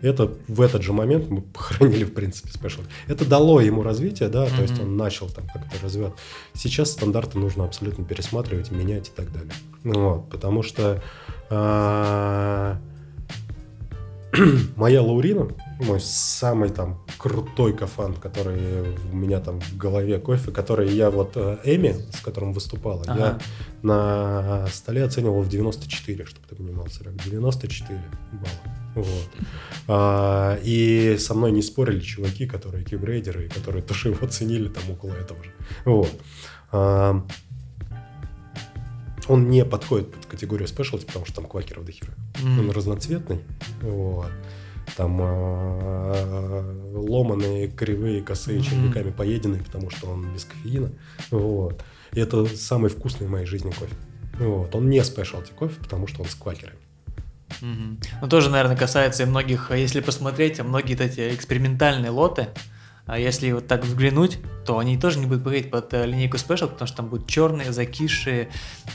Это 0.00 0.32
в 0.48 0.60
этот 0.60 0.82
же 0.82 0.92
момент 0.92 1.30
мы 1.30 1.42
похоронили, 1.42 2.02
в 2.02 2.12
принципе, 2.14 2.50
specialty. 2.50 2.88
Это 3.06 3.24
дало 3.24 3.60
ему 3.60 3.84
развитие, 3.84 4.28
да, 4.28 4.44
mm-hmm. 4.44 4.56
то 4.56 4.62
есть 4.62 4.80
он 4.80 4.96
начал 4.96 5.28
там 5.28 5.46
как-то 5.46 5.76
развивать. 5.80 6.14
Сейчас 6.52 6.90
стандарты 6.90 7.38
нужно 7.38 7.64
абсолютно 7.64 8.04
пересматривать, 8.04 8.72
менять 8.72 9.08
и 9.08 9.12
так 9.12 9.32
далее. 9.32 9.54
Вот, 9.84 10.28
потому 10.30 10.64
что 10.64 11.00
а, 11.48 12.80
моя 14.76 15.02
Лаурина, 15.02 15.48
мой 15.80 16.00
самый 16.00 16.70
там 16.70 17.04
крутой 17.18 17.76
кофан, 17.76 18.14
который 18.14 18.96
у 19.12 19.16
меня 19.16 19.40
там 19.40 19.60
в 19.60 19.76
голове 19.76 20.18
кофе, 20.18 20.50
который 20.50 20.90
я 20.90 21.10
вот 21.10 21.32
э, 21.36 21.58
Эми, 21.64 21.94
с 22.12 22.20
которым 22.20 22.52
выступала, 22.54 23.02
ага. 23.06 23.18
я 23.18 23.38
на 23.82 24.66
столе 24.68 25.04
оценивал 25.04 25.42
в 25.42 25.48
94, 25.48 26.24
чтобы 26.24 26.46
ты 26.48 26.56
понимал, 26.56 26.86
Серег, 26.88 27.14
94 27.22 28.00
балла. 28.32 28.76
Вот. 28.94 29.30
А, 29.88 30.58
и 30.62 31.16
со 31.18 31.34
мной 31.34 31.52
не 31.52 31.62
спорили 31.62 32.00
чуваки, 32.00 32.46
которые 32.46 32.84
кибрейдеры, 32.84 33.48
которые 33.48 33.82
тоже 33.82 34.10
его 34.10 34.26
оценили 34.26 34.68
там 34.68 34.82
около 34.90 35.12
этого 35.12 35.42
же. 35.44 35.50
Вот. 35.84 36.12
А, 36.70 37.26
он 39.32 39.48
не 39.48 39.64
подходит 39.64 40.12
под 40.12 40.26
категорию 40.26 40.68
спешлти, 40.68 41.04
потому 41.04 41.24
что 41.26 41.36
там 41.36 41.46
квакеров 41.46 41.84
до 41.84 41.92
хера. 41.92 42.12
Mm. 42.42 42.60
Он 42.60 42.70
разноцветный. 42.70 43.40
Вот 43.80 44.30
там 44.96 45.18
э, 45.20 46.92
ломаные, 46.94 47.68
кривые, 47.68 48.22
косые, 48.22 48.58
mm-hmm. 48.58 48.62
червяками 48.62 49.10
поеденные, 49.10 49.62
потому 49.62 49.90
что 49.90 50.08
он 50.08 50.32
без 50.32 50.44
кофеина. 50.44 50.92
Вот. 51.30 51.82
И 52.12 52.20
это 52.20 52.46
самый 52.56 52.90
вкусный 52.90 53.26
в 53.26 53.30
моей 53.30 53.46
жизни 53.46 53.70
кофе. 53.70 53.94
Вот. 54.38 54.74
Он 54.74 54.90
не 54.90 55.02
спешлти 55.04 55.52
кофе, 55.52 55.76
потому 55.80 56.06
что 56.06 56.22
он 56.22 56.28
с 56.28 56.34
квакерами. 56.34 56.78
Mm-hmm. 57.60 58.04
Ну, 58.22 58.28
тоже, 58.28 58.50
наверное, 58.50 58.76
касается 58.76 59.22
и 59.22 59.26
многих, 59.26 59.70
если 59.70 60.00
посмотреть, 60.00 60.60
многие 60.60 60.98
эти 60.98 61.34
экспериментальные 61.34 62.10
лоты, 62.10 62.48
а 63.04 63.18
если 63.18 63.50
вот 63.50 63.66
так 63.66 63.84
взглянуть, 63.84 64.38
то 64.64 64.78
они 64.78 64.96
тоже 64.96 65.18
не 65.18 65.26
будут 65.26 65.42
подходить 65.42 65.70
под 65.70 65.92
э, 65.92 66.06
линейку 66.06 66.36
Special, 66.36 66.68
потому 66.68 66.86
что 66.86 66.98
там 66.98 67.08
будут 67.08 67.26
черные, 67.26 67.72
закисшие. 67.72 68.48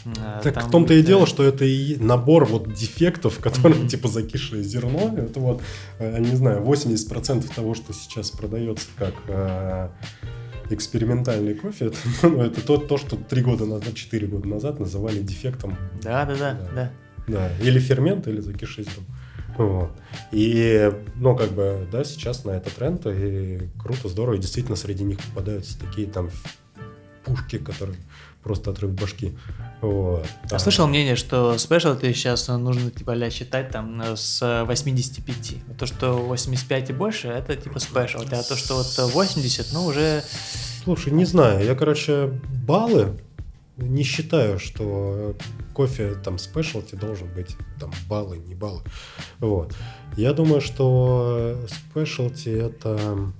Э, 0.05 0.39
так 0.41 0.67
в 0.67 0.71
том-то 0.71 0.93
будет... 0.93 1.03
и 1.03 1.07
дело, 1.07 1.23
э, 1.23 1.27
что 1.27 1.43
это 1.43 1.65
и 1.65 1.97
набор 1.97 2.45
вот 2.45 2.73
дефектов, 2.73 3.39
которые 3.41 3.81
mm-hmm. 3.81 3.89
типа 3.89 4.07
закисшее 4.07 4.63
зерно. 4.63 5.13
Это 5.17 5.39
вот, 5.39 5.61
не 5.99 6.35
знаю, 6.35 6.63
80% 6.63 7.53
того, 7.53 7.75
что 7.75 7.93
сейчас 7.93 8.31
продается 8.31 8.87
как 8.97 9.91
экспериментальный 10.69 11.53
кофе, 11.53 11.85
это, 11.87 11.97
ну, 12.23 12.41
это 12.41 12.61
то, 12.61 12.77
то, 12.77 12.97
что 12.97 13.15
три 13.15 13.41
года 13.41 13.65
назад, 13.65 13.93
четыре 13.93 14.27
года 14.27 14.47
назад 14.47 14.79
называли 14.79 15.19
дефектом. 15.19 15.77
Да, 16.01 16.25
да, 16.25 16.35
да, 16.35 16.57
да. 16.73 16.91
Да, 17.27 17.51
или 17.61 17.79
фермент, 17.79 18.27
или 18.27 18.39
закишить. 18.39 18.89
Вот. 19.57 19.91
И, 20.31 20.91
ну, 21.15 21.35
как 21.35 21.51
бы, 21.51 21.87
да, 21.91 22.03
сейчас 22.03 22.45
на 22.45 22.51
это 22.51 22.73
тренд, 22.73 23.05
и 23.07 23.69
круто, 23.79 24.07
здорово, 24.07 24.35
и 24.35 24.39
действительно 24.39 24.75
среди 24.75 25.03
них 25.03 25.19
попадаются 25.19 25.79
такие 25.79 26.07
там 26.07 26.29
пушки, 27.25 27.57
которые 27.57 27.97
просто 28.43 28.71
отрыв 28.71 28.91
башки. 28.91 29.37
Вот. 29.81 30.25
А 30.49 30.59
слышал 30.59 30.87
мнение, 30.87 31.15
что 31.15 31.57
спешлти 31.57 32.13
сейчас 32.13 32.47
нужно 32.47 32.91
типа 32.91 33.11
ля 33.11 33.29
считать 33.29 33.71
там 33.71 34.01
с 34.15 34.63
85. 34.65 35.77
То, 35.77 35.85
что 35.85 36.13
85 36.13 36.89
и 36.89 36.93
больше, 36.93 37.27
это 37.27 37.55
типа 37.55 37.79
спешлти, 37.79 38.33
а 38.33 38.43
то, 38.43 38.55
что 38.55 38.75
вот 38.75 39.13
80, 39.13 39.73
ну 39.73 39.85
уже... 39.85 40.23
Слушай, 40.83 41.11
не 41.11 41.25
знаю, 41.25 41.65
я, 41.65 41.75
короче, 41.75 42.39
баллы 42.65 43.19
не 43.77 44.03
считаю, 44.03 44.59
что 44.59 45.35
кофе 45.73 46.15
там 46.15 46.37
спешлти 46.37 46.95
должен 46.95 47.31
быть 47.33 47.55
там 47.79 47.91
баллы, 48.09 48.39
не 48.39 48.55
баллы. 48.55 48.81
Вот. 49.39 49.75
Я 50.15 50.33
думаю, 50.33 50.61
что 50.61 51.65
спешлти 51.67 52.49
это 52.49 53.31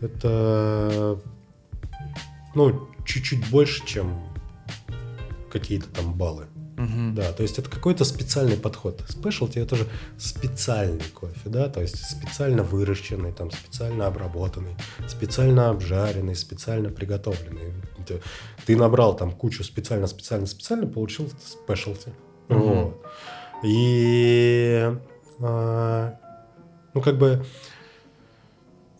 это 0.00 1.20
ну, 2.54 2.88
чуть-чуть 3.04 3.50
больше, 3.50 3.84
чем 3.86 4.18
какие-то 5.50 5.88
там 5.88 6.14
баллы. 6.14 6.46
Угу. 6.80 7.14
Да, 7.14 7.32
то 7.32 7.42
есть 7.42 7.58
это 7.58 7.70
какой-то 7.70 8.04
специальный 8.04 8.56
подход. 8.56 9.04
Спешлти 9.08 9.58
это 9.58 9.76
же 9.76 9.86
специальный 10.18 11.04
кофе, 11.14 11.40
да, 11.44 11.68
то 11.68 11.82
есть 11.82 12.02
специально 12.02 12.62
выращенный, 12.62 13.32
там 13.32 13.50
специально 13.50 14.06
обработанный, 14.06 14.76
специально 15.06 15.68
обжаренный, 15.68 16.34
специально 16.34 16.88
приготовленный. 16.88 17.74
Ты, 18.06 18.22
ты 18.64 18.76
набрал 18.76 19.14
там 19.14 19.32
кучу 19.32 19.62
специально, 19.62 20.06
специально, 20.06 20.46
специально, 20.46 20.86
получил 20.86 21.30
спешлти. 21.44 22.12
Угу. 22.48 22.58
Вот. 22.58 23.06
И 23.62 24.90
а, 25.40 26.14
ну 26.94 27.02
как 27.02 27.18
бы 27.18 27.44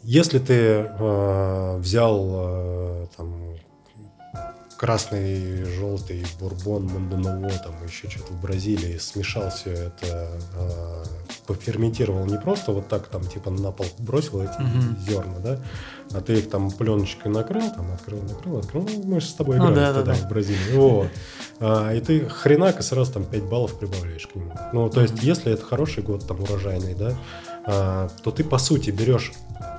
если 0.03 0.39
ты 0.39 0.55
э, 0.55 1.77
взял 1.79 2.31
э, 2.33 3.07
там 3.17 3.57
красный, 4.81 5.63
желтый, 5.65 6.25
бурбон, 6.41 6.87
манданово, 6.87 7.51
там 7.51 7.75
еще 7.87 8.09
что-то 8.09 8.33
в 8.33 8.41
Бразилии, 8.41 8.97
смешал 8.97 9.51
все 9.51 9.73
это, 9.73 10.31
э, 10.55 11.05
поферментировал 11.47 12.25
не 12.25 12.39
просто 12.39 12.73
вот 12.73 12.89
так 12.89 13.09
там 13.09 13.23
типа 13.23 13.51
на 13.51 13.73
пол 13.73 13.85
бросил 13.99 14.41
эти 14.41 14.59
mm-hmm. 14.59 15.01
зерна, 15.07 15.39
да, 15.45 15.59
а 16.15 16.23
ты 16.23 16.39
их 16.39 16.49
там 16.49 16.71
пленочкой 16.71 17.31
накрыл, 17.31 17.71
там 17.77 17.93
открыл, 17.93 18.23
накрыл, 18.23 18.57
открыл, 18.57 18.89
ну, 18.91 19.03
мы 19.05 19.21
же 19.21 19.27
с 19.27 19.35
тобой 19.35 19.59
играли 19.59 19.69
ну, 19.69 19.77
да, 19.77 19.93
тогда 19.93 20.15
да, 20.15 20.19
да. 20.19 20.27
в 20.27 20.31
Бразилии, 20.31 20.75
вот. 20.75 21.09
А, 21.59 21.93
и 21.93 22.01
ты 22.01 22.27
хренак 22.27 22.81
и 22.81 22.83
сразу 22.83 23.13
там 23.13 23.27
5 23.27 23.43
баллов 23.43 23.79
прибавляешь 23.79 24.27
к 24.27 24.35
нему. 24.35 24.55
Ну, 24.73 24.89
то 24.89 25.03
есть, 25.03 25.23
если 25.23 25.53
это 25.53 25.63
хороший 25.63 26.03
год, 26.03 26.27
там, 26.27 26.41
урожайный, 26.41 26.95
да, 26.95 27.19
а, 27.67 28.09
то 28.23 28.31
ты, 28.31 28.45
по 28.45 28.57
сути, 28.57 28.89
берешь 28.89 29.33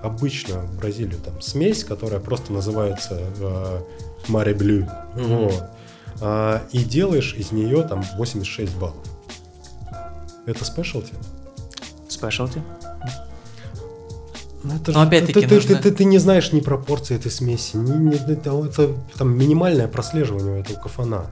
обычную 0.04 0.62
в 0.62 0.78
Бразилию 0.78 1.20
там 1.26 1.42
смесь, 1.42 1.84
которая 1.84 2.20
просто 2.20 2.54
называется 2.54 3.20
Маре 4.32 4.54
Блю, 4.54 4.88
вот, 5.16 5.64
а, 6.22 6.64
и 6.72 6.84
делаешь 6.84 7.36
из 7.38 7.52
нее 7.52 7.84
там 7.84 8.04
86 8.18 8.76
баллов. 8.78 9.06
Это 10.46 10.66
спешлти? 10.66 11.14
Спешлти. 12.08 12.62
Ну, 14.64 14.76
это 14.76 14.92
Но 14.92 15.02
опять-таки 15.02 15.48
ты, 15.48 15.56
нужно... 15.56 15.76
ты, 15.76 15.84
ты, 15.84 15.92
ты, 15.92 16.06
не 16.06 16.20
знаешь 16.20 16.52
ни 16.52 16.60
пропорции 16.60 17.16
этой 17.16 17.32
смеси, 17.32 17.78
ни, 17.78 17.92
ни, 17.92 18.16
это, 18.16 18.52
это 18.52 18.96
там 19.18 19.36
минимальное 19.36 19.88
прослеживание 19.88 20.62
этого 20.62 20.78
кафана. 20.78 21.26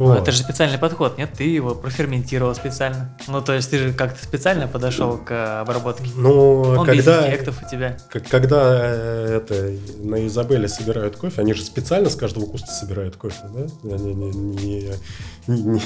Вот. 0.00 0.18
это 0.18 0.32
же 0.32 0.38
специальный 0.38 0.78
подход, 0.78 1.18
нет? 1.18 1.30
Ты 1.36 1.44
его 1.44 1.74
проферментировал 1.74 2.54
специально. 2.54 3.14
Ну, 3.28 3.42
то 3.42 3.52
есть 3.52 3.70
ты 3.70 3.76
же 3.76 3.92
как-то 3.92 4.24
специально 4.24 4.66
подошел 4.66 5.18
к 5.18 5.60
обработке. 5.60 6.10
Ну, 6.16 6.62
Он 6.62 6.86
когда... 6.86 7.20
без 7.20 7.28
эффектов 7.28 7.62
у 7.62 7.68
тебя. 7.68 7.98
Когда 8.30 8.78
э, 8.80 9.36
это 9.36 9.74
на 10.02 10.26
Изабелле 10.26 10.68
собирают 10.68 11.16
кофе, 11.16 11.42
они 11.42 11.52
же 11.52 11.62
специально 11.62 12.08
с 12.08 12.16
каждого 12.16 12.46
куста 12.46 12.68
собирают 12.68 13.16
кофе, 13.16 13.42
да? 13.52 13.94
Они 13.94 14.14
не... 14.14 14.30
не, 14.30 14.90
не, 15.48 15.64
не 15.64 15.80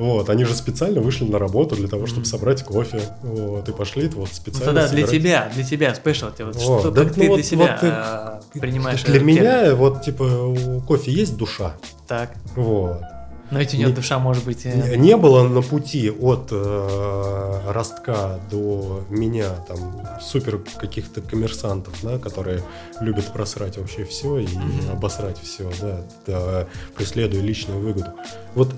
Вот, 0.00 0.30
они 0.30 0.44
же 0.44 0.54
специально 0.54 1.02
вышли 1.02 1.24
на 1.26 1.38
работу 1.38 1.76
для 1.76 1.86
того, 1.86 2.06
чтобы 2.06 2.24
собрать 2.24 2.64
кофе. 2.64 3.02
Вот, 3.22 3.68
и 3.68 3.72
пошли 3.72 4.08
вот 4.08 4.30
специально. 4.32 4.58
Ну, 4.58 4.64
тогда 4.64 4.88
собирать. 4.88 5.10
для 5.10 5.18
тебя, 5.20 5.50
для 5.54 5.62
тебя 5.62 5.94
спешлти. 5.94 6.40
Вот, 6.40 6.56
вот, 6.56 6.80
что, 6.80 6.90
да, 6.90 7.04
как 7.04 7.16
ну, 7.18 7.22
ты 7.22 7.28
вот, 7.28 7.34
для 7.34 7.44
себя 7.44 7.78
вот 7.82 7.90
а, 7.90 8.40
принимаешь 8.54 9.02
Для 9.02 9.20
меня, 9.20 9.74
вот, 9.74 10.00
типа, 10.00 10.22
у 10.22 10.80
кофе 10.80 11.12
есть 11.12 11.36
душа. 11.36 11.76
Так. 12.08 12.32
Вот. 12.56 13.02
Но 13.50 13.58
ведь 13.58 13.74
у 13.74 13.76
нее 13.76 13.88
не, 13.88 13.92
душа 13.92 14.18
может 14.18 14.44
быть... 14.44 14.64
Э... 14.64 14.96
Не 14.96 15.18
было 15.18 15.46
на 15.46 15.60
пути 15.60 16.08
от 16.08 16.48
э, 16.50 17.60
ростка 17.68 18.38
до 18.50 19.04
меня 19.10 19.50
там 19.68 20.06
супер 20.22 20.60
каких-то 20.78 21.20
коммерсантов, 21.20 21.92
да, 22.02 22.16
которые 22.18 22.62
любят 23.02 23.30
просрать 23.34 23.76
вообще 23.76 24.04
все 24.04 24.38
и 24.38 24.46
mm-hmm. 24.46 24.92
обосрать 24.92 25.38
все, 25.42 25.70
да, 25.80 26.00
да, 26.26 26.66
преследуя 26.96 27.42
личную 27.42 27.80
выгоду. 27.80 28.12
Вот 28.54 28.72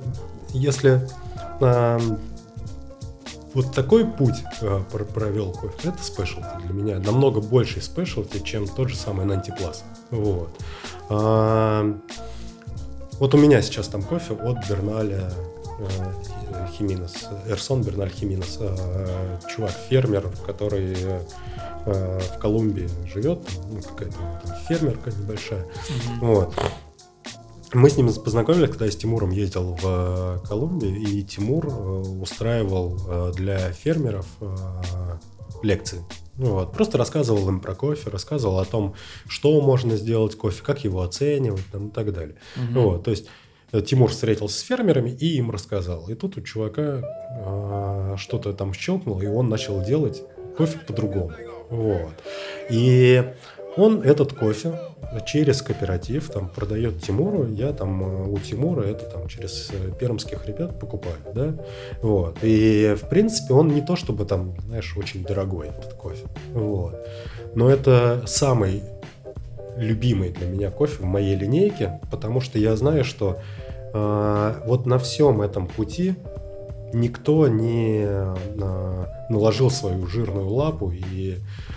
если 0.52 1.08
э, 1.60 1.98
вот 3.54 3.72
такой 3.72 4.06
путь 4.06 4.42
э, 4.60 4.80
провел 5.14 5.52
кофе, 5.52 5.88
это 5.88 6.02
спешлти 6.02 6.44
для 6.64 6.72
меня. 6.72 6.98
Намного 6.98 7.40
больше 7.40 7.80
спешлти, 7.80 8.42
чем 8.42 8.66
тот 8.66 8.88
же 8.88 8.96
самый 8.96 9.26
Нантиплас. 9.26 9.84
Вот. 10.10 10.50
А, 11.08 11.98
вот 13.18 13.34
у 13.34 13.38
меня 13.38 13.62
сейчас 13.62 13.88
там 13.88 14.02
кофе 14.02 14.34
от 14.34 14.68
Берналя 14.68 15.30
э, 15.78 16.66
Химинес, 16.72 17.28
Эрсон 17.46 17.82
Берналь 17.82 18.10
Химинес, 18.10 18.58
э, 18.60 19.38
чувак, 19.48 19.72
фермер, 19.88 20.28
который 20.46 20.96
э, 21.86 22.20
в 22.20 22.38
Колумбии 22.38 22.88
живет, 23.12 23.40
ну, 23.70 23.80
какая-то 23.82 24.16
фермерка 24.68 25.10
небольшая. 25.10 25.62
Mm-hmm. 25.62 26.18
Вот. 26.20 26.54
Мы 27.74 27.88
с 27.88 27.96
ним 27.96 28.12
познакомились, 28.12 28.68
когда 28.68 28.84
я 28.84 28.90
с 28.90 28.96
Тимуром 28.96 29.30
ездил 29.30 29.76
в 29.80 29.80
э, 29.84 30.46
Колумбию, 30.46 30.94
и 30.94 31.22
Тимур 31.22 31.66
э, 31.66 31.70
устраивал 31.70 32.98
э, 33.08 33.32
для 33.34 33.72
фермеров 33.72 34.26
лекции. 35.62 36.04
Ну 36.36 36.52
вот, 36.52 36.72
просто 36.72 36.98
рассказывал 36.98 37.48
им 37.48 37.60
про 37.60 37.74
кофе, 37.74 38.10
рассказывал 38.10 38.58
о 38.58 38.64
том, 38.64 38.94
что 39.28 39.60
можно 39.60 39.96
сделать 39.96 40.36
кофе, 40.36 40.62
как 40.62 40.84
его 40.84 41.02
оценивать 41.02 41.64
там, 41.70 41.88
и 41.88 41.90
так 41.90 42.12
далее. 42.12 42.36
Угу. 42.56 42.80
Вот, 42.80 43.04
то 43.04 43.10
есть 43.10 43.28
Тимур 43.86 44.10
встретился 44.10 44.58
с 44.58 44.62
фермерами 44.62 45.10
и 45.10 45.36
им 45.36 45.50
рассказал. 45.50 46.08
И 46.08 46.14
тут 46.14 46.36
у 46.36 46.42
чувака 46.42 47.02
э, 47.02 48.16
что-то 48.18 48.52
там 48.52 48.74
щелкнуло, 48.74 49.22
и 49.22 49.26
он 49.26 49.48
начал 49.48 49.82
делать 49.82 50.22
кофе 50.56 50.78
по-другому. 50.86 51.32
Вот. 51.70 52.12
И 52.70 53.24
он 53.76 54.02
этот 54.02 54.32
кофе 54.32 54.78
через 55.26 55.62
кооператив 55.62 56.30
там 56.30 56.48
продает 56.48 57.02
Тимуру, 57.02 57.46
я 57.48 57.72
там 57.72 58.02
э, 58.02 58.28
у 58.28 58.38
Тимура 58.38 58.82
это 58.82 59.04
там 59.04 59.28
через 59.28 59.70
э, 59.70 59.92
пермских 59.98 60.46
ребят 60.46 60.78
покупаю, 60.78 61.16
да, 61.34 61.54
вот. 62.00 62.38
И 62.42 62.96
в 63.00 63.08
принципе 63.08 63.54
он 63.54 63.68
не 63.68 63.82
то 63.82 63.96
чтобы 63.96 64.24
там, 64.24 64.54
знаешь, 64.66 64.96
очень 64.96 65.22
дорогой 65.22 65.68
этот 65.68 65.94
кофе, 65.94 66.26
вот. 66.54 67.06
Но 67.54 67.68
это 67.68 68.22
самый 68.26 68.82
любимый 69.76 70.30
для 70.30 70.46
меня 70.46 70.70
кофе 70.70 71.02
в 71.02 71.06
моей 71.06 71.36
линейке, 71.36 72.00
потому 72.10 72.40
что 72.40 72.58
я 72.58 72.76
знаю, 72.76 73.04
что 73.04 73.38
э, 73.92 74.54
вот 74.66 74.86
на 74.86 74.98
всем 74.98 75.42
этом 75.42 75.66
пути 75.66 76.14
никто 76.94 77.48
не 77.48 78.04
э, 78.04 79.06
наложил 79.28 79.70
свою 79.70 80.06
жирную 80.06 80.48
лапу 80.48 80.90
и 80.92 81.36
а, 81.36 81.71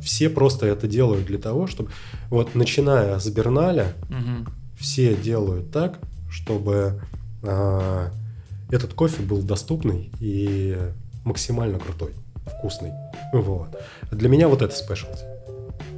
все 0.00 0.30
просто 0.30 0.66
это 0.66 0.86
делают 0.86 1.26
для 1.26 1.38
того, 1.38 1.66
чтобы... 1.66 1.90
Вот 2.30 2.54
начиная 2.54 3.18
с 3.18 3.28
Берналя, 3.28 3.92
угу. 4.08 4.50
все 4.78 5.14
делают 5.14 5.70
так, 5.70 5.98
чтобы 6.30 7.00
а, 7.42 8.10
этот 8.70 8.94
кофе 8.94 9.22
был 9.22 9.42
доступный 9.42 10.10
и 10.20 10.76
максимально 11.24 11.78
крутой, 11.78 12.12
вкусный. 12.46 12.92
Вот. 13.32 13.68
Для 14.10 14.28
меня 14.28 14.48
вот 14.48 14.62
это 14.62 14.74
спешлти. 14.74 15.24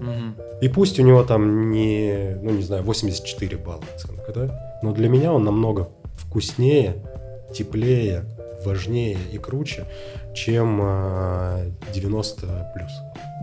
Угу. 0.01 0.61
И 0.63 0.69
пусть 0.69 0.99
у 0.99 1.03
него 1.03 1.23
там 1.23 1.71
не, 1.71 2.37
ну 2.43 2.51
не 2.51 2.63
знаю, 2.63 2.83
84 2.83 3.57
балла 3.57 3.85
оценка, 3.95 4.33
да? 4.33 4.79
Но 4.83 4.93
для 4.93 5.09
меня 5.09 5.33
он 5.33 5.45
намного 5.45 5.89
вкуснее, 6.17 6.97
теплее, 7.55 8.25
важнее 8.69 9.19
и 9.33 9.39
круче, 9.39 9.87
чем 10.35 10.79
90 11.93 12.47
а, 12.47 12.73
плюс. 12.75 12.91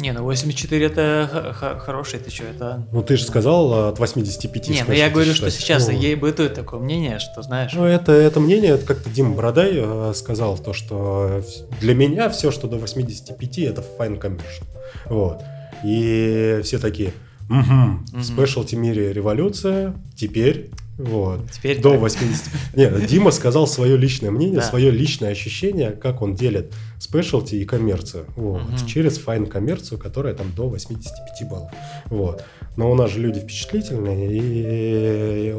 Не, 0.01 0.11
ну 0.11 0.23
84 0.23 0.85
это 0.85 1.55
хороший, 1.79 2.19
ты 2.19 2.29
что, 2.29 2.43
это... 2.43 2.85
Ну 2.91 3.01
ты 3.01 3.17
же 3.17 3.23
сказал 3.23 3.89
от 3.89 3.99
85. 3.99 4.69
Не, 4.69 4.83
ну 4.85 4.93
я 4.93 5.09
говорю, 5.09 5.33
считать. 5.33 5.53
что 5.53 5.61
сейчас 5.61 5.87
ну, 5.87 5.93
ей 5.93 6.15
бытует 6.15 6.53
такое 6.53 6.79
мнение, 6.79 7.19
что 7.19 7.41
знаешь... 7.41 7.71
Ну 7.73 7.85
это, 7.85 8.11
это 8.11 8.39
мнение, 8.39 8.71
это 8.71 8.85
как-то 8.85 9.09
Дима 9.09 9.35
Бородай 9.35 9.71
э, 9.75 10.13
сказал, 10.13 10.57
то 10.57 10.73
что 10.73 11.41
для 11.79 11.95
меня 11.95 12.29
все, 12.29 12.51
что 12.51 12.67
до 12.67 12.77
85, 12.77 13.59
это 13.59 13.83
fine 13.97 14.19
commercial. 14.19 14.65
Вот. 15.05 15.41
И 15.83 16.59
все 16.63 16.77
такие, 16.77 17.13
угу, 17.49 18.19
в 18.19 18.23
спешлти 18.23 18.75
мире 18.75 19.13
революция, 19.13 19.93
теперь 20.15 20.71
Вот. 20.97 21.51
Теперь 21.51 21.81
До 21.81 21.91
так. 21.91 21.99
80. 22.01 22.43
Нет, 22.75 23.05
Дима 23.07 23.31
сказал 23.31 23.67
свое 23.67 23.97
личное 23.97 24.31
мнение, 24.31 24.57
Да. 24.59 24.61
свое 24.61 24.91
личное 24.91 25.31
ощущение, 25.31 25.91
как 25.91 26.21
он 26.21 26.35
делит 26.35 26.73
specialty 26.99 27.55
и 27.55 27.65
коммерцию. 27.65 28.25
Вот. 28.37 28.61
Мгм. 28.63 28.85
Через 28.87 29.17
fine 29.17 29.45
коммерцию, 29.45 29.99
которая 29.99 30.33
там 30.33 30.53
до 30.55 30.69
85 30.69 31.49
баллов. 31.49 31.71
Вот. 32.05 32.45
Но 32.77 32.89
у 32.91 32.95
нас 32.95 33.11
же 33.11 33.19
люди 33.19 33.39
впечатлительные 33.41 34.29
и 34.31 35.55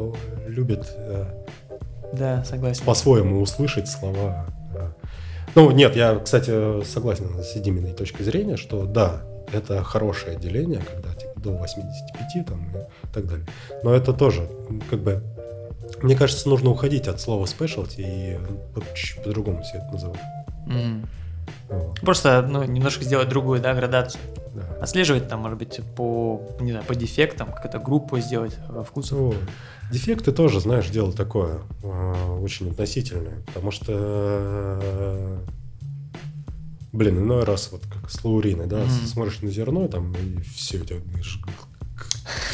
любят 0.47 0.91
э, 0.95 1.25
Да, 2.13 2.43
согласен. 2.43 2.83
по-своему 2.85 3.39
услышать 3.41 3.87
слова. 3.87 4.47
э. 4.75 4.89
Ну, 5.55 5.71
нет, 5.71 5.95
я, 5.95 6.15
кстати, 6.19 6.83
согласен 6.83 7.27
с 7.43 7.53
Диминой 7.59 7.93
точкой 7.93 8.23
зрения, 8.23 8.57
что 8.57 8.85
да, 8.85 9.23
это 9.53 9.83
хорошее 9.83 10.37
деление, 10.37 10.79
когда 10.79 11.09
до 11.51 11.57
85 11.57 12.45
там, 12.45 12.69
и 12.69 13.13
так 13.13 13.25
далее. 13.27 13.45
Но 13.83 13.93
это 13.93 14.13
тоже, 14.13 14.47
как 14.89 14.99
бы, 14.99 15.23
мне 16.01 16.15
кажется, 16.15 16.49
нужно 16.49 16.69
уходить 16.69 17.07
от 17.07 17.19
слова 17.21 17.45
specialty 17.45 17.95
и 17.99 18.37
по- 18.73 18.81
чуть 18.95 19.23
по-другому 19.23 19.61
все 19.63 19.77
это 19.77 19.87
называть. 19.91 20.21
Мгм. 20.65 21.07
Вот, 21.69 21.99
Просто, 22.01 22.41
ну, 22.47 22.63
немножко 22.63 23.03
сделать 23.05 23.29
другую, 23.29 23.61
да, 23.61 23.73
градацию. 23.73 24.21
да. 24.53 24.63
Отслеживать 24.81 25.27
там, 25.29 25.41
может 25.41 25.57
быть, 25.57 25.79
по, 25.95 26.41
не 26.59 26.71
знаю, 26.71 26.85
по 26.85 26.93
дефектам, 26.95 27.51
какую-то 27.53 27.79
группу 27.79 28.19
сделать 28.19 28.57
э, 28.69 28.83
вкусов. 28.85 29.17
Ну, 29.17 29.33
дефекты 29.91 30.31
тоже, 30.33 30.59
знаешь, 30.59 30.89
дело 30.89 31.13
такое, 31.13 31.59
э, 31.83 32.37
очень 32.41 32.69
относительное, 32.71 33.41
потому 33.47 33.71
что, 33.71 33.93
э, 33.95 35.37
блин, 36.97 37.19
иной 37.19 37.43
раз 37.43 37.69
вот 37.71 37.81
как 37.83 38.09
с 38.09 38.23
лауриной, 38.23 38.65
да, 38.65 38.77
Мгм. 38.79 38.89
смотришь 38.89 39.41
на 39.41 39.49
зерно, 39.51 39.87
там, 39.87 40.13
и 40.13 40.41
все, 40.55 40.77
у 40.79 40.83
тебя 40.85 40.99
знаешь, 41.11 41.39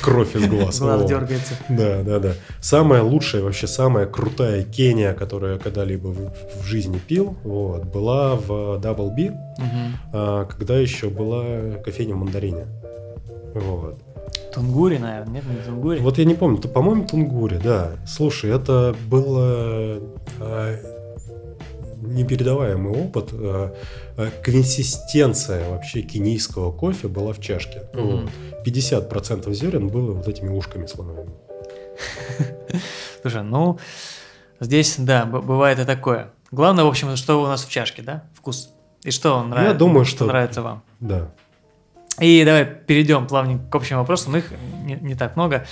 кровь 0.02 0.36
из 0.36 0.48
глаз. 0.48 0.80
Глаз 0.82 1.06
дергается. 1.06 1.54
Да, 1.70 2.04
да, 2.04 2.20
да. 2.20 2.34
Самая 2.60 3.02
лучшая, 3.02 3.42
вообще 3.42 3.68
самая 3.68 4.06
крутая 4.06 4.64
Кения, 4.64 5.14
которую 5.14 5.54
я 5.54 5.60
когда-либо 5.60 6.08
в, 6.08 6.34
в 6.62 6.66
жизни 6.66 7.00
пил, 7.00 7.38
вот, 7.44 7.86
была 7.86 8.36
в 8.36 8.80
Double 8.82 9.16
B, 9.16 9.34
а, 10.12 10.46
когда 10.46 10.78
еще 10.78 11.10
была 11.10 11.78
кофейня 11.84 12.16
в 12.16 12.18
мандарине. 12.18 12.66
Вот. 13.56 14.00
Тунгури, 14.54 14.98
наверное, 14.98 15.36
нет, 15.36 15.44
не 15.48 15.56
тунгури. 15.66 16.00
Вот 16.00 16.18
я 16.18 16.26
не 16.26 16.36
помню, 16.36 16.60
по-моему, 16.62 17.08
Тунгури, 17.08 17.60
да. 17.64 17.92
Слушай, 18.06 18.52
это 18.52 18.96
было 19.08 20.00
а, 20.40 20.76
непередаваемый 22.08 22.92
опыт. 22.94 23.30
а, 23.34 23.74
а, 24.18 24.30
консистенция 24.44 25.70
вообще 25.70 26.02
кенийского 26.02 26.72
кофе 26.72 27.08
была 27.08 27.34
в 27.34 27.40
чашке. 27.40 27.84
Мгм. 27.94 28.26
Вот. 28.26 28.66
50% 28.66 29.52
зерен 29.54 29.88
было 29.88 30.14
вот 30.14 30.28
этими 30.28 30.50
ушками 30.50 30.86
слоновыми. 30.86 31.32
Слушай, 33.22 33.44
ну, 33.44 33.80
здесь, 34.60 34.96
да, 34.98 35.26
бывает 35.26 35.80
и 35.80 35.86
такое. 35.86 36.32
Главное, 36.52 36.84
в 36.84 36.88
общем, 36.88 37.16
что 37.16 37.42
у 37.42 37.48
нас 37.48 37.66
в 37.66 37.70
чашке, 37.70 38.02
да? 38.02 38.24
Вкус. 38.36 38.70
И 39.04 39.12
что 39.12 39.34
он 39.36 39.50
нравится, 39.50 39.76
думаю, 39.78 40.06
что- 40.06 40.26
нравится 40.26 40.62
вам. 40.62 40.84
Да. 41.00 41.32
И 42.20 42.44
давай 42.46 42.66
перейдем 42.66 43.26
плавненько 43.28 43.66
к 43.70 43.76
общим 43.76 43.98
вопросам. 43.98 44.36
Их 44.38 44.52
не, 44.84 44.96
не 44.96 45.16
так 45.16 45.36
много. 45.36 45.66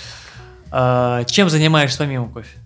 А, 0.70 1.22
чем 1.24 1.48
занимаешься 1.48 1.98
помимо 1.98 2.28
кофе? 2.28 2.58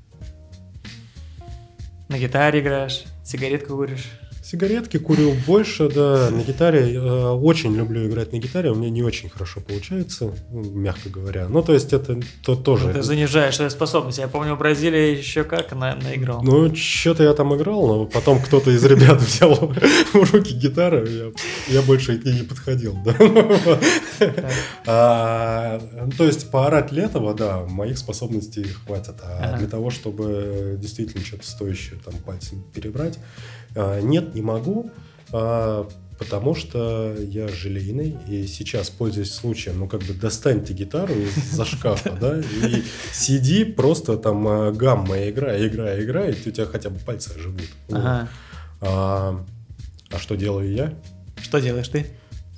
На 2.09 2.19
гитаре 2.19 2.61
играешь? 2.61 3.05
Сигаретку 3.25 3.77
куришь? 3.77 4.21
Сигаретки 4.49 4.99
курю 4.99 5.35
больше, 5.45 5.89
да. 5.89 6.31
На 6.31 6.41
гитаре 6.43 6.95
э, 6.95 7.31
очень 7.31 7.75
люблю 7.75 8.07
играть 8.07 8.33
на 8.33 8.37
гитаре. 8.37 8.71
У 8.71 8.77
меня 8.77 8.91
не 8.91 9.03
очень 9.03 9.29
хорошо 9.29 9.61
получается, 9.61 10.31
ну, 10.53 10.63
мягко 10.71 11.09
говоря. 11.09 11.49
Ну, 11.49 11.63
то 11.63 11.73
есть 11.73 11.93
это 11.93 12.21
то, 12.45 12.55
тоже. 12.55 12.87
Ну, 12.87 12.93
ты 12.93 13.03
занижаешь 13.03 13.57
свои 13.57 13.69
способности. 13.71 14.21
Я 14.21 14.29
помню, 14.29 14.55
в 14.55 14.59
Бразилии 14.61 15.17
еще 15.17 15.43
как 15.43 15.73
на, 15.73 15.97
наиграл. 15.97 16.45
Ну, 16.45 16.73
что-то 16.77 17.25
я 17.25 17.33
там 17.33 17.57
играл, 17.57 17.89
но 17.89 18.07
потом 18.07 18.41
кто-то 18.41 18.71
из 18.71 18.85
ребят 18.85 19.21
взял 19.21 19.53
в 19.57 20.33
руки 20.33 20.55
гитару, 20.55 21.05
я, 21.05 21.33
я 21.67 21.83
больше 21.83 22.17
к 22.17 22.25
ней 22.25 22.35
не 22.35 22.45
подходил. 22.45 22.97
Да? 23.05 23.17
А, 24.87 25.81
то 26.17 26.25
есть 26.25 26.53
поорать 26.53 26.93
Летова, 26.93 27.35
да, 27.35 27.65
моих 27.67 27.99
способностей 27.99 28.65
хватит. 28.65 29.17
А 29.25 29.41
Ага. 29.43 29.59
для 29.59 29.67
того, 29.67 29.91
чтобы 29.91 30.77
действительно 30.79 31.25
что-то 31.25 31.45
стоящее 31.45 31.99
там 32.05 32.15
пальцем 32.25 32.65
перебрать, 32.73 33.19
нет, 34.01 34.35
не 34.35 34.43
могу. 34.43 34.91
а, 35.33 35.89
Потому 36.19 36.55
что 36.55 37.15
я 37.19 37.47
желейный, 37.47 38.17
и 38.27 38.47
сейчас, 38.47 38.89
пользуясь 38.89 39.35
случаем, 39.35 39.81
ну, 39.81 39.87
как 39.87 40.01
бы 40.03 40.15
достань 40.15 40.65
ты 40.65 40.73
гитару 40.73 41.13
из-за 41.13 41.67
шкафа, 41.67 42.11
да, 42.19 42.41
и 42.41 42.83
сиди, 43.13 43.65
просто 43.65 44.17
там 44.17 44.49
а, 44.49 44.73
гамма 44.73 45.29
играй, 45.29 45.67
играй, 45.69 46.03
играй, 46.03 46.33
и 46.33 46.49
у 46.49 46.53
тебя 46.53 46.65
хотя 46.65 46.89
бы 46.89 46.99
пальцы 47.01 47.33
оживут. 47.37 47.69
Ага. 47.93 48.29
А, 48.81 49.45
а 50.11 50.19
что 50.19 50.37
делаю 50.37 50.73
я? 50.73 50.95
Что 51.43 51.59
делаешь 51.61 51.89
ты? 51.89 52.07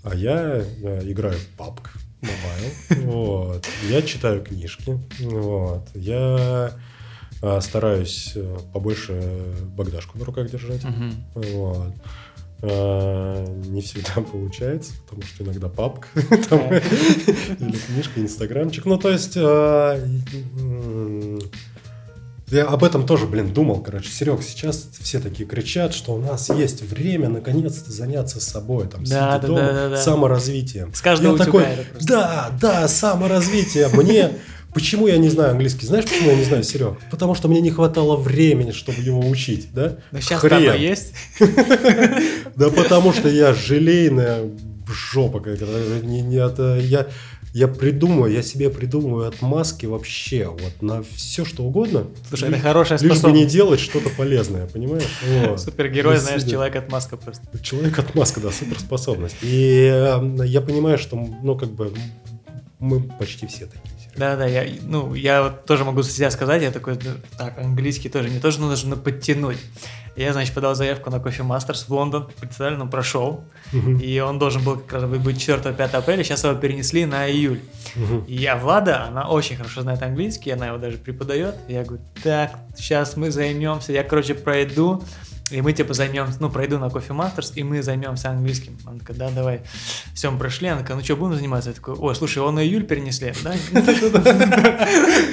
А 0.05 0.14
я 0.14 0.61
играю 1.03 1.37
в 1.37 1.61
PUBG 1.61 1.81
Mobile. 2.23 3.05
Вот. 3.07 3.66
Я 3.91 4.03
читаю 4.03 4.41
книжки. 4.45 5.01
Вот. 5.19 5.89
Я 5.95 6.73
стараюсь 7.61 8.32
э, 8.34 8.57
побольше 8.72 9.20
багдашку 9.76 10.18
на 10.18 10.24
руках 10.24 10.51
держать. 10.51 10.82
Мгм. 10.84 11.14
Вот. 11.34 11.93
Э, 12.62 13.47
Не 13.66 13.80
всегда 13.82 14.20
получается, 14.32 14.93
потому 15.05 15.22
что 15.22 15.45
иногда 15.45 15.68
папка 15.68 16.09
там, 16.49 16.61
или 16.72 17.76
книжка, 17.86 18.20
инстаграмчик. 18.20 18.84
Ну, 18.84 18.99
то 18.99 19.11
есть 19.11 19.36
м, 19.36 21.41
я 22.51 22.64
об 22.64 22.82
этом 22.82 23.07
тоже, 23.07 23.26
блин, 23.26 23.53
думал, 23.53 23.80
короче. 23.82 24.11
Серег, 24.11 24.43
сейчас 24.43 24.89
все 25.01 25.20
такие 25.20 25.47
кричат, 25.49 25.93
что 25.95 26.14
у 26.14 26.18
нас 26.18 26.49
есть 26.49 26.82
время 26.82 27.28
наконец-то 27.28 27.93
заняться 27.93 28.41
собой, 28.41 28.89
там, 28.89 29.05
Да, 29.05 29.39
да, 29.39 29.47
дома, 29.47 29.61
да, 29.61 29.72
да, 29.72 29.89
да. 29.91 29.97
саморазвитием. 29.99 30.93
С 30.95 31.01
каждого 31.03 31.36
Я 31.36 31.45
такой, 31.45 31.64
да, 32.01 32.51
да, 32.61 32.89
саморазвитие. 32.89 33.89
Мне 33.89 34.32
Почему 34.75 35.07
я 35.07 35.16
не 35.16 35.29
знаю 35.29 35.53
английский? 35.53 35.87
Знаешь, 35.87 36.05
почему 36.05 36.31
я 36.31 36.37
не 36.37 36.45
знаю, 36.45 36.62
Серег? 36.62 36.99
Потому 37.11 37.35
что 37.35 37.49
мне 37.49 37.61
не 37.61 37.71
хватало 37.71 38.16
времени, 38.16 38.73
чтобы 38.73 39.01
его 39.01 39.21
учить, 39.29 39.69
да? 39.73 39.97
Ну, 40.12 40.21
сейчас 40.21 40.41
Хрен. 40.41 40.77
есть. 40.77 41.14
Да 42.57 42.71
потому 42.71 43.12
что 43.12 43.29
я 43.29 43.55
желейная 43.55 44.51
жопа 44.89 45.39
какая-то. 45.39 46.01
Не, 46.03 46.23
не 46.23 46.37
это, 46.37 46.79
я, 46.81 47.07
я 47.55 47.69
придумаю, 47.69 48.33
я 48.33 48.43
себе 48.43 48.71
придумываю 48.71 49.29
отмазки 49.29 49.87
вообще 49.87 50.47
вот 50.49 50.83
на 50.83 51.03
все 51.14 51.45
что 51.45 51.64
угодно. 51.64 52.07
Слушай, 52.29 52.51
это 52.51 52.59
хорошая 52.59 52.99
Лишь 52.99 53.09
бы 53.09 53.14
не 53.14 53.19
способность. 53.19 53.53
делать 53.53 53.81
что-то 53.81 54.11
полезное, 54.11 54.66
понимаешь? 54.66 55.05
Вот. 55.47 55.61
Супергерой, 55.61 56.16
знаешь, 56.19 56.43
свидания. 56.43 56.51
человек 56.53 56.77
от 56.77 56.91
маска 56.93 57.16
просто. 57.16 57.43
Человек 57.62 57.99
отмазка, 57.99 58.41
да, 58.41 58.51
суперспособность. 58.51 59.37
И 59.43 59.91
э, 59.93 60.45
я 60.47 60.61
понимаю, 60.61 60.99
что, 60.99 61.16
ну, 61.16 61.57
как 61.57 61.71
бы, 61.71 61.93
мы 62.79 63.03
почти 63.03 63.47
все 63.47 63.66
такие. 63.66 63.83
Серег. 64.19 64.31
Да, 64.31 64.37
да, 64.37 64.47
я, 64.47 64.66
ну, 64.83 65.14
я 65.14 65.43
вот 65.43 65.64
тоже 65.64 65.85
могу 65.85 66.03
за 66.03 66.11
себя 66.11 66.31
сказать, 66.31 66.62
я 66.62 66.71
такой, 66.71 66.97
да, 66.97 67.11
так, 67.37 67.59
английский 67.59 68.09
тоже 68.09 68.29
не 68.31 68.41
тоже 68.41 68.61
нужно 68.61 68.97
подтянуть. 68.97 69.59
Я, 70.16 70.33
значит, 70.33 70.53
подал 70.53 70.75
заявку 70.75 71.11
на 71.11 71.16
Coffee 71.16 71.47
Masters 71.47 71.85
в 71.87 71.91
Лондон, 71.91 72.29
представили, 72.41 72.75
ну, 72.75 72.89
прошел, 72.89 73.45
Мгм. 73.73 73.99
и 73.99 74.19
он 74.19 74.41
должен 74.41 74.64
был 74.64 74.77
как 74.79 74.95
раз 74.95 75.05
быть 75.05 75.37
4-5 75.39 75.95
апреля, 75.95 76.25
сейчас 76.25 76.43
его 76.43 76.55
перенесли 76.55 77.07
на 77.07 77.31
июль. 77.31 77.61
Мгм. 77.95 78.25
И 78.25 78.35
я 78.35 78.57
Влада, 78.57 79.05
она 79.05 79.29
очень 79.29 79.57
хорошо 79.57 79.83
знает 79.83 80.03
английский, 80.03 80.51
она 80.51 80.66
его 80.69 80.79
даже 80.79 80.99
преподает. 80.99 81.55
Я 81.69 81.85
говорю, 81.85 82.03
так, 82.25 82.51
сейчас 82.77 83.16
мы 83.16 83.31
займемся, 83.31 83.93
я, 83.93 84.03
короче, 84.03 84.35
пройду, 84.35 85.05
и 85.51 85.61
мы, 85.61 85.72
типа, 85.72 85.94
займемся, 85.94 86.36
ну, 86.40 86.51
пройду 86.51 86.78
на 86.78 86.86
Coffee 86.86 87.16
Masters, 87.16 87.53
и 87.55 87.62
мы 87.62 87.82
займемся 87.82 88.30
английским. 88.30 88.76
Она 88.84 88.99
такая, 88.99 89.16
да, 89.16 89.30
давай. 89.30 89.62
Все, 90.14 90.30
мы 90.30 90.38
прошли, 90.38 90.68
она 90.68 90.80
такая, 90.82 90.96
ну 90.96 91.05
что, 91.05 91.16
будем 91.16 91.36
заниматься? 91.36 91.70
Я 91.70 91.74
такой, 91.74 91.94
ой, 91.94 92.14
слушай, 92.14 92.38
его 92.38 92.51
на 92.51 92.64
июль 92.64 92.84
перенесли, 92.84 93.32
да? 93.42 93.55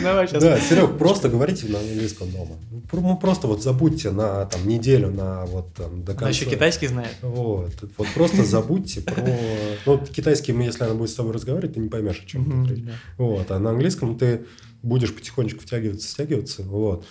Давай 0.03 0.27
сейчас. 0.27 0.43
Да, 0.43 0.59
Серег, 0.59 0.97
просто 0.97 1.29
говорите 1.29 1.67
на 1.67 1.79
английском 1.79 2.31
дома. 2.31 2.55
Ну, 2.91 3.17
просто 3.17 3.47
вот 3.47 3.63
забудьте 3.63 4.11
на 4.11 4.45
там 4.45 4.67
неделю, 4.67 5.11
на 5.11 5.45
вот 5.45 5.73
там 5.73 6.03
до 6.03 6.13
конца. 6.13 6.29
Еще 6.29 6.45
китайский 6.45 6.87
знает. 6.87 7.15
Вот, 7.21 7.71
вот 7.97 8.07
просто 8.13 8.43
забудьте 8.43 9.01
про... 9.01 9.23
Ну, 9.85 9.97
китайский, 9.97 10.53
если 10.53 10.83
она 10.83 10.93
будет 10.93 11.09
с 11.09 11.15
тобой 11.15 11.33
разговаривать, 11.33 11.75
ты 11.75 11.79
не 11.79 11.89
поймешь, 11.89 12.21
о 12.23 12.25
чем 12.25 12.65
речь. 12.67 12.83
Вот, 13.17 13.51
а 13.51 13.59
на 13.59 13.71
английском 13.71 14.17
ты 14.17 14.45
будешь 14.85 15.13
потихонечку 15.13 15.61
втягиваться, 15.61 16.07
стягиваться. 16.07 16.63
Вот. 16.63 17.05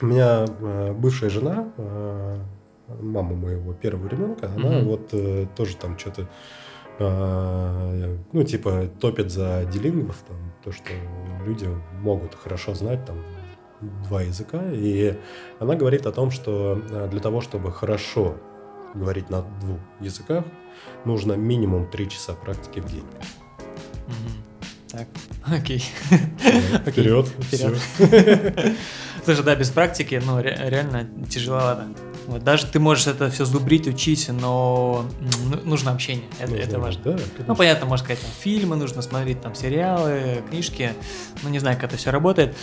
У 0.00 0.06
меня 0.06 0.44
а, 0.44 0.92
бывшая 0.92 1.30
жена, 1.30 1.68
а, 1.78 2.38
мама 3.00 3.34
моего 3.34 3.72
первого 3.72 4.08
ребенка, 4.08 4.50
она 4.54 4.68
Мгм. 4.70 4.84
вот 4.84 5.08
э, 5.12 5.46
тоже 5.56 5.76
там 5.76 5.98
что-то, 5.98 6.28
ну, 8.32 8.44
типа, 8.44 8.88
топит 9.00 9.32
за 9.32 9.64
делингов, 9.64 10.16
там, 10.28 10.36
то, 10.62 10.70
что 10.70 10.92
люди 11.44 11.68
могут 12.00 12.36
хорошо 12.36 12.74
знать 12.74 13.04
там 13.04 13.16
два 14.08 14.22
языка. 14.22 14.60
И 14.70 15.18
она 15.58 15.74
говорит 15.74 16.06
о 16.06 16.12
том, 16.12 16.30
что 16.30 16.80
для 17.10 17.18
того, 17.20 17.40
чтобы 17.40 17.72
хорошо 17.72 18.36
говорить 18.94 19.28
на 19.28 19.42
двух 19.60 19.78
языках, 19.98 20.44
нужно 21.04 21.32
минимум 21.32 21.90
три 21.90 22.08
часа 22.08 22.34
практики 22.34 22.78
в 22.78 22.86
день. 22.86 23.02
Мгм. 24.06 24.44
Так, 24.92 25.08
окей. 25.52 25.82
Окей. 26.86 26.92
Вперед. 26.92 27.26
Вперед. 27.26 27.76
Слушай, 29.24 29.44
да, 29.44 29.54
без 29.54 29.70
практики, 29.70 30.20
ну, 30.24 30.40
реально 30.40 31.08
тяжеловато. 31.30 31.86
Вот, 32.26 32.42
даже 32.42 32.66
ты 32.66 32.78
можешь 32.78 33.06
это 33.06 33.30
все 33.30 33.44
зубрить, 33.44 33.86
учить, 33.86 34.28
но 34.28 35.06
ну, 35.50 35.60
нужно 35.64 35.92
общение. 35.92 36.24
Это, 36.38 36.50
нужно, 36.50 36.64
это 36.64 36.78
важно. 36.78 37.02
Да, 37.04 37.16
ну, 37.46 37.56
понятно, 37.56 37.86
можно 37.86 38.04
сказать, 38.04 38.22
там, 38.22 38.30
фильмы 38.40 38.76
нужно 38.76 39.02
смотреть, 39.02 39.42
там, 39.42 39.54
сериалы, 39.54 40.42
книжки. 40.48 40.92
Ну, 41.42 41.50
не 41.50 41.58
знаю, 41.58 41.76
как 41.76 41.90
это 41.90 41.96
все 41.96 42.10
работает. 42.10 42.54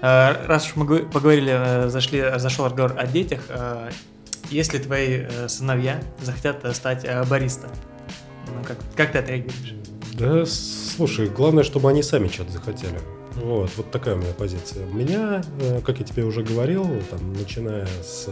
Э, 0.00 0.46
раз 0.46 0.66
уж 0.66 0.76
мы 0.76 1.00
поговорили, 1.00 1.52
э, 1.54 1.88
зашли, 1.88 2.22
зашел 2.36 2.66
разговор 2.66 2.94
о 2.98 3.06
детях, 3.06 3.40
э, 3.48 3.90
если 4.50 4.78
твои 4.78 5.26
сыновья 5.48 6.00
захотят 6.20 6.64
стать 6.74 7.06
бариста, 7.28 7.68
ну, 8.46 8.64
как, 8.64 8.78
как 8.96 9.12
ты 9.12 9.18
отреагируешь? 9.18 9.74
Да, 10.14 10.44
слушай, 10.46 11.28
главное, 11.28 11.62
чтобы 11.62 11.88
они 11.88 12.02
сами 12.02 12.28
что-то 12.28 12.52
захотели. 12.52 12.98
Вот, 13.36 13.70
вот 13.76 13.90
такая 13.90 14.16
меня 14.16 14.32
позиция. 14.32 14.86
У 14.86 14.92
меня, 14.92 15.42
как 15.84 15.98
я 15.98 16.04
тебе 16.04 16.24
уже 16.24 16.42
говорил, 16.42 16.86
там, 17.10 17.32
начиная 17.32 17.86
с 18.02 18.28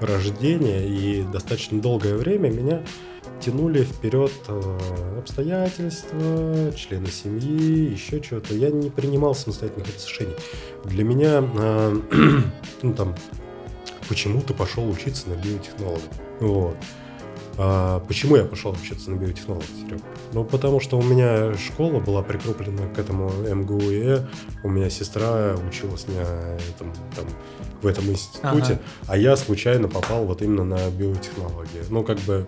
рождения 0.00 0.86
и 0.86 1.22
достаточно 1.22 1.80
долгое 1.80 2.16
время 2.16 2.50
меня 2.50 2.82
тянули 3.40 3.82
вперед 3.82 4.32
э, 4.48 5.18
обстоятельства, 5.18 6.72
члены 6.76 7.08
семьи, 7.08 7.90
еще 7.90 8.22
что-то. 8.22 8.54
Я 8.54 8.70
не 8.70 8.90
принимал 8.90 9.34
самостоятельных 9.34 9.88
решений. 9.94 10.34
Для 10.84 11.04
меня, 11.04 11.42
э, 11.42 12.00
ну 12.82 12.94
там, 12.94 13.16
почему 14.08 14.40
ты 14.42 14.54
пошел 14.54 14.88
учиться 14.88 15.28
на 15.28 15.34
биотехнолога? 15.34 16.02
Вот. 16.40 16.76
А 17.58 18.00
почему 18.00 18.36
я 18.36 18.44
пошел 18.44 18.72
учиться 18.72 19.10
на 19.10 19.16
биотехнолога, 19.16 19.64
Серега? 19.78 20.02
Ну, 20.32 20.44
потому 20.44 20.80
что 20.80 20.98
у 20.98 21.02
меня 21.02 21.54
школа 21.56 22.00
была 22.00 22.22
прикреплена 22.22 22.88
к 22.94 22.98
этому 22.98 23.30
МГУЕ, 23.30 24.26
у 24.64 24.70
меня 24.70 24.88
сестра 24.88 25.54
училась 25.68 26.06
на 26.08 26.56
этом, 26.74 26.92
там, 27.14 27.26
в 27.82 27.86
этом 27.86 28.06
институте, 28.06 28.72
ага. 28.72 28.80
а 29.08 29.16
я 29.16 29.36
случайно 29.36 29.88
попал 29.88 30.24
вот 30.24 30.40
именно 30.40 30.64
на 30.64 30.90
биотехнологии. 30.90 31.82
Ну, 31.90 32.02
как 32.04 32.18
бы, 32.20 32.46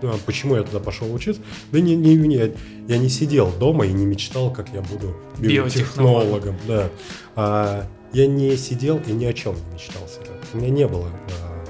ну, 0.00 0.10
а 0.10 0.18
почему 0.24 0.56
я 0.56 0.62
туда 0.62 0.80
пошел 0.80 1.12
учиться? 1.12 1.42
Да 1.72 1.80
не, 1.80 1.96
не, 1.96 2.14
не, 2.14 2.54
я 2.88 2.98
не 2.98 3.08
сидел 3.08 3.52
дома 3.52 3.86
и 3.86 3.92
не 3.92 4.06
мечтал, 4.06 4.52
как 4.52 4.68
я 4.70 4.80
буду 4.80 5.16
биотехнологом. 5.38 6.56
Да. 6.66 6.88
А, 7.36 7.86
я 8.12 8.26
не 8.26 8.56
сидел 8.56 9.00
и 9.06 9.12
ни 9.12 9.24
о 9.26 9.32
чем 9.32 9.54
не 9.54 9.74
мечтал. 9.74 10.02
Серега. 10.08 10.38
У 10.54 10.58
меня 10.58 10.70
не 10.70 10.86
было 10.86 11.08
а, 11.42 11.64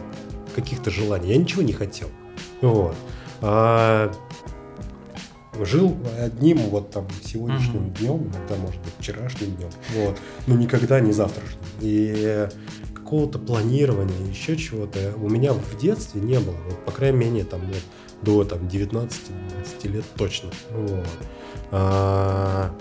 каких-то 0.54 0.90
желаний. 0.90 1.30
Я 1.30 1.36
ничего 1.36 1.62
не 1.62 1.72
хотел. 1.72 2.08
Вот. 2.60 2.96
А, 3.40 4.12
жил 5.64 5.96
одним 6.20 6.58
вот 6.58 6.90
там 6.90 7.06
сегодняшним 7.24 7.86
mm-hmm. 7.86 7.98
днем, 7.98 8.30
иногда, 8.32 8.56
может 8.56 8.80
быть, 8.82 8.92
вчерашним 8.98 9.54
днем, 9.56 9.70
вот, 9.94 10.18
но 10.46 10.54
никогда 10.56 11.00
не 11.00 11.12
завтрашним. 11.12 11.60
И 11.80 12.48
какого-то 12.94 13.38
планирования, 13.38 14.26
еще 14.28 14.56
чего-то 14.56 15.14
у 15.16 15.28
меня 15.28 15.52
в 15.52 15.78
детстве 15.78 16.20
не 16.20 16.38
было, 16.38 16.56
вот, 16.68 16.84
по 16.84 16.92
крайней 16.92 17.30
мере, 17.30 17.44
там, 17.44 17.60
вот, 17.60 17.82
до 18.22 18.44
там 18.44 18.66
19-20 18.66 19.88
лет 19.88 20.04
точно. 20.16 20.50
Вот. 20.70 21.06
А, 21.70 22.74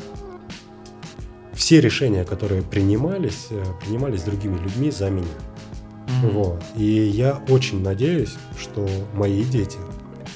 все 1.53 1.81
решения, 1.81 2.23
которые 2.23 2.61
принимались, 2.61 3.47
э, 3.49 3.63
принимались 3.81 4.23
другими 4.23 4.57
людьми 4.57 4.91
за 4.91 5.09
меня. 5.09 5.25
Mm-hmm. 6.07 6.31
Вот. 6.31 6.63
И 6.75 6.83
я 6.83 7.41
очень 7.49 7.83
надеюсь, 7.83 8.35
что 8.57 8.87
мои 9.13 9.43
дети 9.43 9.77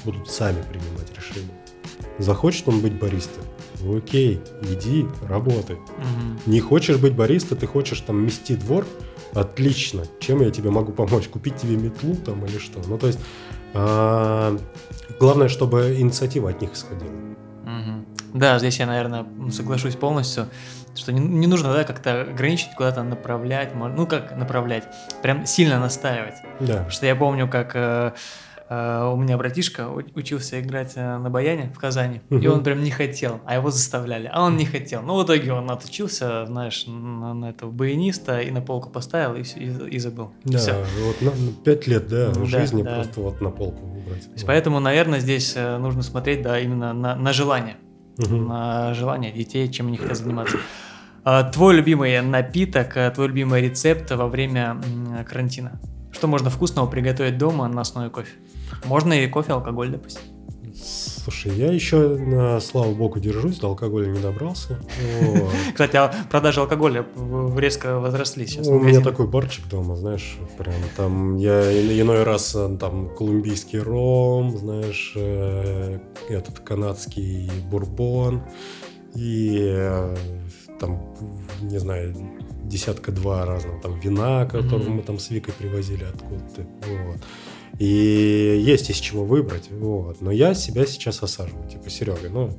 будут 0.04 0.30
сами 0.30 0.62
принимать 0.62 1.10
решения. 1.16 1.50
Захочет 2.18 2.68
он 2.68 2.80
быть 2.80 2.98
баристой? 2.98 3.42
Окей, 3.88 4.40
иди, 4.70 5.06
работай. 5.28 5.76
Угу. 5.76 6.50
Не 6.50 6.60
хочешь 6.60 6.98
быть 6.98 7.14
бариста, 7.14 7.56
ты 7.56 7.66
хочешь 7.66 8.00
там 8.00 8.24
мести 8.24 8.54
двор? 8.54 8.86
Отлично. 9.34 10.04
Чем 10.20 10.42
я 10.42 10.50
тебе 10.50 10.70
могу 10.70 10.92
помочь? 10.92 11.28
Купить 11.28 11.56
тебе 11.56 11.76
метлу 11.76 12.14
там 12.14 12.44
или 12.44 12.58
что? 12.58 12.80
Ну, 12.86 12.98
то 12.98 13.08
есть, 13.08 13.18
а, 13.74 14.56
главное, 15.18 15.48
чтобы 15.48 15.96
инициатива 15.98 16.50
от 16.50 16.60
них 16.60 16.74
исходила. 16.74 17.10
Да, 18.34 18.58
здесь 18.58 18.78
я, 18.78 18.86
наверное, 18.86 19.26
соглашусь 19.50 19.96
полностью, 19.96 20.48
что 20.94 21.12
не, 21.12 21.20
не 21.20 21.46
нужно 21.46 21.72
да, 21.72 21.84
как-то 21.84 22.22
ограничить, 22.22 22.74
куда-то 22.76 23.02
направлять, 23.02 23.74
ну 23.74 24.06
как 24.06 24.36
направлять, 24.36 24.84
прям 25.22 25.46
сильно 25.46 25.78
настаивать. 25.78 26.36
Да. 26.60 26.66
Потому 26.66 26.90
что 26.90 27.06
я 27.06 27.16
помню, 27.16 27.48
как 27.48 27.72
э, 27.74 28.12
Э, 28.72 29.10
у 29.12 29.16
меня 29.16 29.36
братишка 29.36 29.90
учился 29.90 30.58
играть 30.58 30.92
э, 30.96 31.18
на 31.18 31.28
баяне 31.28 31.70
в 31.74 31.78
Казани, 31.78 32.22
угу. 32.30 32.38
и 32.38 32.46
он 32.46 32.62
прям 32.62 32.82
не 32.82 32.90
хотел, 32.90 33.40
а 33.44 33.56
его 33.56 33.70
заставляли, 33.70 34.30
а 34.32 34.44
он 34.44 34.56
не 34.56 34.64
хотел. 34.64 35.02
Ну, 35.02 35.20
в 35.20 35.26
итоге 35.26 35.52
он 35.52 35.70
отучился, 35.70 36.46
знаешь, 36.46 36.86
на, 36.86 37.34
на 37.34 37.50
этого 37.50 37.70
баяниста 37.70 38.40
и 38.40 38.50
на 38.50 38.62
полку 38.62 38.88
поставил 38.88 39.34
и, 39.34 39.42
и, 39.42 39.96
и 39.96 39.98
забыл. 39.98 40.30
Да, 40.44 40.58
Все. 40.58 40.74
вот 41.04 41.20
на, 41.20 41.30
на 41.32 41.52
5 41.52 41.86
лет, 41.86 42.08
да, 42.08 42.30
в 42.30 42.50
да, 42.50 42.60
жизни 42.60 42.82
да. 42.82 42.94
просто 42.94 43.20
вот 43.20 43.42
на 43.42 43.50
полку 43.50 43.84
убрать. 43.84 44.26
Да. 44.34 44.42
Поэтому, 44.46 44.80
наверное, 44.80 45.20
здесь 45.20 45.52
э, 45.54 45.76
нужно 45.76 46.02
смотреть, 46.02 46.40
да, 46.40 46.58
именно 46.58 46.94
на, 46.94 47.14
на 47.14 47.32
желание, 47.34 47.76
угу. 48.18 48.36
на 48.36 48.94
детей, 49.32 49.70
чем 49.70 49.88
они 49.88 49.96
хотят 49.96 50.16
заниматься. 50.16 50.58
А, 51.24 51.44
твой 51.44 51.76
любимый 51.76 52.20
напиток, 52.20 52.96
твой 53.14 53.28
любимый 53.28 53.62
рецепт 53.62 54.10
во 54.10 54.26
время 54.26 54.80
карантина? 55.28 55.80
Что 56.10 56.26
можно 56.26 56.50
вкусного 56.50 56.86
приготовить 56.86 57.38
дома 57.38 57.68
на 57.68 57.82
основе 57.82 58.10
кофе? 58.10 58.32
Можно 58.84 59.12
и 59.14 59.28
кофе, 59.28 59.52
алкоголь, 59.52 59.90
допустим. 59.90 60.22
Слушай, 61.22 61.52
я 61.54 61.70
еще, 61.70 62.60
слава 62.60 62.92
богу, 62.92 63.20
держусь, 63.20 63.58
до 63.58 63.68
алкоголя 63.68 64.08
не 64.08 64.20
добрался. 64.20 64.78
Кстати, 65.72 65.94
а 65.94 66.12
продажи 66.30 66.60
алкоголя 66.60 67.06
резко 67.56 68.00
возросли 68.00 68.46
сейчас. 68.46 68.66
У 68.66 68.80
меня 68.80 69.00
такой 69.00 69.28
барчик 69.28 69.68
дома, 69.68 69.94
знаешь, 69.94 70.36
прям 70.58 70.74
там 70.96 71.36
я 71.36 71.62
иной 72.00 72.24
раз 72.24 72.54
э, 72.56 72.76
там 72.80 73.14
колумбийский 73.14 73.78
ром, 73.78 74.58
знаешь, 74.58 75.12
э, 75.14 76.00
этот 76.28 76.58
канадский 76.58 77.48
бурбон 77.70 78.42
и 79.14 79.60
э, 79.62 80.16
там, 80.80 81.14
не 81.60 81.78
знаю, 81.78 82.16
десятка-два 82.64 83.44
разного 83.44 83.80
там 83.80 84.00
вина, 84.00 84.46
которые 84.46 84.90
мы 84.90 85.02
там 85.02 85.20
с 85.20 85.30
Викой 85.30 85.54
привозили 85.54 86.04
откуда-то. 86.04 86.62
Вот. 86.62 87.20
И 87.78 88.60
есть 88.64 88.90
из 88.90 88.96
чего 88.96 89.24
выбрать. 89.24 89.70
Вот. 89.70 90.20
Но 90.20 90.30
я 90.30 90.54
себя 90.54 90.86
сейчас 90.86 91.22
осаживаю. 91.22 91.68
Типа, 91.68 91.90
Серега, 91.90 92.28
ну, 92.28 92.58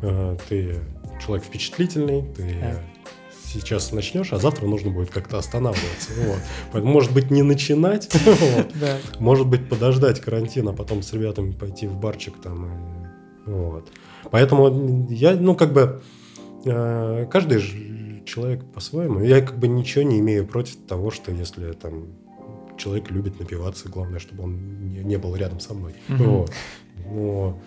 э, 0.00 0.36
ты 0.48 0.78
человек 1.24 1.44
впечатлительный, 1.44 2.22
ты 2.34 2.56
да. 2.60 2.80
сейчас 3.44 3.92
начнешь, 3.92 4.32
а 4.32 4.38
завтра 4.38 4.66
нужно 4.66 4.90
будет 4.90 5.10
как-то 5.10 5.38
останавливаться. 5.38 6.12
Вот. 6.16 6.38
Поэтому, 6.72 6.92
может 6.92 7.12
быть, 7.12 7.30
не 7.30 7.42
начинать, 7.42 8.10
может 9.18 9.46
быть, 9.46 9.68
подождать 9.68 10.20
карантин, 10.20 10.68
а 10.68 10.72
потом 10.72 11.02
с 11.02 11.12
ребятами 11.12 11.52
пойти 11.52 11.86
в 11.86 11.96
барчик 11.96 12.40
там. 12.40 13.08
Вот. 13.46 13.88
Поэтому 14.30 15.08
я, 15.10 15.34
ну, 15.34 15.54
как 15.54 15.72
бы, 15.72 16.02
э, 16.64 17.26
каждый 17.30 17.60
человек 18.24 18.64
по-своему. 18.72 19.20
Я 19.20 19.40
как 19.40 19.58
бы 19.58 19.68
ничего 19.68 20.04
не 20.04 20.20
имею 20.20 20.46
против 20.46 20.76
того, 20.86 21.10
что 21.10 21.32
если 21.32 21.72
там 21.72 22.06
человек 22.76 23.10
любит 23.10 23.38
напиваться, 23.38 23.88
главное, 23.88 24.18
чтобы 24.18 24.44
он 24.44 24.88
не, 24.88 25.04
не 25.04 25.16
был 25.16 25.34
рядом 25.36 25.60
со 25.60 25.74
мной. 25.74 25.94
Угу. 26.08 26.24
Вот. 26.24 26.52
Но, 27.10 27.58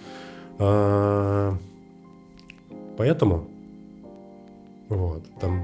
а, 0.60 1.58
поэтому 2.97 3.47
вот, 4.89 5.24
там 5.39 5.64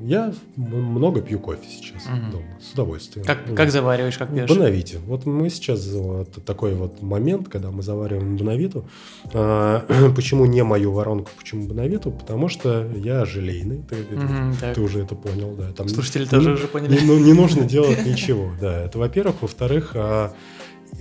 я 0.00 0.32
много 0.56 1.22
пью 1.22 1.38
кофе 1.38 1.66
сейчас 1.68 2.04
угу. 2.06 2.32
дома, 2.32 2.60
с 2.60 2.72
удовольствием. 2.72 3.24
Как, 3.24 3.38
как 3.54 3.70
завариваешь, 3.70 4.18
как 4.18 4.32
пьешь? 4.32 4.48
Боновите. 4.48 4.98
Вот 5.06 5.24
мы 5.24 5.48
сейчас, 5.48 5.86
вот 5.90 6.44
такой 6.44 6.74
вот 6.74 7.02
момент, 7.02 7.48
когда 7.48 7.70
мы 7.70 7.82
завариваем 7.82 8.36
боновиту. 8.36 8.86
А, 9.32 9.84
почему 10.16 10.44
не 10.44 10.62
мою 10.62 10.92
воронку, 10.92 11.30
почему 11.38 11.66
боновиту? 11.66 12.10
Потому 12.10 12.48
что 12.48 12.86
я 12.94 13.24
желейный, 13.24 13.82
ты, 13.88 13.96
угу, 14.14 14.74
ты 14.74 14.80
уже 14.80 15.02
это 15.02 15.14
понял, 15.14 15.54
да. 15.56 15.72
Там 15.72 15.88
Слушатели 15.88 16.24
не, 16.24 16.28
тоже 16.28 16.52
уже 16.52 16.66
поняли. 16.66 17.00
Не, 17.00 17.06
ну, 17.06 17.18
не 17.18 17.32
нужно 17.32 17.64
делать 17.68 18.04
ничего, 18.04 18.50
да. 18.60 18.84
Это 18.84 18.98
во-первых. 18.98 19.36
Во-вторых, 19.40 19.92
а, 19.94 20.34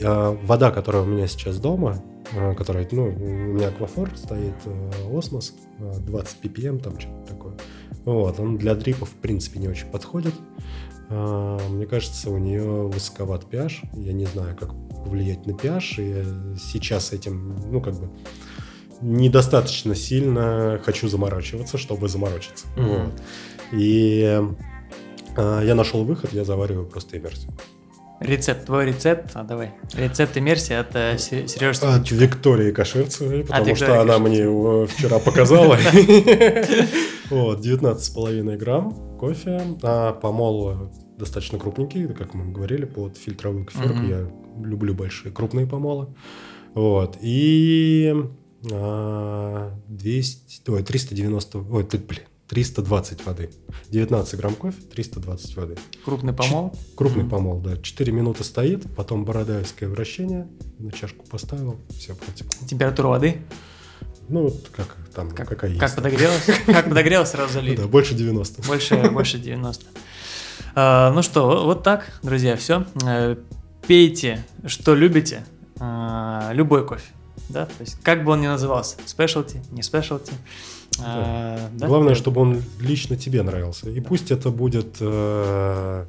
а, 0.01 0.37
вода, 0.43 0.71
которая 0.71 1.03
у 1.03 1.05
меня 1.05 1.27
сейчас 1.27 1.57
дома, 1.57 2.01
а, 2.35 2.53
которая, 2.53 2.87
ну, 2.91 3.05
у 3.05 3.53
меня 3.53 3.69
аквафор 3.69 4.11
стоит, 4.15 4.55
а, 4.65 5.17
осмос, 5.17 5.53
20 5.79 6.37
ppm, 6.41 6.81
там 6.81 6.99
что-то 6.99 7.33
такое. 7.33 7.53
Вот, 8.03 8.39
он 8.39 8.57
для 8.57 8.75
дрипов, 8.75 9.09
в 9.09 9.15
принципе, 9.15 9.59
не 9.59 9.67
очень 9.67 9.87
подходит. 9.87 10.33
Мне 11.09 11.85
кажется, 11.85 12.31
у 12.31 12.37
нее 12.37 12.87
высоковат 12.87 13.45
pH. 13.49 13.89
Я 13.93 14.13
не 14.13 14.25
знаю, 14.25 14.55
как 14.55 14.69
повлиять 15.03 15.45
на 15.45 15.51
pH. 15.51 15.95
И 15.99 16.57
сейчас 16.57 17.13
этим, 17.13 17.55
ну, 17.71 17.79
как 17.79 17.93
бы, 17.93 18.09
недостаточно 19.01 19.93
сильно 19.95 20.79
хочу 20.83 21.07
заморачиваться, 21.07 21.77
чтобы 21.77 22.09
заморочиться. 22.09 22.65
Mm-hmm. 22.75 23.03
Вот. 23.03 23.21
И 23.71 24.41
я 25.37 25.75
нашел 25.75 26.03
выход, 26.05 26.33
я 26.33 26.43
завариваю 26.43 26.87
просто 26.87 27.17
иммерсию. 27.17 27.53
Рецепт, 28.19 28.65
твой 28.65 28.85
рецепт, 28.85 29.31
а 29.33 29.43
давай. 29.43 29.71
Рецепт 29.93 30.37
иммерсии 30.37 30.73
от 30.73 30.95
э, 30.95 31.17
Се- 31.17 31.47
Сережи 31.47 31.81
От 31.81 32.09
Виктории 32.11 32.71
Каширцевой, 32.71 33.43
потому 33.43 33.65
Виктории 33.65 33.75
что 33.75 34.01
она 34.01 34.19
мне 34.19 34.37
его 34.37 34.85
вчера 34.87 35.19
показала. 35.19 35.77
Вот, 37.31 37.65
19,5 37.65 38.55
грамм 38.57 39.17
кофе, 39.17 39.59
а 39.81 40.13
помол 40.13 40.91
достаточно 41.17 41.57
крупненький, 41.57 42.07
как 42.07 42.35
мы 42.35 42.51
говорили, 42.51 42.85
под 42.85 43.17
фильтровую 43.17 43.65
коферку. 43.65 44.03
Я 44.03 44.29
люблю 44.63 44.93
большие, 44.93 45.31
крупные 45.31 45.65
помолы. 45.65 46.07
Вот, 46.75 47.17
и 47.21 48.13
а, 48.71 49.71
200, 49.87 50.69
ой, 50.69 50.83
390, 50.83 51.57
ой, 51.57 51.83
блин, 51.83 52.21
320 52.47 53.25
воды. 53.25 53.49
19 53.89 54.35
грамм 54.37 54.55
кофе, 54.55 54.79
320 54.93 55.55
воды. 55.57 55.77
Крупный 56.03 56.33
помол. 56.33 56.77
Крупный 56.95 57.23
Мгм. 57.23 57.29
помол, 57.31 57.59
да. 57.59 57.77
4 57.77 58.11
минуты 58.11 58.43
стоит, 58.43 58.83
потом 58.95 59.25
бородайское 59.25 59.89
вращение, 59.89 60.47
на 60.77 60.91
чашку 60.91 61.25
поставил, 61.25 61.79
все 61.89 62.13
протекло. 62.15 62.67
Температура 62.67 63.07
воды. 63.07 63.41
Ну, 64.29 64.43
вот 64.43 64.69
как 64.75 64.95
там, 65.13 65.31
Как, 65.31 65.47
какая 65.49 65.69
есть. 65.71 65.79
как 65.79 65.95
подогрелась? 65.95 66.45
Как 66.65 66.85
подогрелась, 66.89 67.29
сразу 67.29 67.53
залили. 67.53 67.75
Да, 67.77 67.87
больше 67.87 68.15
90. 68.15 68.61
Больше, 68.63 69.09
больше 69.11 69.37
90. 69.39 69.85
А, 70.75 71.11
ну 71.13 71.21
что, 71.21 71.63
вот 71.65 71.83
так, 71.83 72.19
друзья, 72.23 72.55
все. 72.57 72.85
Пейте, 73.87 74.43
что 74.65 74.95
любите, 74.95 75.45
а, 75.79 76.51
любой 76.53 76.85
кофе. 76.85 77.07
Да? 77.49 77.65
То 77.67 77.73
есть, 77.81 77.99
как 78.01 78.23
бы 78.23 78.31
он 78.31 78.41
ни 78.41 78.47
назывался, 78.47 78.97
спешлти, 79.05 79.61
не 79.71 79.83
спешлти. 79.83 80.33
А, 80.99 81.69
да? 81.73 81.87
Главное, 81.87 82.15
чтобы 82.15 82.41
он 82.41 82.61
лично 82.79 83.17
тебе 83.17 83.43
нравился. 83.43 83.89
И 83.89 83.99
пусть 83.99 84.31
это 84.31 84.49
будет 84.49 84.97
э, 85.01 86.05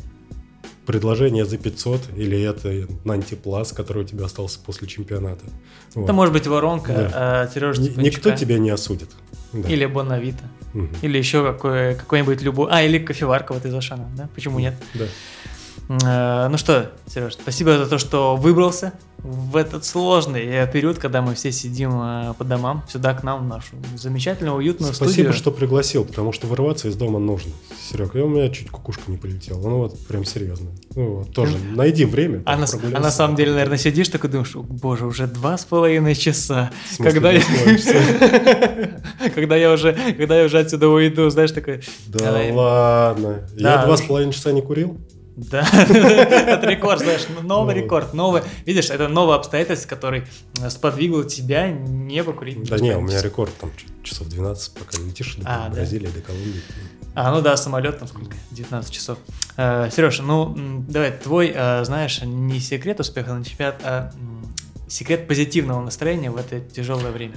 предложение 0.86 1.44
за 1.44 1.58
500, 1.58 2.10
или 2.16 2.40
это 2.40 2.86
антиплас, 3.10 3.72
который 3.72 4.04
у 4.04 4.06
тебя 4.06 4.26
остался 4.26 4.60
после 4.64 4.86
чемпионата. 4.86 5.44
Вот. 5.94 6.04
Это 6.04 6.12
может 6.12 6.32
быть 6.32 6.46
воронка 6.46 6.92
Да. 6.92 7.10
а, 7.14 7.44
Ни- 7.46 7.48
Степанчука. 7.48 8.00
Никто 8.00 8.30
тебя 8.32 8.58
не 8.58 8.70
осудит. 8.70 9.10
Да. 9.52 9.68
Или 9.68 9.86
Бонавита. 9.86 10.44
Мгм. 10.72 10.90
Или 11.02 11.18
еще 11.18 11.42
какой, 11.44 11.94
какой-нибудь 11.94 12.42
любой... 12.42 12.68
А, 12.70 12.82
или 12.82 12.98
кофеварка 12.98 13.52
вот 13.52 13.64
из 13.64 13.74
Ашана, 13.74 14.08
да? 14.16 14.28
Почему 14.34 14.58
нет? 14.58 14.74
Да. 14.94 15.06
Э, 15.88 16.48
Ну 16.48 16.58
что, 16.58 16.90
Сереж, 17.06 17.34
спасибо 17.34 17.78
за 17.78 17.86
то, 17.86 17.98
что 17.98 18.36
выбрался 18.36 18.92
в 19.18 19.56
этот 19.56 19.84
сложный 19.84 20.44
э, 20.44 20.70
период, 20.70 20.98
когда 20.98 21.22
мы 21.22 21.34
все 21.34 21.50
сидим 21.50 22.00
э, 22.00 22.34
по 22.38 22.44
домам, 22.44 22.84
сюда 22.88 23.14
к 23.14 23.22
нам, 23.22 23.44
в 23.44 23.48
нашу 23.48 23.76
замечательную, 23.96 24.56
уютную 24.56 24.92
Спасибо, 24.92 25.12
студию. 25.12 25.32
что 25.32 25.50
пригласил, 25.50 26.04
потому 26.04 26.32
что 26.32 26.46
вырываться 26.46 26.88
из 26.88 26.96
дома 26.96 27.18
нужно. 27.18 27.52
Серег, 27.80 28.14
и 28.14 28.18
у 28.18 28.28
меня 28.28 28.48
чуть 28.50 28.70
кукушка 28.70 29.02
не 29.08 29.16
полетела. 29.16 29.60
Ну 29.60 29.78
вот, 29.78 29.98
прям 30.06 30.24
серьезно. 30.24 30.70
Ну 30.94 31.16
вот, 31.16 31.32
тоже 31.32 31.56
найди 31.74 32.04
время. 32.04 32.42
А 32.46 32.56
на, 32.56 32.66
а 32.94 33.00
на 33.00 33.10
самом 33.10 33.36
деле, 33.36 33.52
наверное, 33.52 33.78
сидишь 33.78 34.08
такой 34.08 34.30
думаешь, 34.30 34.54
«О, 34.54 34.62
боже, 34.62 35.06
уже 35.06 35.26
два 35.26 35.56
с 35.58 35.64
половиной 35.64 36.14
часа. 36.14 36.70
Смысле, 36.90 37.12
Когда 37.12 37.32
я, 37.32 37.42
когда 39.34 39.56
я 39.56 39.72
уже, 39.72 39.96
когда 40.16 40.38
я 40.38 40.44
уже 40.46 40.58
отсюда 40.58 40.88
уйду, 40.88 41.28
знаешь, 41.30 41.52
такой, 41.52 41.82
Да 42.06 42.42
ладно. 42.52 43.48
Я 43.56 43.84
два 43.84 43.96
с 43.96 44.02
половиной 44.02 44.32
часа 44.32 44.52
не 44.52 44.62
курил? 44.62 44.98
Да, 45.36 45.68
это 45.88 46.66
рекорд, 46.66 47.00
знаешь, 47.00 47.26
новый 47.42 47.74
рекорд, 47.74 48.14
новый, 48.14 48.42
видишь, 48.64 48.88
это 48.88 49.06
новое 49.08 49.36
обстоятельство, 49.36 49.88
который 49.88 50.24
сподвигло 50.70 51.24
тебя 51.24 51.70
не 51.70 52.24
покурить. 52.24 52.66
Да 52.68 52.78
не, 52.78 52.96
у 52.96 53.02
меня 53.02 53.20
рекорд 53.20 53.54
там 53.58 53.70
часов 54.02 54.28
12, 54.28 54.72
пока 54.72 54.98
летишь 55.02 55.36
до 55.36 55.42
А, 55.46 55.68
да. 55.68 55.74
Бразилии, 55.74 56.08
до 56.08 56.22
Колумбии. 56.22 56.62
А, 57.14 57.34
ну 57.34 57.42
да, 57.42 57.56
самолет 57.58 57.98
там 57.98 58.08
сколько? 58.08 58.34
19 58.52 58.90
часов. 58.90 59.18
Э, 59.58 59.90
Сереж, 59.94 60.20
ну 60.20 60.54
давай, 60.88 61.12
твой, 61.12 61.52
э, 61.54 61.84
знаешь, 61.84 62.22
не 62.22 62.58
секрет 62.58 63.00
успеха 63.00 63.34
на 63.34 63.44
чемпионат, 63.44 63.80
а 63.84 64.12
секрет 64.88 65.28
позитивного 65.28 65.82
настроения 65.82 66.30
в 66.30 66.36
это 66.36 66.60
тяжелое 66.60 67.10
время. 67.12 67.36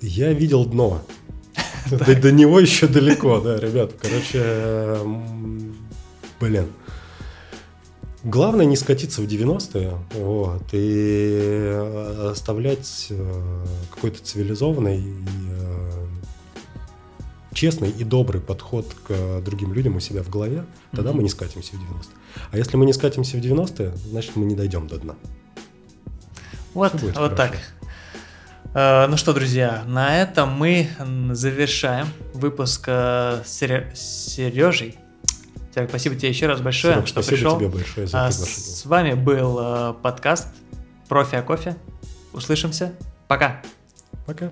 Я 0.00 0.32
видел 0.32 0.64
дно. 0.64 1.02
До, 1.90 2.14
до 2.14 2.30
него 2.30 2.60
еще 2.60 2.86
далеко, 2.86 3.40
да, 3.40 3.58
ребят. 3.58 3.92
Короче, 4.00 4.98
блин. 6.38 6.68
Главное 8.22 8.66
не 8.66 8.76
скатиться 8.76 9.22
в 9.22 9.24
90-е, 9.24 9.92
вот, 10.14 10.62
и 10.72 11.30
э, 11.72 12.30
оставлять 12.32 13.06
э, 13.08 13.64
какой-то 13.94 14.22
цивилизованный 14.22 14.98
и 14.98 15.14
э, 15.50 16.06
честный 17.54 17.88
и 17.88 18.04
добрый 18.04 18.42
подход 18.42 18.94
к 19.08 19.40
другим 19.40 19.72
людям 19.72 19.96
у 19.96 20.00
себя 20.00 20.22
в 20.22 20.28
голове, 20.28 20.66
тогда 20.90 21.10
Мгм. 21.10 21.18
мы 21.18 21.22
не 21.22 21.30
скатимся 21.30 21.72
в 21.72 21.80
90-е. 21.80 22.14
А 22.52 22.58
если 22.58 22.76
мы 22.76 22.84
не 22.84 22.92
скатимся 22.92 23.38
в 23.38 23.40
90-е, 23.40 23.92
значит 23.96 24.36
мы 24.36 24.44
не 24.44 24.54
дойдем 24.54 24.86
до 24.86 24.98
дна. 24.98 25.14
Вот, 26.74 26.92
вот 26.92 27.14
хорошо. 27.14 27.34
так. 27.34 27.56
Ну 29.10 29.16
что, 29.16 29.32
друзья, 29.32 29.82
на 29.88 30.22
этом 30.22 30.52
мы 30.52 30.88
завершаем 31.32 32.06
выпуск 32.34 32.86
с 32.86 33.42
Сережей. 33.94 34.96
Серег, 35.74 35.88
спасибо 35.90 36.16
тебе 36.16 36.28
еще 36.30 36.46
раз 36.46 36.60
большое, 36.60 36.94
Серег, 36.94 37.06
что 37.08 37.22
спасибо 37.22 37.36
пришел. 37.36 37.58
тебе 37.58 37.68
большое 37.68 38.06
за 38.06 38.18
А 38.24 38.28
приглашение. 38.28 38.56
с 38.56 38.86
вами 38.86 39.12
был 39.14 39.58
э, 39.60 39.94
подкаст 40.02 40.48
Профи 41.08 41.36
о 41.36 41.42
кофе. 41.42 41.76
Услышимся. 42.32 42.92
Пока. 43.28 43.62
Пока. 44.26 44.50